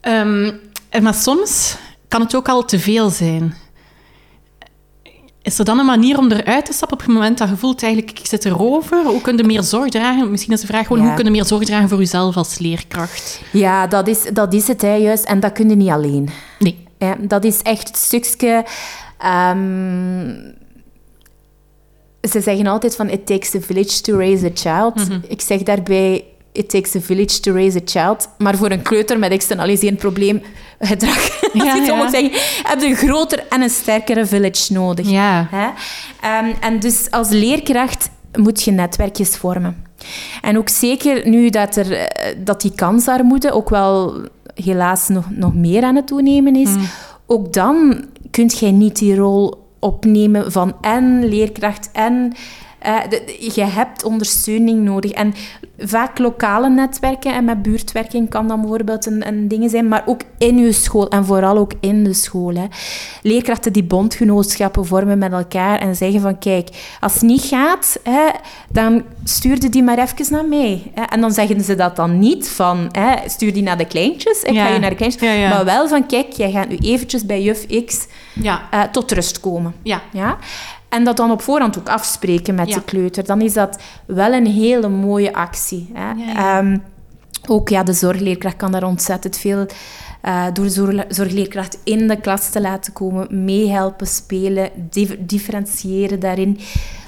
Um, 0.00 0.60
maar 1.02 1.14
soms 1.14 1.76
kan 2.08 2.20
het 2.20 2.34
ook 2.34 2.48
al 2.48 2.64
te 2.64 2.78
veel 2.78 3.10
zijn. 3.10 3.54
Is 5.42 5.58
er 5.58 5.64
dan 5.64 5.78
een 5.78 5.86
manier 5.86 6.18
om 6.18 6.32
eruit 6.32 6.64
te 6.64 6.72
stappen 6.72 6.98
op 6.98 7.04
het 7.04 7.14
moment 7.14 7.38
dat 7.38 7.48
je 7.48 7.56
voelt, 7.56 7.82
eigenlijk, 7.82 8.18
ik 8.18 8.26
zit 8.26 8.44
erover? 8.44 9.04
Hoe 9.04 9.20
kun 9.20 9.36
je 9.36 9.44
meer 9.44 9.62
zorg 9.62 9.90
dragen? 9.90 10.30
Misschien 10.30 10.52
is 10.52 10.60
de 10.60 10.66
vraag 10.66 10.86
gewoon, 10.86 11.06
hoe 11.06 11.14
kun 11.14 11.24
je 11.24 11.30
meer 11.30 11.44
zorg 11.44 11.64
dragen 11.64 11.88
voor 11.88 11.98
jezelf 11.98 12.36
als 12.36 12.58
leerkracht? 12.58 13.40
Ja, 13.52 13.86
dat 13.86 14.08
is, 14.08 14.22
dat 14.32 14.54
is 14.54 14.68
het 14.68 14.82
hè, 14.82 14.94
juist. 14.94 15.24
En 15.24 15.40
dat 15.40 15.52
kun 15.52 15.68
je 15.68 15.76
niet 15.76 15.88
alleen. 15.88 16.28
Nee. 16.58 16.86
Ja, 16.98 17.16
dat 17.20 17.44
is 17.44 17.62
echt 17.62 17.88
het 17.88 17.96
stukje... 17.96 18.64
Um, 19.50 20.54
ze 22.30 22.40
zeggen 22.40 22.66
altijd 22.66 22.96
van, 22.96 23.08
it 23.08 23.26
takes 23.26 23.54
a 23.54 23.60
village 23.60 24.00
to 24.00 24.16
raise 24.16 24.46
a 24.46 24.50
child. 24.54 25.08
Mhm. 25.08 25.20
Ik 25.28 25.40
zeg 25.40 25.62
daarbij, 25.62 26.24
it 26.52 26.68
takes 26.68 26.96
a 26.96 27.00
village 27.00 27.40
to 27.40 27.52
raise 27.52 27.78
a 27.78 27.82
child. 27.84 28.28
Maar 28.38 28.56
voor 28.56 28.70
een 28.70 28.82
kleuter 28.82 29.18
met 29.18 29.30
externaliserend 29.30 29.98
probleem 29.98 30.42
gedrag, 30.80 31.40
ja, 31.52 31.78
als 31.78 31.86
ja. 31.86 32.10
zeggen, 32.10 32.30
heb 32.62 32.80
je 32.80 32.86
een 32.86 32.96
groter 32.96 33.46
en 33.48 33.62
een 33.62 33.70
sterkere 33.70 34.26
village 34.26 34.72
nodig. 34.72 35.10
Ja. 35.10 35.48
Hè? 35.50 35.66
Um, 36.38 36.54
en 36.60 36.80
dus 36.80 37.10
als 37.10 37.28
leerkracht 37.28 38.10
moet 38.38 38.62
je 38.62 38.70
netwerkjes 38.70 39.36
vormen. 39.36 39.84
En 40.42 40.58
ook 40.58 40.68
zeker 40.68 41.28
nu 41.28 41.50
dat, 41.50 41.76
er, 41.76 41.92
eh, 41.92 42.36
dat 42.44 42.60
die 42.60 42.72
kansarmoede 42.74 43.52
ook 43.52 43.70
wel 43.70 44.14
helaas 44.54 45.08
nog, 45.08 45.24
nog 45.30 45.54
meer 45.54 45.82
aan 45.82 45.96
het 45.96 46.06
toenemen 46.06 46.56
is, 46.56 46.68
mm. 46.68 46.88
ook 47.26 47.52
dan 47.52 48.04
kun 48.30 48.46
jij 48.46 48.70
niet 48.70 48.98
die 48.98 49.16
rol 49.16 49.66
opnemen 49.78 50.52
van 50.52 50.74
en 50.80 51.28
leerkracht 51.28 51.90
en 51.92 52.32
Uh, 52.86 53.20
je 53.54 53.64
hebt 53.64 54.04
ondersteuning 54.04 54.82
nodig. 54.84 55.10
En 55.10 55.34
vaak 55.78 56.18
lokale 56.18 56.70
netwerken 56.70 57.34
en 57.34 57.44
met 57.44 57.62
buurtwerking 57.62 58.28
kan 58.28 58.48
dan 58.48 58.60
bijvoorbeeld 58.60 59.06
een, 59.06 59.26
een 59.26 59.48
ding 59.48 59.70
zijn, 59.70 59.88
maar 59.88 60.02
ook 60.06 60.20
in 60.38 60.58
je 60.58 60.72
school 60.72 61.08
en 61.08 61.24
vooral 61.24 61.58
ook 61.58 61.72
in 61.80 62.04
de 62.04 62.14
school. 62.14 62.54
Hè. 62.54 62.66
Leerkrachten 63.22 63.72
die 63.72 63.84
bondgenootschappen 63.84 64.86
vormen 64.86 65.18
met 65.18 65.32
elkaar 65.32 65.78
en 65.78 65.96
zeggen 65.96 66.20
van 66.20 66.38
kijk, 66.38 66.68
als 67.00 67.14
het 67.14 67.22
niet 67.22 67.42
gaat, 67.42 67.98
hè, 68.02 68.28
dan 68.68 69.02
stuurde 69.24 69.68
die 69.68 69.82
maar 69.82 69.98
even 69.98 70.32
naar 70.32 70.44
mij. 70.44 70.82
Hè. 70.94 71.02
En 71.02 71.20
dan 71.20 71.32
zeggen 71.32 71.60
ze 71.60 71.74
dat 71.74 71.96
dan 71.96 72.18
niet 72.18 72.48
van 72.48 72.88
hè, 72.92 73.28
stuur 73.28 73.52
die 73.52 73.62
naar 73.62 73.78
de 73.78 73.86
kleintjes, 73.86 74.42
ik 74.42 74.56
ga 74.56 74.68
je 74.68 74.78
naar 74.78 74.90
de 74.90 74.96
kleintjes, 74.96 75.50
maar 75.50 75.64
wel 75.64 75.88
van 75.88 76.06
kijk, 76.06 76.32
jij 76.32 76.50
gaat 76.50 76.68
nu 76.68 76.76
eventjes 76.76 77.26
bij 77.26 77.42
juf 77.42 77.66
X 77.84 78.06
uh, 78.42 78.82
tot 78.92 79.12
rust 79.12 79.40
komen. 79.40 79.74
Ja. 79.82 80.02
Ja? 80.12 80.38
En 80.92 81.04
dat 81.04 81.16
dan 81.16 81.30
op 81.30 81.42
voorhand 81.42 81.78
ook 81.78 81.88
afspreken 81.88 82.54
met 82.54 82.72
de 82.72 82.82
kleuter. 82.84 83.24
Dan 83.24 83.40
is 83.40 83.52
dat 83.52 83.78
wel 84.06 84.32
een 84.32 84.46
hele 84.46 84.88
mooie 84.88 85.34
actie. 85.34 85.90
Hè? 85.92 86.32
Ehm, 86.34 86.78
ook 87.46 87.68
ja, 87.68 87.82
de 87.82 87.92
zorgleerkracht 87.92 88.56
kan 88.56 88.72
daar 88.72 88.84
ontzettend 88.84 89.36
veel... 89.36 89.66
Uh, 90.24 90.44
door 90.52 90.64
de 90.64 91.04
zorgleerkracht 91.08 91.78
in 91.84 92.08
de 92.08 92.20
klas 92.20 92.50
te 92.50 92.60
laten 92.60 92.92
komen, 92.92 93.44
meehelpen, 93.44 94.06
spelen, 94.06 94.70
differentiëren 95.18 96.20
daarin, 96.20 96.58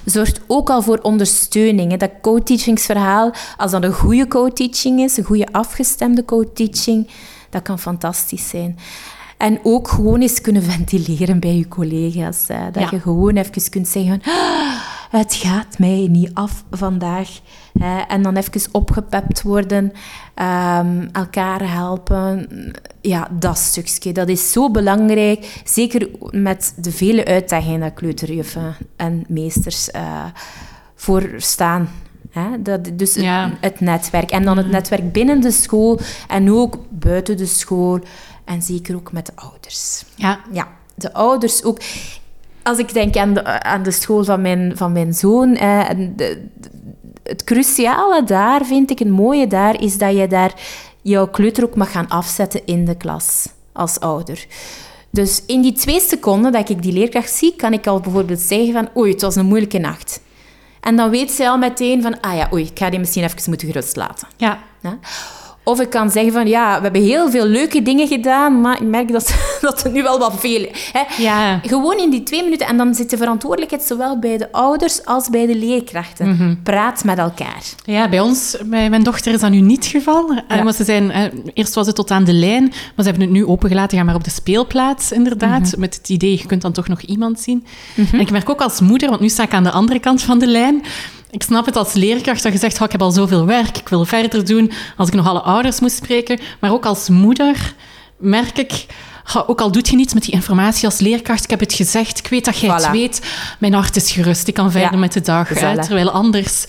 zorgt 0.05 0.41
ook 0.47 0.71
al 0.71 0.83
voor 0.83 0.99
ondersteuning. 0.99 1.91
Hè. 1.91 1.97
Dat 1.97 2.11
co-teachingsverhaal, 2.21 3.33
als 3.57 3.71
dat 3.71 3.85
een 3.85 3.93
goede 3.93 4.29
co-teaching 4.29 5.01
is, 5.01 5.17
een 5.17 5.25
goede 5.25 5.53
afgestemde 5.53 6.25
co-teaching, 6.25 7.09
dat 7.51 7.63
kan 7.63 7.79
fantastisch 7.79 8.49
zijn. 8.49 8.79
En 9.37 9.59
ook 9.63 9.89
gewoon 9.89 10.21
eens 10.21 10.41
kunnen 10.41 10.63
ventileren 10.63 11.41
bij 11.41 11.57
je 11.57 11.69
collega's. 11.69 12.47
Dat 12.73 12.91
je 12.91 13.01
gewoon 13.01 13.37
even 13.37 13.71
kunt 13.71 13.89
zeggen... 13.89 14.23
Ah, 15.15 15.21
het 15.21 15.35
gaat 15.35 15.79
mij 15.79 16.07
niet 16.11 16.31
af 16.35 16.65
vandaag. 16.71 17.29
En 18.09 18.23
dan 18.23 18.37
even 18.37 18.73
opgepept 18.73 19.43
worden, 19.43 19.93
ehm, 20.35 21.07
elkaar 21.13 21.73
helpen. 21.73 22.49
Ja, 23.01 23.29
dat 23.39 23.59
stukje, 23.59 24.13
dat 24.13 24.29
is 24.29 24.53
zo 24.53 24.71
belangrijk. 24.71 25.63
Zeker 25.65 26.09
met 26.31 26.75
de 26.77 26.93
vele 26.93 27.25
uitdagingen 27.25 27.81
dat 27.81 27.95
kleuterjuffen 27.95 28.77
en 28.97 29.25
meesters 29.29 29.89
uh, 29.97 30.25
voor 30.95 31.31
staan. 31.37 31.89
Dat, 32.61 32.91
dus 32.95 33.15
het, 33.61 33.81
netwerk. 33.81 34.31
En 34.31 34.45
dan 34.45 34.57
het 34.57 34.71
netwerk 34.71 35.13
binnen 35.13 35.41
de 35.41 35.51
school 35.51 35.99
en 36.29 36.51
ook 36.51 36.79
buiten 36.91 37.37
de 37.37 37.47
school. 37.47 38.01
En 38.45 38.63
zeker 38.63 38.95
ook 38.95 39.13
met 39.13 39.27
de 39.27 39.33
ouders. 39.35 40.05
Ja. 40.15 40.41
Ja, 40.53 40.69
de 40.95 41.13
ouders 41.13 41.65
ook. 41.65 41.79
Als 42.63 42.79
ik 42.79 42.93
denk 42.93 43.17
aan 43.17 43.35
de, 43.35 43.63
aan 43.63 43.83
de 43.83 43.91
school 43.91 44.25
van 44.25 44.41
mijn, 44.41 44.73
van 44.77 44.93
mijn 44.93 45.15
zoon, 45.15 45.57
eh, 45.57 45.89
de, 46.17 46.47
het 47.23 47.45
cruciale 47.45 48.25
daar, 48.25 48.65
vind 48.65 48.91
ik, 48.91 48.99
het 48.99 49.09
mooie 49.09 49.47
daar, 49.47 49.81
is 49.81 49.99
dat 49.99 50.17
je 50.17 50.27
daar 50.27 50.55
jouw 51.03 51.29
kleuter 51.29 51.65
ook 51.65 51.77
mag 51.77 51.91
gaan 51.91 52.09
afzetten 52.09 52.67
in 52.67 52.85
de 52.85 52.97
klas 52.97 53.49
als 53.73 54.01
ouder. 54.01 54.47
Dus 55.11 55.43
in 55.47 55.63
die 55.63 55.73
twee 55.73 56.01
seconden 56.01 56.53
dat 56.53 56.69
ik 56.69 56.83
die 56.83 56.93
leerkracht 56.93 57.33
zie, 57.33 57.57
kan 57.57 57.73
ik 57.73 57.87
al 57.87 58.01
bijvoorbeeld 58.01 58.41
zeggen 58.41 58.73
van 58.73 58.89
oei, 58.97 59.13
het 59.13 59.21
was 59.21 59.37
een 59.37 59.47
moeilijke 59.47 59.79
nacht. 59.79 60.21
En 60.81 60.97
dan 60.97 61.11
weet 61.11 61.31
zij 61.31 61.49
al 61.49 61.59
meteen 61.59 62.03
van, 62.03 62.21
ah 62.21 62.37
ja, 62.37 62.49
oei, 62.53 62.65
ik 62.65 62.79
ga 62.79 62.91
die 62.91 62.99
misschien 62.99 63.25
even 63.25 63.43
moeten 63.47 63.69
gerust 63.69 63.97
laten. 63.97 64.29
Ja. 64.37 64.59
ja? 64.83 64.99
Of 65.65 65.81
ik 65.81 65.91
kan 65.91 66.11
zeggen 66.11 66.33
van 66.33 66.47
ja, 66.47 66.77
we 66.77 66.83
hebben 66.83 67.03
heel 67.03 67.31
veel 67.31 67.47
leuke 67.47 67.83
dingen 67.83 68.09
gedaan, 68.09 68.61
maar 68.61 68.83
ik 68.83 68.89
merk 68.89 69.13
dat, 69.13 69.35
dat 69.61 69.83
het 69.83 69.93
nu 69.93 70.03
wel 70.03 70.19
wat 70.19 70.35
veel 70.39 70.61
is. 70.61 70.93
Ja. 71.19 71.61
Gewoon 71.63 71.99
in 71.99 72.11
die 72.11 72.23
twee 72.23 72.43
minuten. 72.43 72.67
En 72.67 72.77
dan 72.77 72.95
zit 72.95 73.11
de 73.11 73.17
verantwoordelijkheid 73.17 73.83
zowel 73.83 74.19
bij 74.19 74.37
de 74.37 74.53
ouders 74.53 75.05
als 75.05 75.29
bij 75.29 75.47
de 75.47 75.57
leerkrachten. 75.57 76.29
Mhm. 76.29 76.55
Praat 76.63 77.05
met 77.05 77.19
elkaar. 77.19 77.63
Ja, 77.85 78.09
bij 78.09 78.21
ons, 78.21 78.57
bij 78.65 78.91
mijn 78.91 79.03
dochter 79.03 79.33
is 79.33 79.41
dat 79.41 79.51
nu 79.51 79.61
niet 79.61 79.85
het 79.85 79.87
geval. 79.87 80.33
Ja. 80.33 80.45
Eh, 80.49 80.69
ze 80.69 80.85
zijn, 80.85 81.11
eh, 81.11 81.23
eerst 81.55 81.75
was 81.75 81.87
het 81.87 81.97
tot 81.97 82.11
aan 82.11 82.25
de 82.25 82.33
lijn, 82.33 82.63
maar 82.63 83.05
ze 83.05 83.11
hebben 83.11 83.23
het 83.23 83.31
nu 83.31 83.47
opengelaten. 83.47 83.99
Ga 83.99 84.05
maar 84.05 84.15
op 84.15 84.25
de 84.25 84.31
speelplaats, 84.31 85.13
inderdaad. 85.13 85.71
Mhm. 85.71 85.81
Met 85.81 85.95
het 85.95 86.09
idee, 86.09 86.39
je 86.39 86.47
kunt 86.47 86.63
dan 86.63 86.73
toch 86.73 86.89
nog 86.89 87.01
iemand 87.01 87.41
zien. 87.41 87.67
Mhm. 87.95 88.15
En 88.15 88.21
ik 88.21 88.31
merk 88.31 88.51
ook 88.51 88.61
als 88.61 88.81
moeder, 88.81 89.09
want 89.09 89.21
nu 89.21 89.29
sta 89.29 89.43
ik 89.43 89.55
aan 89.55 89.65
de 89.65 89.71
andere 89.71 90.01
kant 90.01 90.23
van 90.23 90.39
de 90.39 90.47
lijn 90.47 90.83
ik 91.35 91.43
snap 91.43 91.67
het 91.67 91.77
als 91.77 91.93
leerkracht 91.93 92.43
dat 92.43 92.53
je 92.53 92.59
zegt, 92.59 92.79
oh, 92.79 92.85
ik 92.85 92.93
heb 92.93 93.03
al 93.03 93.11
zoveel 93.11 93.47
werk, 93.47 93.79
ik 93.79 93.89
wil 93.89 94.05
verder 94.05 94.45
doen. 94.45 94.73
Als 94.97 95.09
ik 95.09 95.15
nog 95.15 95.29
alle 95.29 95.41
ouders 95.41 95.81
moet 95.81 95.93
spreken. 95.93 96.41
Maar 96.61 96.73
ook 96.73 96.87
als 96.87 97.09
moeder 97.09 97.75
merk 98.19 98.59
ik, 98.59 98.87
ook 99.47 99.61
al 99.61 99.73
doet 99.73 99.89
je 99.89 99.97
niets 99.97 100.15
met 100.15 100.23
die 100.23 100.33
informatie 100.33 100.87
als 100.87 100.99
leerkracht, 100.99 101.45
ik 101.45 101.51
heb 101.51 101.61
het 101.61 101.73
gezegd, 101.73 102.19
ik 102.19 102.27
weet 102.27 102.45
dat 102.45 102.59
jij 102.59 102.75
het 102.75 102.91
weet, 102.91 103.21
mijn 103.59 103.75
hart 103.75 103.97
is 103.97 104.11
gerust, 104.11 104.49
ik 104.49 104.55
kan 104.55 104.71
verder 104.71 104.99
met 104.99 105.13
de 105.13 105.21
dag. 105.21 105.49
Terwijl 105.49 106.11
anders 106.11 106.65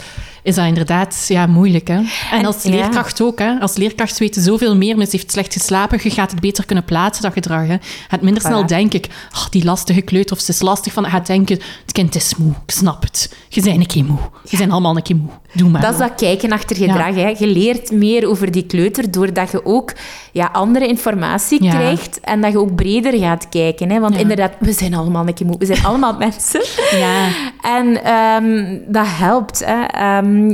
is 0.46 0.56
dat 0.56 0.66
inderdaad 0.66 1.26
ja, 1.28 1.48
moeilijk. 1.48 1.88
Hè? 1.88 2.02
En, 2.32 2.46
als 2.46 2.64
leerkracht 2.64 3.22
ook. 3.22 3.40
Hè? 3.40 3.60
Als 3.60 3.76
leerkracht 3.76 4.18
weten 4.18 4.42
zoveel 4.42 4.76
meer. 4.76 4.98
Mensen 4.98 5.18
heeft 5.18 5.32
slecht 5.32 5.54
geslapen. 5.54 6.00
Je 6.04 6.10
gaat 6.10 6.32
het 6.32 6.40
beter 6.40 6.66
kunnen 6.66 6.86
plaatsen, 6.86 7.24
dat 7.24 7.34
gedrag. 7.34 7.68
Hè? 7.68 7.78
Gaat 8.08 8.22
minder 8.22 8.42
snel 8.42 8.66
denken, 8.66 9.02
oh, 9.34 9.46
die 9.50 9.64
lastige 9.64 10.02
kleuter 10.02 10.36
of 10.36 10.42
ze 10.42 10.52
is 10.52 10.62
lastig. 10.62 10.94
Van, 10.94 11.06
gaat 11.06 11.28
denken, 11.28 11.60
het 11.82 11.92
kind 11.92 12.16
is 12.16 12.36
moe. 12.36 12.54
Ik 12.66 12.72
snap 12.72 13.02
het. 13.02 13.36
Je 13.50 13.62
bent 13.62 13.78
een 13.78 13.86
keer 13.86 14.06
moe. 14.06 14.18
Je 14.50 14.58
bent 14.58 14.72
allemaal 14.72 14.96
een 14.96 15.04
keer 15.04 15.16
moe. 15.16 15.32
Doe 15.56 15.70
maar. 15.70 15.82
Dat 15.82 15.92
is 15.92 16.00
dat 16.00 16.16
kijken 16.16 16.52
achter 16.52 16.76
gedrag. 16.76 17.16
Hè? 17.16 17.34
Je 17.38 17.48
leert 17.48 17.92
meer 17.92 18.28
over 18.30 18.52
die 18.52 18.66
kleuter 18.66 19.12
doordat 19.12 19.52
je 19.52 19.66
ook 19.66 19.94
ja, 20.32 20.50
andere 20.52 20.88
informatie 20.88 21.60
krijgt. 21.60 22.20
En 22.20 22.42
dat 22.42 22.52
je 22.52 22.60
ook 22.60 22.76
breder 22.76 23.14
gaat 23.20 23.50
kijken. 23.50 23.90
Hè? 23.90 24.00
Want 24.00 24.18
inderdaad, 24.18 24.52
we 24.60 24.72
zijn 24.72 24.94
allemaal 24.94 25.28
een 25.28 25.34
keer 25.34 25.46
moe. 25.46 25.58
We 25.58 25.66
zijn 25.66 25.86
allemaal 25.90 26.16
mensen. 26.18 26.64
Ja. 26.92 27.28
En 27.62 28.14
um, 28.14 28.82
dat 28.88 29.06
helpt. 29.08 29.66
Hè? 29.66 30.18
Um, 30.18 30.50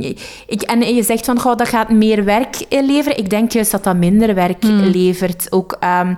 ik, 0.48 0.62
en 0.62 0.96
je 0.96 1.04
zegt 1.04 1.26
van, 1.26 1.40
goh, 1.40 1.56
dat 1.56 1.68
gaat 1.68 1.90
meer 1.90 2.24
werk 2.24 2.66
leveren. 2.70 3.18
Ik 3.18 3.30
denk 3.30 3.52
juist 3.52 3.72
dat 3.72 3.84
dat 3.84 3.96
minder 3.96 4.36
werk 4.36 4.64
hmm. 4.64 4.80
levert. 4.80 5.48
Ook, 5.50 5.72
um, 5.72 6.18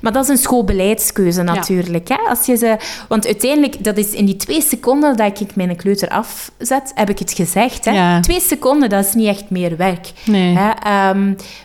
maar 0.00 0.12
dat 0.12 0.22
is 0.22 0.28
een 0.28 0.38
schoolbeleidskeuze 0.38 1.42
natuurlijk. 1.42 2.08
Hè? 2.08 2.16
Als 2.28 2.46
je 2.46 2.56
ze, 2.56 2.76
want 3.08 3.26
uiteindelijk, 3.26 3.84
dat 3.84 3.96
is 3.96 4.10
in 4.10 4.24
die 4.24 4.36
twee 4.36 4.62
seconden 4.62 5.16
dat 5.16 5.40
ik 5.40 5.56
mijn 5.56 5.76
kleuter 5.76 6.08
afzet, 6.08 6.92
heb 6.94 7.10
ik 7.10 7.18
het 7.18 7.32
gezegd. 7.32 7.84
Hè? 7.84 8.17
Twee 8.20 8.40
seconden, 8.40 8.88
dat 8.88 9.04
is 9.04 9.14
niet 9.14 9.26
echt 9.26 9.50
meer 9.50 9.76
werk. 9.76 10.12
Nee. 10.26 10.56
Hè? 10.56 11.14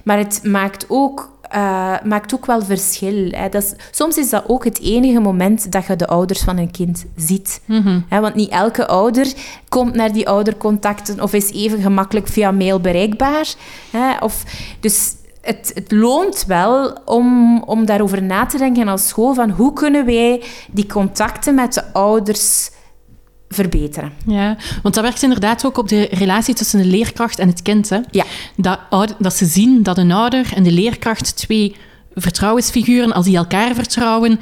maar 0.04 0.18
het 0.18 0.40
maakt 0.44 0.86
ook 0.88 1.32
uh, 1.56 1.94
maakt 2.04 2.34
ook 2.34 2.46
wel 2.46 2.62
verschil. 2.62 3.30
Hè. 3.30 3.50
Dat 3.50 3.64
is, 3.64 3.74
soms 3.92 4.18
is 4.18 4.30
dat 4.30 4.44
ook 4.48 4.64
het 4.64 4.82
enige 4.82 5.20
moment 5.20 5.72
dat 5.72 5.86
je 5.86 5.96
de 5.96 6.08
ouders 6.08 6.42
van 6.42 6.58
een 6.58 6.72
kind 6.72 7.06
ziet. 7.16 7.62
Mhm. 7.66 8.00
hè, 8.08 8.20
want 8.20 8.36
niet 8.36 8.50
elke 8.50 8.88
ouder 8.88 9.34
komt 9.70 9.96
naar 9.96 10.12
die 10.12 10.28
oudercontacten 10.28 11.22
of 11.22 11.34
is 11.34 11.52
even 11.52 11.82
gemakkelijk 11.82 12.28
via 12.28 12.52
mail 12.52 12.80
bereikbaar. 12.80 13.54
Hè, 13.92 14.18
of, 14.20 14.44
dus 14.80 15.16
het, 15.42 15.72
het, 15.74 15.92
loont 15.92 16.46
wel 16.48 16.98
om, 17.06 17.60
om 17.64 17.86
daarover 17.86 18.24
na 18.24 18.46
te 18.46 18.58
denken 18.58 18.88
als 18.88 19.08
school 19.08 19.34
van 19.34 19.50
hoe 19.50 19.74
kunnen 19.74 20.06
wij 20.06 20.44
die 20.72 20.86
contacten 20.86 21.56
met 21.56 21.74
de 21.74 21.94
ouders 21.94 22.70
verbeteren. 23.54 24.12
Ja, 24.28 24.58
want 24.82 24.96
dat 24.96 25.04
werkt 25.04 25.24
inderdaad 25.24 25.66
ook 25.66 25.78
op 25.78 25.88
de 25.88 26.08
relatie 26.12 26.54
tussen 26.54 26.82
de 26.82 26.88
leerkracht 26.88 27.40
en 27.40 27.48
het 27.48 27.62
kind. 27.62 27.90
Hè? 27.90 28.00
Ja. 28.12 28.26
Dat, 28.56 28.80
dat 29.20 29.34
ze 29.34 29.46
zien 29.46 29.84
dat 29.84 29.98
een 29.98 30.12
ouder 30.12 30.52
en 30.56 30.64
de 30.64 30.72
leerkracht 30.72 31.36
twee 31.36 31.76
vertrouwensfiguren, 32.16 33.14
als 33.14 33.26
die 33.26 33.38
elkaar 33.38 33.76
vertrouwen, 33.76 34.40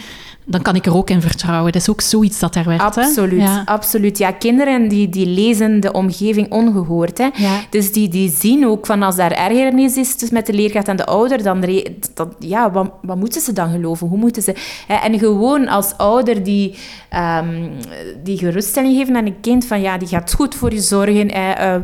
dan 0.51 0.61
kan 0.61 0.75
ik 0.75 0.85
er 0.85 0.95
ook 0.95 1.09
in 1.09 1.21
vertrouwen. 1.21 1.71
Dat 1.71 1.81
is 1.81 1.89
ook 1.89 2.01
zoiets 2.01 2.39
dat 2.39 2.53
daar 2.53 2.65
werkt. 2.65 2.83
Absoluut, 2.83 3.41
hè? 3.41 3.45
Ja. 3.45 3.61
absoluut. 3.65 4.17
Ja, 4.17 4.31
kinderen 4.31 4.87
die, 4.87 5.09
die 5.09 5.25
lezen 5.25 5.79
de 5.79 5.91
omgeving 5.91 6.51
ongehoord. 6.51 7.17
Hè? 7.17 7.29
Ja. 7.35 7.59
Dus 7.69 7.91
die, 7.91 8.09
die 8.09 8.33
zien 8.39 8.67
ook 8.67 8.85
van 8.85 9.03
als 9.03 9.15
daar 9.15 9.31
ergernis 9.31 9.95
is 9.95 10.17
dus 10.17 10.29
met 10.29 10.45
de 10.45 10.53
leerkracht 10.53 10.87
en 10.87 10.95
de 10.95 11.05
ouder, 11.05 11.43
dan, 11.43 11.65
dan 12.13 12.33
ja, 12.39 12.71
wat, 12.71 12.91
wat 13.01 13.17
moeten 13.17 13.41
ze 13.41 13.53
dan 13.53 13.71
geloven? 13.71 14.07
Hoe 14.07 14.17
moeten 14.17 14.41
ze... 14.41 14.55
Hè? 14.87 14.95
En 14.95 15.19
gewoon 15.19 15.67
als 15.67 15.93
ouder 15.97 16.43
die, 16.43 16.75
um, 17.15 17.71
die 18.23 18.37
geruststelling 18.37 18.97
geven 18.97 19.15
aan 19.15 19.25
een 19.25 19.39
kind 19.41 19.65
van 19.65 19.81
ja, 19.81 19.97
die 19.97 20.07
gaat 20.07 20.33
goed 20.33 20.55
voor 20.55 20.73
je 20.73 20.81
zorgen. 20.81 21.31
Hè? 21.31 21.77
Uh, 21.77 21.83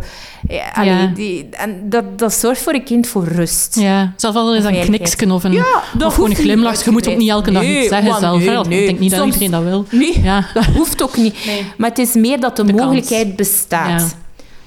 ja. 0.85 1.11
die, 1.15 1.47
en 1.51 1.89
dat, 1.89 2.19
dat 2.19 2.33
zorgt 2.33 2.61
voor 2.61 2.73
een 2.73 2.83
kind 2.83 3.07
voor 3.07 3.23
rust. 3.23 3.79
Ja, 3.79 4.13
zelfs 4.15 4.37
al 4.37 4.55
is 4.55 4.63
een 4.63 4.79
kniksken 4.79 5.31
of, 5.31 5.43
een, 5.43 5.51
ja, 5.51 5.83
of 6.05 6.13
gewoon 6.13 6.29
een 6.29 6.35
glimlach. 6.35 6.85
Je 6.85 6.91
moet 6.91 7.09
ook 7.09 7.17
niet 7.17 7.29
elke 7.29 7.51
dag 7.51 7.61
nee, 7.61 7.79
iets 7.79 7.87
zeggen 7.87 8.19
zelf. 8.19 8.43
Nee, 8.65 8.69
nee. 8.69 8.79
Ik 8.79 8.87
denk 8.87 8.99
niet 8.99 9.11
dat 9.11 9.25
iedereen 9.25 9.51
dat 9.51 9.63
wil. 9.63 9.85
Nee, 9.91 10.21
ja. 10.21 10.45
dat 10.53 10.65
hoeft 10.65 11.03
ook 11.03 11.17
niet. 11.17 11.35
Maar 11.77 11.89
het 11.89 11.99
is 11.99 12.13
meer 12.13 12.39
dat 12.39 12.55
de, 12.55 12.63
mogelijkheid 12.63 13.35
bestaat. 13.35 14.15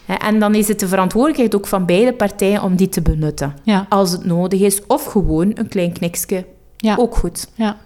En 0.07 0.39
dan 0.39 0.55
is 0.55 0.69
het 0.69 0.81
de 0.81 0.89
verantwoordelijkheid 0.89 1.55
ook 1.55 1.67
van 1.67 1.87
beide 1.87 2.13
partijen 2.13 2.63
om 2.63 2.77
die 2.77 2.89
te 2.89 3.03
benutten. 3.03 3.55
Ja. 3.63 3.87
Als 3.89 4.13
het 4.13 4.25
nodig 4.25 4.61
is. 4.61 4.81
Of 4.87 5.05
gewoon 5.05 5.51
een 5.55 5.69
klein 5.69 5.93
kniksje. 5.93 6.47
Ja. 6.77 6.97
Ook 6.99 7.17
goed. 7.17 7.47
Ja. 7.55 7.77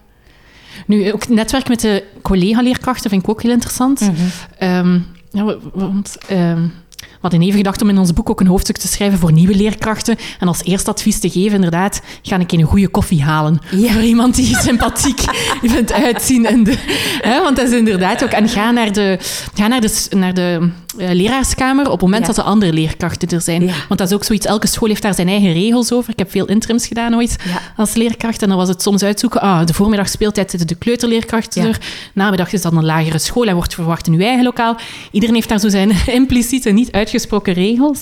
Nu, 0.87 1.13
ook 1.13 1.29
netwerk 1.29 1.69
met 1.69 1.81
de 1.81 2.05
collega-leerkrachten 2.23 3.11
vind 3.11 3.23
ik 3.23 3.29
ook 3.29 3.43
heel 3.43 3.51
interessant. 3.53 4.01
Mm 4.01 4.15
-hmm. 4.59 5.07
ja, 5.31 5.57
want... 5.73 6.19
Um, 6.31 6.73
we 6.84 6.84
hadden 7.31 7.43
even 7.43 7.57
gedacht 7.57 7.83
om 7.83 7.89
in 7.89 7.99
ons 7.99 8.13
boek 8.13 8.31
ook 8.31 8.41
een 8.41 8.47
hoofdstuk 8.47 8.77
te 8.77 8.89
schrijven 8.89 9.19
voor 9.19 9.33
nieuwe 9.33 9.55
leerkrachten. 9.55 10.17
En 10.39 10.49
als 10.49 10.65
eerste 10.65 10.91
advies 10.91 11.19
te 11.19 11.31
geven, 11.31 11.55
inderdaad, 11.55 12.01
ga 12.23 12.39
ik 12.39 12.53
een 12.53 12.63
goede 12.63 12.89
koffie 12.89 13.23
halen. 13.23 13.61
Ja. 13.71 13.93
Voor 13.93 14.03
iemand 14.03 14.35
die 14.35 14.57
sympathiek 14.69 15.21
vindt 15.63 15.93
uitzien. 15.93 16.47
En 16.47 16.65
de, 16.65 16.75
hè, 17.21 17.43
want 17.43 17.57
dat 17.57 17.69
is 17.69 17.79
inderdaad 17.79 18.25
ook... 18.25 18.31
En 18.31 18.49
ga 18.49 18.71
naar 18.71 18.93
de, 18.93 19.19
ga 19.55 19.67
naar 19.67 19.81
de, 19.81 20.07
naar 20.11 20.35
de 20.35 20.71
uh, 20.99 21.11
leraarskamer 21.11 21.85
op 21.85 21.93
het 21.93 22.01
moment 22.01 22.27
dat 22.27 22.35
de 22.35 22.43
andere 22.43 22.73
leerkrachten 22.73 23.29
er 23.29 23.41
zijn. 23.41 23.67
Want 23.89 24.01
dat 24.01 24.09
is 24.09 24.15
ook 24.15 24.25
zoiets, 24.25 24.47
elke 24.47 24.67
school 24.67 24.89
heeft 24.89 25.03
daar 25.03 25.15
zijn 25.15 25.29
eigen 25.29 25.53
regels 25.53 25.93
over. 25.93 26.11
Ik 26.11 26.19
heb 26.19 26.31
veel 26.31 26.47
interims 26.47 26.87
gedaan 26.87 27.15
ooit 27.15 27.37
als 27.77 27.95
leerkracht. 27.95 28.43
En 28.43 28.49
dan 28.49 28.57
was 28.57 28.69
het 28.69 28.83
soms 28.83 29.03
uitzoeken, 29.03 29.41
ah, 29.41 29.67
de 29.67 29.75
voormiddag 29.75 30.09
speeltijd 30.09 30.51
zitten 30.51 30.69
de 30.69 30.75
kleuterleerkrachten 30.75 31.63
er. 31.63 31.79
Namiddag 32.15 32.53
is 32.53 32.63
dan 32.63 32.77
een 32.77 32.85
lagere 32.85 33.19
school 33.19 33.47
en 33.47 33.55
wordt 33.55 33.75
verwacht 33.75 34.07
in 34.07 34.13
uw 34.13 34.21
eigen 34.21 34.45
lokaal. 34.45 34.77
Iedereen 35.11 35.35
heeft 35.35 35.49
daar 35.49 35.61
zo 35.61 35.69
zijn 35.69 35.93
impliciete, 36.21 36.71
niet 36.71 36.93
uitgesproken 36.93 37.53
regels. 37.53 38.01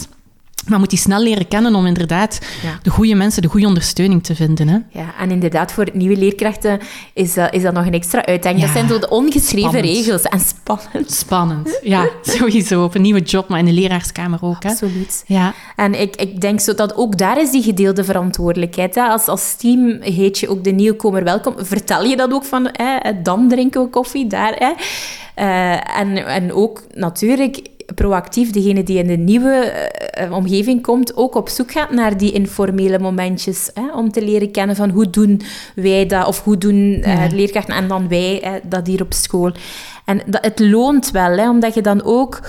Maar 0.66 0.78
moet 0.78 0.90
die 0.90 0.98
snel 0.98 1.22
leren 1.22 1.48
kennen 1.48 1.74
om 1.74 1.86
inderdaad 1.86 2.38
de 2.82 2.90
goede 2.90 3.14
mensen, 3.14 3.42
de 3.42 3.48
goede 3.48 3.66
ondersteuning 3.66 4.24
te 4.24 4.34
vinden. 4.34 4.68
Hè? 4.68 4.78
Ja, 4.88 5.14
en 5.18 5.30
inderdaad, 5.30 5.72
voor 5.72 5.88
nieuwe 5.92 6.16
leerkrachten 6.16 6.80
is, 7.14 7.34
dat, 7.34 7.54
is 7.54 7.62
dat 7.62 7.72
nog 7.72 7.86
een 7.86 7.92
extra 7.92 8.26
uitdaging. 8.26 8.62
dat 8.62 8.70
zijn 8.70 8.88
zo 8.88 8.98
de 8.98 9.08
ongeschreven 9.08 9.80
regels. 9.80 10.22
En 10.22 10.40
spannend. 10.40 11.12
Spannend, 11.12 11.78
ja, 11.94 12.08
sowieso. 12.22 12.84
Op 12.84 12.94
een 12.94 13.02
nieuwe 13.02 13.20
job, 13.20 13.48
maar 13.48 13.58
in 13.58 13.64
de 13.64 13.72
leraarskamer 13.72 14.38
ook. 14.42 14.62
Hè? 14.62 14.68
Absoluut. 14.68 15.24
Ja. 15.26 15.54
En 15.76 16.00
ik, 16.00 16.16
ik 16.16 16.40
denk 16.40 16.60
zo 16.60 16.74
dat 16.74 16.96
ook 16.96 17.18
daar 17.18 17.40
is 17.40 17.50
die 17.50 17.62
gedeelde 17.62 18.04
verantwoordelijkheid. 18.04 18.94
Hè? 18.94 19.02
Als, 19.02 19.26
als 19.26 19.54
team 19.56 20.00
heet 20.00 20.38
je 20.38 20.48
ook 20.48 20.64
de 20.64 20.70
nieuwkomer 20.70 21.24
welkom. 21.24 21.54
Vertel 21.58 22.04
je 22.04 22.16
dat 22.16 22.32
ook 22.32 22.44
van, 22.44 22.68
hè? 22.72 23.22
dan 23.22 23.48
drinken 23.48 23.82
we 23.82 23.88
koffie, 23.88 24.26
daar. 24.26 24.54
Hè? 24.54 24.72
Uh, 25.36 25.98
en, 25.98 26.26
en 26.26 26.52
ook 26.52 26.82
natuurlijk 26.94 27.60
proactief, 27.94 28.50
degene 28.50 28.82
die 28.82 28.98
in 28.98 29.06
de 29.06 29.16
nieuwe 29.16 29.72
uh, 30.20 30.32
omgeving 30.32 30.82
komt, 30.82 31.16
ook 31.16 31.34
op 31.34 31.48
zoek 31.48 31.72
gaat 31.72 31.90
naar 31.90 32.16
die 32.16 32.32
informele 32.32 32.98
momentjes. 32.98 33.70
Hè, 33.74 33.92
om 33.94 34.12
te 34.12 34.24
leren 34.24 34.50
kennen 34.50 34.76
van 34.76 34.90
hoe 34.90 35.10
doen 35.10 35.40
wij 35.74 36.06
dat, 36.06 36.26
of 36.26 36.44
hoe 36.44 36.58
doen 36.58 36.76
uh, 36.76 37.24
leerkrachten 37.30 37.74
en 37.74 37.88
dan 37.88 38.08
wij 38.08 38.60
dat 38.64 38.86
hier 38.86 39.02
op 39.02 39.12
school. 39.12 39.52
En 40.04 40.20
dat, 40.26 40.44
het 40.44 40.60
loont 40.60 41.10
wel, 41.10 41.36
hè, 41.36 41.50
omdat 41.50 41.74
je 41.74 41.82
dan 41.82 42.04
ook 42.04 42.40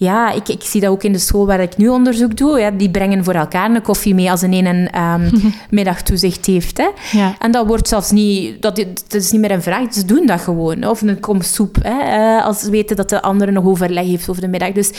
ja, 0.00 0.30
ik, 0.30 0.48
ik 0.48 0.62
zie 0.62 0.80
dat 0.80 0.90
ook 0.90 1.02
in 1.02 1.12
de 1.12 1.18
school 1.18 1.46
waar 1.46 1.60
ik 1.60 1.76
nu 1.76 1.88
onderzoek 1.88 2.36
doe. 2.36 2.58
Ja, 2.58 2.70
die 2.70 2.90
brengen 2.90 3.24
voor 3.24 3.34
elkaar 3.34 3.70
een 3.70 3.82
koffie 3.82 4.14
mee 4.14 4.30
als 4.30 4.42
een 4.42 4.66
een 4.66 5.00
um, 5.00 5.30
middagtoezicht 5.70 6.46
heeft. 6.46 6.78
Hè. 6.78 6.88
Ja. 7.12 7.34
En 7.38 7.50
dat 7.50 7.66
wordt 7.66 7.88
zelfs 7.88 8.10
niet... 8.10 8.62
Dat, 8.62 8.76
dat 8.76 9.22
is 9.22 9.30
niet 9.30 9.40
meer 9.40 9.50
een 9.50 9.62
vraag, 9.62 9.92
ze 9.92 10.04
doen 10.04 10.26
dat 10.26 10.40
gewoon. 10.40 10.84
Of 10.84 11.02
een 11.02 11.20
kom 11.20 11.42
soep, 11.42 11.76
hè, 11.82 11.98
eh, 11.98 12.44
als 12.44 12.60
ze 12.60 12.70
weten 12.70 12.96
dat 12.96 13.08
de 13.08 13.22
andere 13.22 13.50
nog 13.50 13.64
overleg 13.64 14.04
heeft 14.04 14.28
over 14.28 14.42
de 14.42 14.48
middag. 14.48 14.72
Dus... 14.72 14.90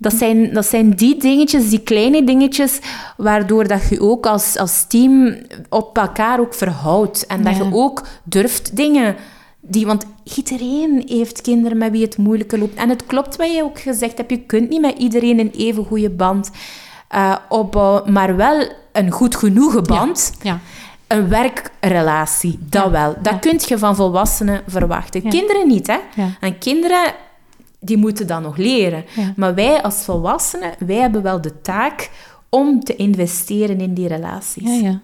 Dat 0.00 0.14
zijn, 0.14 0.52
dat 0.52 0.66
zijn 0.66 0.90
die 0.90 1.16
dingetjes, 1.16 1.68
die 1.68 1.80
kleine 1.80 2.24
dingetjes, 2.24 2.78
waardoor 3.16 3.68
dat 3.68 3.88
je 3.88 4.00
ook 4.00 4.26
als, 4.26 4.56
als 4.56 4.84
team 4.88 5.36
op 5.68 5.98
elkaar 5.98 6.40
ook 6.40 6.54
verhoudt. 6.54 7.26
En 7.26 7.42
dat 7.42 7.56
je 7.56 7.68
ook 7.72 8.06
durft 8.24 8.76
dingen 8.76 9.16
die, 9.68 9.86
want 9.86 10.06
iedereen 10.36 11.02
heeft 11.06 11.40
kinderen 11.40 11.78
met 11.78 11.90
wie 11.90 12.02
het 12.02 12.16
moeilijker 12.16 12.58
loopt. 12.58 12.74
En 12.74 12.88
het 12.88 13.06
klopt 13.06 13.36
wat 13.36 13.54
je 13.54 13.62
ook 13.62 13.80
gezegd 13.80 14.16
hebt. 14.16 14.30
Je 14.30 14.40
kunt 14.40 14.68
niet 14.68 14.80
met 14.80 14.98
iedereen 14.98 15.38
een 15.38 15.50
even 15.50 15.84
goede 15.84 16.10
band 16.10 16.50
uh, 17.14 17.36
opbouwen, 17.48 18.12
maar 18.12 18.36
wel 18.36 18.68
een 18.92 19.10
goed 19.10 19.36
genoegen 19.36 19.82
band. 19.82 20.32
Ja. 20.42 20.60
Een 21.06 21.28
werkrelatie, 21.28 22.58
dat 22.60 22.90
wel. 22.90 23.16
Dat 23.22 23.38
kun 23.38 23.60
je 23.66 23.78
van 23.78 23.96
volwassenen 23.96 24.62
verwachten. 24.66 25.28
Kinderen 25.28 25.66
niet, 25.66 25.86
hè. 25.86 25.98
En 26.40 26.58
kinderen, 26.58 27.14
die 27.80 27.96
moeten 27.96 28.26
dat 28.26 28.40
nog 28.40 28.56
leren. 28.56 29.04
Maar 29.36 29.54
wij 29.54 29.82
als 29.82 30.04
volwassenen, 30.04 30.74
wij 30.86 30.96
hebben 30.96 31.22
wel 31.22 31.40
de 31.40 31.60
taak 31.60 32.10
om 32.48 32.84
te 32.84 32.96
investeren 32.96 33.80
in 33.80 33.94
die 33.94 34.08
relaties. 34.08 34.80
Ja, 34.80 34.88
ja. 34.88 35.00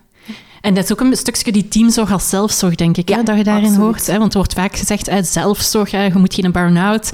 En 0.64 0.74
dat 0.74 0.84
is 0.84 0.92
ook 0.92 1.00
een 1.00 1.16
stukje 1.16 1.52
die 1.52 1.68
teamzorg 1.68 2.12
als 2.12 2.28
zelfzorg, 2.28 2.74
denk 2.74 2.96
ik, 2.96 3.08
hè, 3.08 3.22
dat 3.22 3.36
je 3.36 3.44
daarin 3.44 3.74
hoort. 3.74 4.06
Hè? 4.06 4.18
Want 4.18 4.32
er 4.32 4.38
wordt 4.38 4.52
vaak 4.52 4.76
gezegd, 4.76 5.10
hè, 5.10 5.22
zelfzorg, 5.22 5.90
hè, 5.90 6.04
je 6.04 6.12
moet 6.14 6.34
geen 6.34 6.52
burn-out. 6.52 7.12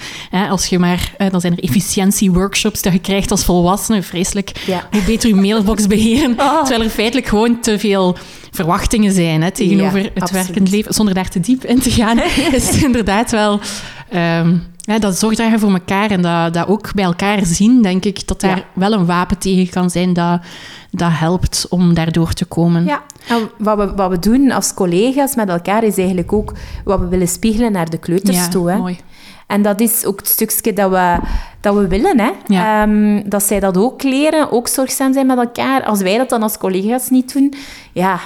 Als 0.51 0.67
je 0.67 0.79
maar, 0.79 1.15
dan 1.31 1.41
zijn 1.41 1.57
er 1.57 1.63
efficiëntieworkshops 1.63 2.83
dat 2.83 2.93
je 2.93 2.99
krijgt 2.99 3.31
als 3.31 3.45
volwassene. 3.45 4.03
Vreselijk. 4.03 4.53
Hoe 4.91 5.03
beter 5.03 5.29
je 5.29 5.35
mailbox 5.35 5.87
beheren. 5.87 6.37
Oh. 6.41 6.59
Terwijl 6.59 6.83
er 6.83 6.91
feitelijk 6.91 7.27
gewoon 7.27 7.61
te 7.61 7.79
veel 7.79 8.17
verwachtingen 8.51 9.13
zijn 9.13 9.43
hè, 9.43 9.51
tegenover 9.51 10.11
het 10.15 10.31
werkend 10.31 10.71
leven. 10.71 10.95
Zonder 10.95 11.15
daar 11.15 11.29
te 11.29 11.41
diep 11.41 11.65
in 11.65 11.81
te 11.81 11.91
gaan, 11.91 12.19
is 12.53 12.67
het 12.67 12.83
inderdaad 12.83 13.31
wel... 13.31 13.61
Um, 14.15 14.70
ja, 14.93 14.99
dat 14.99 15.19
zorgdragen 15.19 15.61
voor 15.61 15.73
elkaar 15.73 16.11
en 16.11 16.23
dat, 16.23 16.55
dat 16.55 16.69
ook 16.69 16.95
bij 16.95 17.05
elkaar 17.05 17.47
zien, 17.47 17.83
denk 17.83 18.05
ik, 18.05 18.27
dat 18.27 18.41
daar 18.41 18.65
wel 18.73 18.93
een 18.93 19.07
wapen 19.07 19.39
tegen 19.39 19.71
kan 19.71 19.91
zijn 19.91 20.13
dat, 20.13 20.41
dat 20.91 21.11
helpt 21.13 21.67
om 21.69 21.95
daardoor 21.95 22.33
te 22.33 22.45
komen. 22.45 22.85
Ja, 22.85 23.03
en 23.29 23.51
wat 23.59 23.77
we, 23.77 23.95
wat 23.95 24.11
we 24.11 24.19
doen 24.19 24.51
als 24.51 24.75
collega's 24.75 25.35
met 25.35 25.49
elkaar 25.49 25.85
is 25.85 25.97
eigenlijk 25.97 26.33
ook 26.33 26.53
wat 26.85 27.01
we 27.01 27.09
willen 27.09 27.29
spiegelen 27.29 27.73
naar 27.73 27.91
de 27.91 27.99
kleuters 27.99 28.37
ja, 28.37 28.49
toe. 28.49 28.71
Hè. 28.71 28.77
Mooi. 28.77 28.99
En 29.47 29.63
dat 29.63 29.81
is 29.81 30.05
ook 30.05 30.19
het 30.19 30.29
stukje 30.29 30.73
dat 30.73 30.91
we, 30.91 31.19
dat 31.61 31.75
we 31.75 31.89
willen. 31.89 32.21
Hè? 32.21 32.31
Ja. 32.47 32.83
Um, 32.83 33.29
dat 33.29 33.43
zij 33.43 33.61
dat 33.61 33.77
ook 33.77 34.03
leren, 34.03 34.53
ook 34.53 34.69
zorgzaam 34.69 35.13
zijn 35.13 35.27
met 35.27 35.39
elkaar. 35.39 35.85
Als 35.85 36.01
wij 36.01 36.17
dat 36.17 36.29
dan 36.29 36.43
als 36.43 36.59
collega's 36.59 37.11
niet 37.11 37.33
doen, 37.33 37.55
ja, 37.93 38.21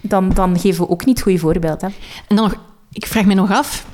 dan, 0.00 0.30
dan 0.34 0.58
geven 0.58 0.84
we 0.84 0.90
ook 0.90 1.04
niet 1.04 1.14
het 1.14 1.24
goede 1.24 1.38
voorbeeld. 1.38 1.80
Hè? 1.80 1.88
En 2.28 2.36
dan 2.36 2.44
nog, 2.44 2.54
ik 2.92 3.06
vraag 3.06 3.24
me 3.24 3.34
nog 3.34 3.50
af, 3.50 3.86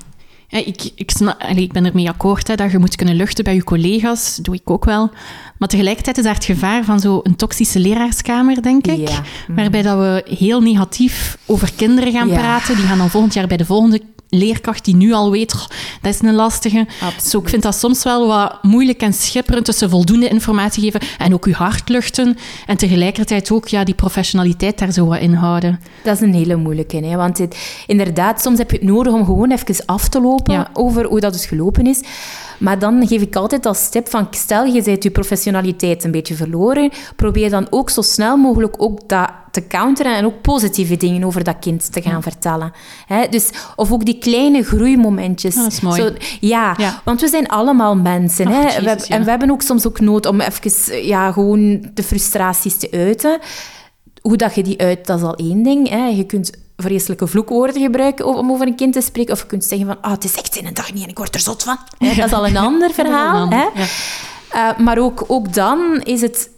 ik, 0.49 0.91
ik, 0.95 1.13
ik 1.57 1.73
ben 1.73 1.85
ermee 1.85 2.09
akkoord 2.09 2.49
hè, 2.49 2.55
dat 2.55 2.71
je 2.71 2.79
moet 2.79 2.97
kunnen 2.97 3.15
luchten 3.15 3.45
bij 3.45 3.55
je 3.55 3.65
collega's. 3.65 4.37
Dat 4.37 4.45
doe 4.45 4.55
ik 4.55 4.71
ook 4.71 4.85
wel. 4.85 5.11
Maar 5.59 5.69
tegelijkertijd 5.69 6.19
is 6.19 6.25
daar 6.25 6.35
het 6.35 6.45
gevaar 6.45 6.85
van 6.85 7.01
zo'n 7.01 7.37
toxische 7.37 7.79
leraarskamer, 7.79 8.63
denk 8.63 8.87
ik. 8.87 9.11
Waarbij 9.49 9.83
dat 9.83 9.99
we 9.99 10.35
heel 10.39 10.61
negatief 10.61 11.39
over 11.47 11.73
kinderen 11.77 12.13
gaan 12.13 12.29
praten. 12.29 12.77
Die 12.77 12.85
gaan 12.85 12.99
dan 12.99 13.11
volgend 13.11 13.35
jaar 13.35 13.47
bij 13.47 13.57
de 13.57 13.65
volgende 13.65 14.01
leerkracht 14.37 14.85
die 14.85 14.97
nu 14.97 15.13
al 15.13 15.31
weet, 15.31 15.53
dat 16.01 16.15
is 16.15 16.21
een 16.23 16.35
lastige. 16.35 16.87
Zo, 17.25 17.39
ik 17.39 17.49
vind 17.49 17.63
dat 17.63 17.75
soms 17.75 18.05
wel 18.05 18.27
wat 18.27 18.63
moeilijk 18.63 19.03
en 19.03 19.13
schipperend 19.13 19.65
tussen 19.65 19.91
voldoende 19.91 20.29
informatie 20.29 20.83
geven 20.83 21.01
en 21.19 21.35
ook 21.35 21.45
je 21.45 21.53
hart 21.53 21.89
luchten. 21.89 22.37
En 22.67 22.77
tegelijkertijd 22.77 23.51
ook 23.51 23.69
ja, 23.69 23.85
die 23.85 23.95
professionaliteit 23.95 24.79
daar 24.79 24.93
zo 24.93 25.07
wat 25.07 25.21
in 25.21 25.35
houden. 25.35 25.81
Dat 26.03 26.15
is 26.15 26.21
een 26.21 26.35
hele 26.35 26.57
moeilijke. 26.57 26.97
Hè? 26.97 27.17
Want 27.17 27.39
het, 27.39 27.57
inderdaad, 27.87 28.41
soms 28.41 28.59
heb 28.59 28.71
je 28.71 28.77
het 28.77 28.87
nodig 28.87 29.13
om 29.13 29.25
gewoon 29.25 29.51
even 29.51 29.87
af 29.87 30.09
te 30.09 30.21
lopen 30.21 30.67
over 30.73 31.05
hoe 31.05 31.21
dat 31.21 31.33
dus 31.33 31.47
gelopen 31.47 31.87
is. 31.87 32.01
Maar 32.59 32.79
dan 32.79 33.07
geef 33.07 33.23
ik 33.23 33.37
altijd 33.37 33.67
als 33.67 33.89
tip 33.89 34.09
van, 34.09 34.27
stel 34.31 34.65
je 34.65 34.83
bent 34.83 35.03
je 35.03 35.11
professionaliteit 35.11 36.05
een 36.05 36.11
beetje 36.11 36.35
verloren, 36.35 36.91
probeer 37.17 37.51
dan 37.51 37.67
ook 37.71 37.91
zo 37.91 38.03
snel 38.03 38.37
mogelijk 38.37 38.75
ook 38.79 39.09
dat 39.09 39.31
te 39.51 39.67
counteren 39.67 40.17
en 40.17 40.25
ook 40.25 40.41
positieve 40.41 40.97
dingen 40.97 41.25
over 41.25 41.45
dat 41.45 41.57
kind 41.61 41.93
te 41.93 42.03
gaan 42.03 42.23
vertellen. 42.23 42.73
dus, 43.31 43.51
of 43.77 43.93
ook 43.93 44.05
die 44.05 44.19
kleine 44.19 44.63
groeimomentjes. 44.63 45.55
dat 45.55 45.73
is 45.73 45.81
mooi. 45.81 46.01
Zo, 46.01 46.11
ja, 46.41 46.77
want 47.05 47.21
we 47.21 47.29
zijn 47.29 47.49
allemaal 47.49 47.97
mensen. 47.97 48.47
En 49.09 49.25
we 49.25 49.31
hebben 49.31 49.51
ook 49.51 49.63
soms 49.63 49.87
ook 49.87 50.01
nood 50.01 50.27
om 50.27 50.41
even 50.41 51.07
ja, 51.07 51.33
gewoon 51.33 51.91
de 51.95 52.03
frustraties 52.03 52.77
te 52.77 52.91
uiten. 52.91 53.39
Hoe 54.21 54.37
dat 54.37 54.55
je 54.55 54.63
die 54.63 54.81
uit, 54.81 55.07
dat 55.07 55.19
is 55.19 55.25
al 55.25 55.35
één 55.35 55.63
ding. 55.63 55.89
Hè. 55.89 56.07
Je 56.07 56.25
kunt 56.25 56.51
vreselijke 56.77 57.27
vloekwoorden 57.27 57.83
gebruiken 57.83 58.27
om 58.27 58.51
over 58.51 58.67
een 58.67 58.77
kind 58.77 58.93
te 58.93 59.01
spreken. 59.01 59.33
Of 59.33 59.41
je 59.41 59.47
kunt 59.47 59.65
zeggen 59.65 59.87
van, 59.87 59.97
oh, 60.03 60.11
het 60.11 60.25
is 60.25 60.35
echt 60.35 60.57
in 60.57 60.67
een 60.67 60.75
dag 60.75 60.93
niet 60.93 61.03
en 61.03 61.09
ik 61.09 61.19
word 61.19 61.35
er 61.35 61.41
zot 61.41 61.63
van. 61.63 61.79
Dat 61.99 62.27
is 62.27 62.33
al 62.33 62.47
een 62.47 62.57
ander 62.71 62.91
verhaal. 62.91 63.49
Hè? 63.49 63.67
Uh, 64.55 64.79
maar 64.79 64.99
ook, 64.99 65.25
ook 65.27 65.55
dan 65.55 66.01
is 66.03 66.21
het 66.21 66.51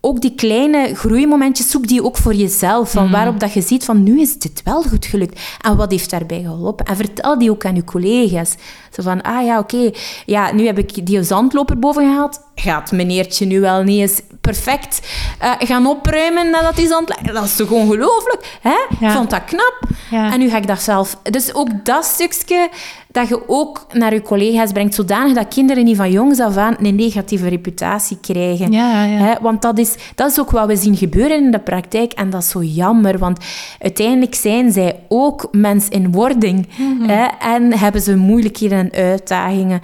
ook 0.00 0.20
die 0.20 0.34
kleine 0.34 0.94
groeimomentjes, 0.94 1.70
zoek 1.70 1.88
die 1.88 2.04
ook 2.04 2.16
voor 2.16 2.34
jezelf. 2.34 2.90
Van 2.90 3.04
mm. 3.04 3.12
waarop 3.12 3.40
dat 3.40 3.52
je 3.52 3.60
ziet 3.60 3.84
van, 3.84 4.02
nu 4.02 4.20
is 4.20 4.38
dit 4.38 4.62
wel 4.64 4.82
goed 4.82 5.06
gelukt. 5.06 5.40
En 5.60 5.76
wat 5.76 5.90
heeft 5.90 6.10
daarbij 6.10 6.40
geholpen? 6.42 6.86
En 6.86 6.96
vertel 6.96 7.38
die 7.38 7.50
ook 7.50 7.64
aan 7.64 7.74
je 7.74 7.84
collega's. 7.84 8.54
Zo 8.92 9.02
van, 9.02 9.22
ah 9.22 9.44
ja, 9.44 9.58
oké, 9.58 9.90
ja, 10.26 10.52
nu 10.52 10.66
heb 10.66 10.78
ik 10.78 11.06
die 11.06 11.22
zandloper 11.22 11.78
boven 11.78 12.02
gehaald. 12.02 12.40
Gaat 12.58 12.92
meneertje 12.92 13.46
nu 13.46 13.60
wel 13.60 13.82
niet 13.82 14.00
eens 14.00 14.20
perfect 14.40 15.06
uh, 15.42 15.52
gaan 15.58 15.86
opruimen 15.86 16.50
nadat 16.50 16.76
die 16.76 16.86
zand... 16.86 17.14
Dat 17.32 17.44
is 17.44 17.56
toch 17.56 17.70
ongelooflijk? 17.70 18.58
Hè? 18.60 19.06
Ik 19.06 19.10
vond 19.10 19.30
dat 19.30 19.44
knap. 19.44 19.80
Ja. 20.10 20.32
En 20.32 20.38
nu 20.38 20.48
ga 20.48 20.56
ik 20.56 20.66
dat 20.66 20.80
zelf... 20.80 21.16
Dus 21.22 21.54
ook 21.54 21.84
dat 21.84 22.04
stukje 22.04 22.68
dat 23.16 23.28
je 23.28 23.48
ook 23.48 23.86
naar 23.92 24.14
je 24.14 24.22
collega's 24.22 24.72
brengt, 24.72 24.94
zodanig 24.94 25.34
dat 25.34 25.48
kinderen 25.48 25.84
niet 25.84 25.96
van 25.96 26.10
jongs 26.10 26.40
af 26.40 26.56
aan 26.56 26.76
een 26.80 26.94
negatieve 26.94 27.48
reputatie 27.48 28.18
krijgen. 28.20 28.72
Ja, 28.72 29.04
ja. 29.04 29.18
Hè? 29.18 29.34
Want 29.40 29.62
dat 29.62 29.78
is, 29.78 29.94
dat 30.14 30.30
is 30.30 30.40
ook 30.40 30.50
wat 30.50 30.66
we 30.66 30.76
zien 30.76 30.96
gebeuren 30.96 31.36
in 31.36 31.50
de 31.50 31.58
praktijk 31.58 32.12
en 32.12 32.30
dat 32.30 32.42
is 32.42 32.48
zo 32.48 32.62
jammer, 32.62 33.18
want 33.18 33.38
uiteindelijk 33.80 34.34
zijn 34.34 34.72
zij 34.72 35.00
ook 35.08 35.48
mens 35.52 35.88
in 35.88 36.12
wording 36.12 36.68
mhm. 36.76 37.08
hè? 37.08 37.26
en 37.38 37.78
hebben 37.78 38.00
ze 38.00 38.16
moeilijkheden 38.16 38.78
en 38.78 39.04
uitdagingen. 39.04 39.82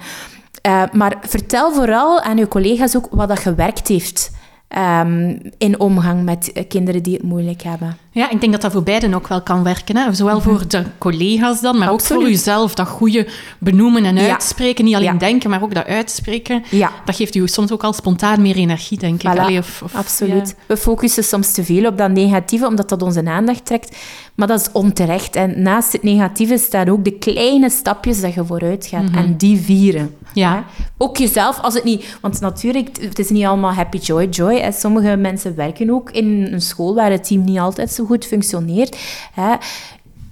Uh, 0.67 0.83
maar 0.91 1.17
vertel 1.21 1.73
vooral 1.73 2.21
aan 2.21 2.37
je 2.37 2.47
collega's 2.47 2.95
ook 2.95 3.07
wat 3.11 3.27
dat 3.27 3.39
gewerkt 3.39 3.87
heeft. 3.87 4.31
Um, 4.77 5.41
in 5.57 5.79
omgang 5.79 6.23
met 6.23 6.65
kinderen 6.67 7.03
die 7.03 7.13
het 7.13 7.23
moeilijk 7.23 7.61
hebben. 7.61 7.97
Ja, 8.15 8.29
ik 8.29 8.39
denk 8.39 8.51
dat 8.51 8.61
dat 8.61 8.71
voor 8.71 8.83
beiden 8.83 9.13
ook 9.13 9.27
wel 9.27 9.41
kan 9.41 9.63
werken. 9.63 9.97
Hè? 9.97 10.13
Zowel 10.13 10.35
Mhm. 10.39 10.43
voor 10.49 10.67
de 10.67 10.83
collega's 10.97 11.61
dan, 11.61 11.77
maar 11.77 11.91
ook 11.91 12.01
voor 12.01 12.29
jezelf. 12.29 12.75
Dat 12.75 12.87
goede 12.87 13.27
benoemen 13.59 14.05
en 14.05 14.15
Ja. 14.15 14.31
uitspreken. 14.31 14.85
Niet 14.85 14.95
alleen 14.95 15.13
Ja. 15.13 15.17
denken, 15.19 15.49
maar 15.49 15.63
ook 15.63 15.73
dat 15.73 15.85
uitspreken. 15.85 16.63
Ja. 16.69 16.91
Dat 17.05 17.15
geeft 17.15 17.35
u 17.35 17.47
soms 17.47 17.71
ook 17.71 17.83
al 17.83 17.93
spontaan 17.93 18.41
meer 18.41 18.55
energie, 18.55 18.97
denk 18.99 19.23
ik. 19.23 19.39
Allee, 19.39 19.57
of, 19.59 19.81
of- 19.83 19.95
Absoluut. 19.95 20.55
We 20.67 20.77
focussen 20.77 21.23
soms 21.23 21.51
te 21.51 21.63
veel 21.63 21.85
op 21.85 21.97
dat 21.97 22.11
negatieve, 22.11 22.67
omdat 22.67 22.89
dat 22.89 23.01
onze 23.01 23.25
aandacht 23.25 23.65
trekt. 23.65 23.97
Maar 24.35 24.47
dat 24.47 24.59
is 24.59 24.71
onterecht. 24.71 25.35
En 25.35 25.61
naast 25.61 25.91
het 25.91 26.03
negatieve 26.03 26.57
staan 26.57 26.89
ook 26.89 27.03
de 27.03 27.11
kleine 27.17 27.69
stapjes 27.69 28.21
dat 28.21 28.33
je 28.33 28.45
vooruit 28.45 28.85
gaat. 28.85 29.09
En 29.15 29.37
die 29.37 29.57
vieren. 29.61 30.15
Ja. 30.33 30.63
Ook 30.97 31.17
jezelf, 31.17 31.59
als 31.61 31.73
het 31.73 31.83
niet... 31.83 32.17
Want 32.21 32.39
natuurlijk, 32.41 32.89
het 33.01 33.19
is 33.19 33.29
niet 33.29 33.45
allemaal 33.45 33.71
happy 33.73 33.97
joy 33.97 34.25
joy. 34.25 34.59
Hè. 34.59 34.71
Sommige 34.71 35.15
mensen 35.15 35.55
werken 35.55 35.89
ook 35.89 36.11
in 36.11 36.47
een 36.51 36.61
school 36.61 36.95
waar 36.95 37.11
het 37.11 37.27
team 37.27 37.43
niet 37.43 37.59
altijd 37.59 37.91
zo 37.91 38.02
goed 38.05 38.25
functioneert. 38.25 38.97
Hè. 39.33 39.55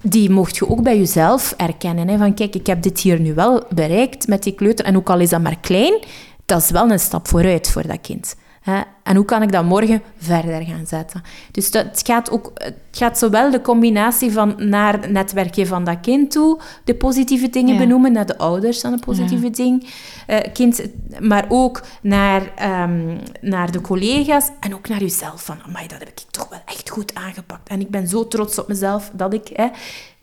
Die 0.02 0.30
mocht 0.30 0.58
je 0.58 0.70
ook 0.70 0.84
bij 0.84 0.98
jezelf 0.98 1.54
erkennen. 1.58 2.08
Hè. 2.08 2.18
Van 2.18 2.34
kijk, 2.34 2.56
ik 2.56 2.68
heb 2.68 2.82
dit 2.82 3.00
hier 3.00 3.20
nu 3.20 3.34
wel 3.34 3.64
bereikt 3.70 4.28
met 4.28 4.44
die 4.44 4.56
kleuter. 4.56 4.86
En 4.86 4.96
ook 4.96 5.10
al 5.10 5.20
is 5.20 5.30
dat 5.30 5.42
maar 5.42 5.60
klein, 5.60 6.00
dat 6.46 6.62
is 6.62 6.70
wel 6.70 6.92
een 6.92 7.00
stap 7.00 7.28
vooruit 7.28 7.70
voor 7.70 7.88
dat 7.88 8.02
kind. 8.02 8.36
Hè? 8.62 8.82
En 9.04 9.16
hoe 9.16 9.26
kan 9.26 9.42
ik 9.42 9.52
dat 9.52 9.64
morgen 9.66 10.02
verder 10.18 10.62
gaan 10.64 10.86
zetten? 10.88 11.22
Dus 11.52 11.72
dat, 11.72 11.86
het, 11.86 12.02
gaat 12.06 12.32
ook, 12.32 12.52
het 12.54 12.76
gaat 12.92 13.18
zowel 13.18 13.52
de 13.52 13.62
combinatie 13.62 14.32
van 14.32 14.54
naar 14.58 14.94
het 14.94 15.12
netwerkje 15.12 15.66
van 15.66 15.84
dat 15.84 16.00
kind 16.02 16.32
toe, 16.32 16.60
de 16.84 16.96
positieve 16.96 17.50
dingen 17.50 17.74
Ja. 17.74 17.80
benoemen, 17.80 18.12
naar 18.12 18.26
de 18.26 18.38
ouders 18.38 18.82
dan 18.82 18.94
een 18.94 19.00
positieve 19.00 19.50
ding, 19.50 19.88
eh, 20.28 20.38
kind, 20.54 20.82
maar 21.20 21.46
ook 21.50 21.82
naar, 22.02 22.52
ehm, 22.56 23.18
naar 23.42 23.72
de 23.72 23.82
collega's 23.82 24.50
en 24.60 24.74
ook 24.74 24.88
naar 24.88 25.00
jezelf. 25.00 25.46
Van, 25.46 25.58
amai, 25.68 25.88
dat 25.88 26.00
heb 26.00 26.08
ik 26.08 26.20
toch 26.32 26.50
wel 26.50 26.62
echt 26.66 26.90
goed 26.90 27.16
aangepakt. 27.16 27.70
En 27.70 27.80
ik 27.80 27.90
ben 27.90 28.08
zo 28.08 28.28
trots 28.28 28.60
op 28.60 28.68
mezelf 28.68 29.12
dat 29.14 29.34
ik... 29.34 29.50
Hè, 29.54 29.68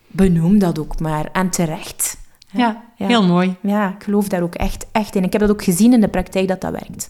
benoem 0.07 0.59
dat 0.59 0.79
ook 0.79 0.99
maar. 0.99 1.29
En 1.31 1.49
terecht. 1.49 2.17
Ja, 2.51 2.83
heel 2.95 3.27
mooi. 3.27 3.55
Ja, 3.61 3.89
ik 3.97 4.03
geloof 4.03 4.27
daar 4.27 4.41
ook 4.41 4.55
echt, 4.55 4.85
echt 4.91 5.15
in. 5.15 5.23
Ik 5.23 5.31
heb 5.31 5.41
dat 5.41 5.51
ook 5.51 5.63
gezien 5.63 5.93
in 5.93 6.01
de 6.01 6.07
praktijk 6.07 6.47
dat 6.47 6.61
dat 6.61 6.71
werkt. 6.71 7.09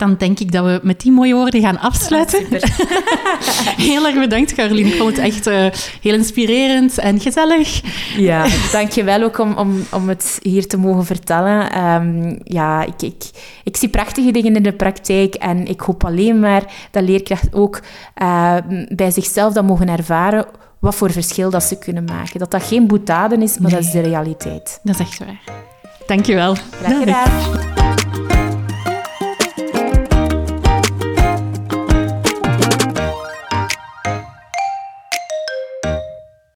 Dan 0.00 0.14
denk 0.18 0.40
ik 0.40 0.52
dat 0.52 0.64
we 0.64 0.80
met 0.82 1.00
die 1.00 1.12
mooie 1.12 1.34
woorden 1.34 1.60
gaan 1.60 1.78
afsluiten. 1.78 2.46
heel 3.90 4.06
erg 4.06 4.18
bedankt, 4.18 4.54
Caroline. 4.54 4.88
Ik 4.88 4.94
vond 4.94 5.16
het 5.16 5.26
echt 5.26 5.46
eh, 5.46 5.66
heel 6.00 6.14
inspirerend 6.14 6.98
en 6.98 7.20
gezellig. 7.20 7.80
Ja, 8.16 8.46
dankjewel 8.72 9.22
ook 9.22 9.38
om, 9.38 9.52
om, 9.56 9.86
om 9.92 10.08
het 10.08 10.38
hier 10.42 10.66
te 10.66 10.76
mogen 10.76 11.04
vertellen. 11.04 11.72
Ehm, 11.72 12.38
ja, 12.44 12.84
ik, 12.84 13.02
ik, 13.02 13.24
ik 13.64 13.76
zie 13.76 13.88
prachtige 13.88 14.30
dingen 14.30 14.56
in 14.56 14.62
de 14.62 14.72
praktijk 14.72 15.34
en 15.34 15.66
ik 15.66 15.80
hoop 15.80 16.04
alleen 16.04 16.40
maar 16.40 16.62
dat 16.90 17.02
leerkrachten 17.02 17.52
ook 17.52 17.80
eh, 18.14 18.56
bij 18.88 19.10
zichzelf 19.10 19.52
dat 19.52 19.64
mogen 19.64 19.88
ervaren 19.88 20.46
wat 20.78 20.94
voor 20.94 21.10
verschil 21.10 21.50
dat 21.50 21.62
ze 21.62 21.78
kunnen 21.78 22.04
maken. 22.04 22.38
Dat 22.38 22.50
dat 22.50 22.62
geen 22.62 22.86
boetade 22.86 23.36
is, 23.36 23.58
maar 23.58 23.70
dat 23.70 23.80
is 23.80 23.90
de 23.90 24.00
realiteit. 24.00 24.80
Dat 24.82 24.94
is 24.94 25.00
echt 25.00 25.18
waar. 25.18 25.40
Dankjewel. 26.06 26.54
Graag 26.54 26.98
gedaan. 26.98 27.99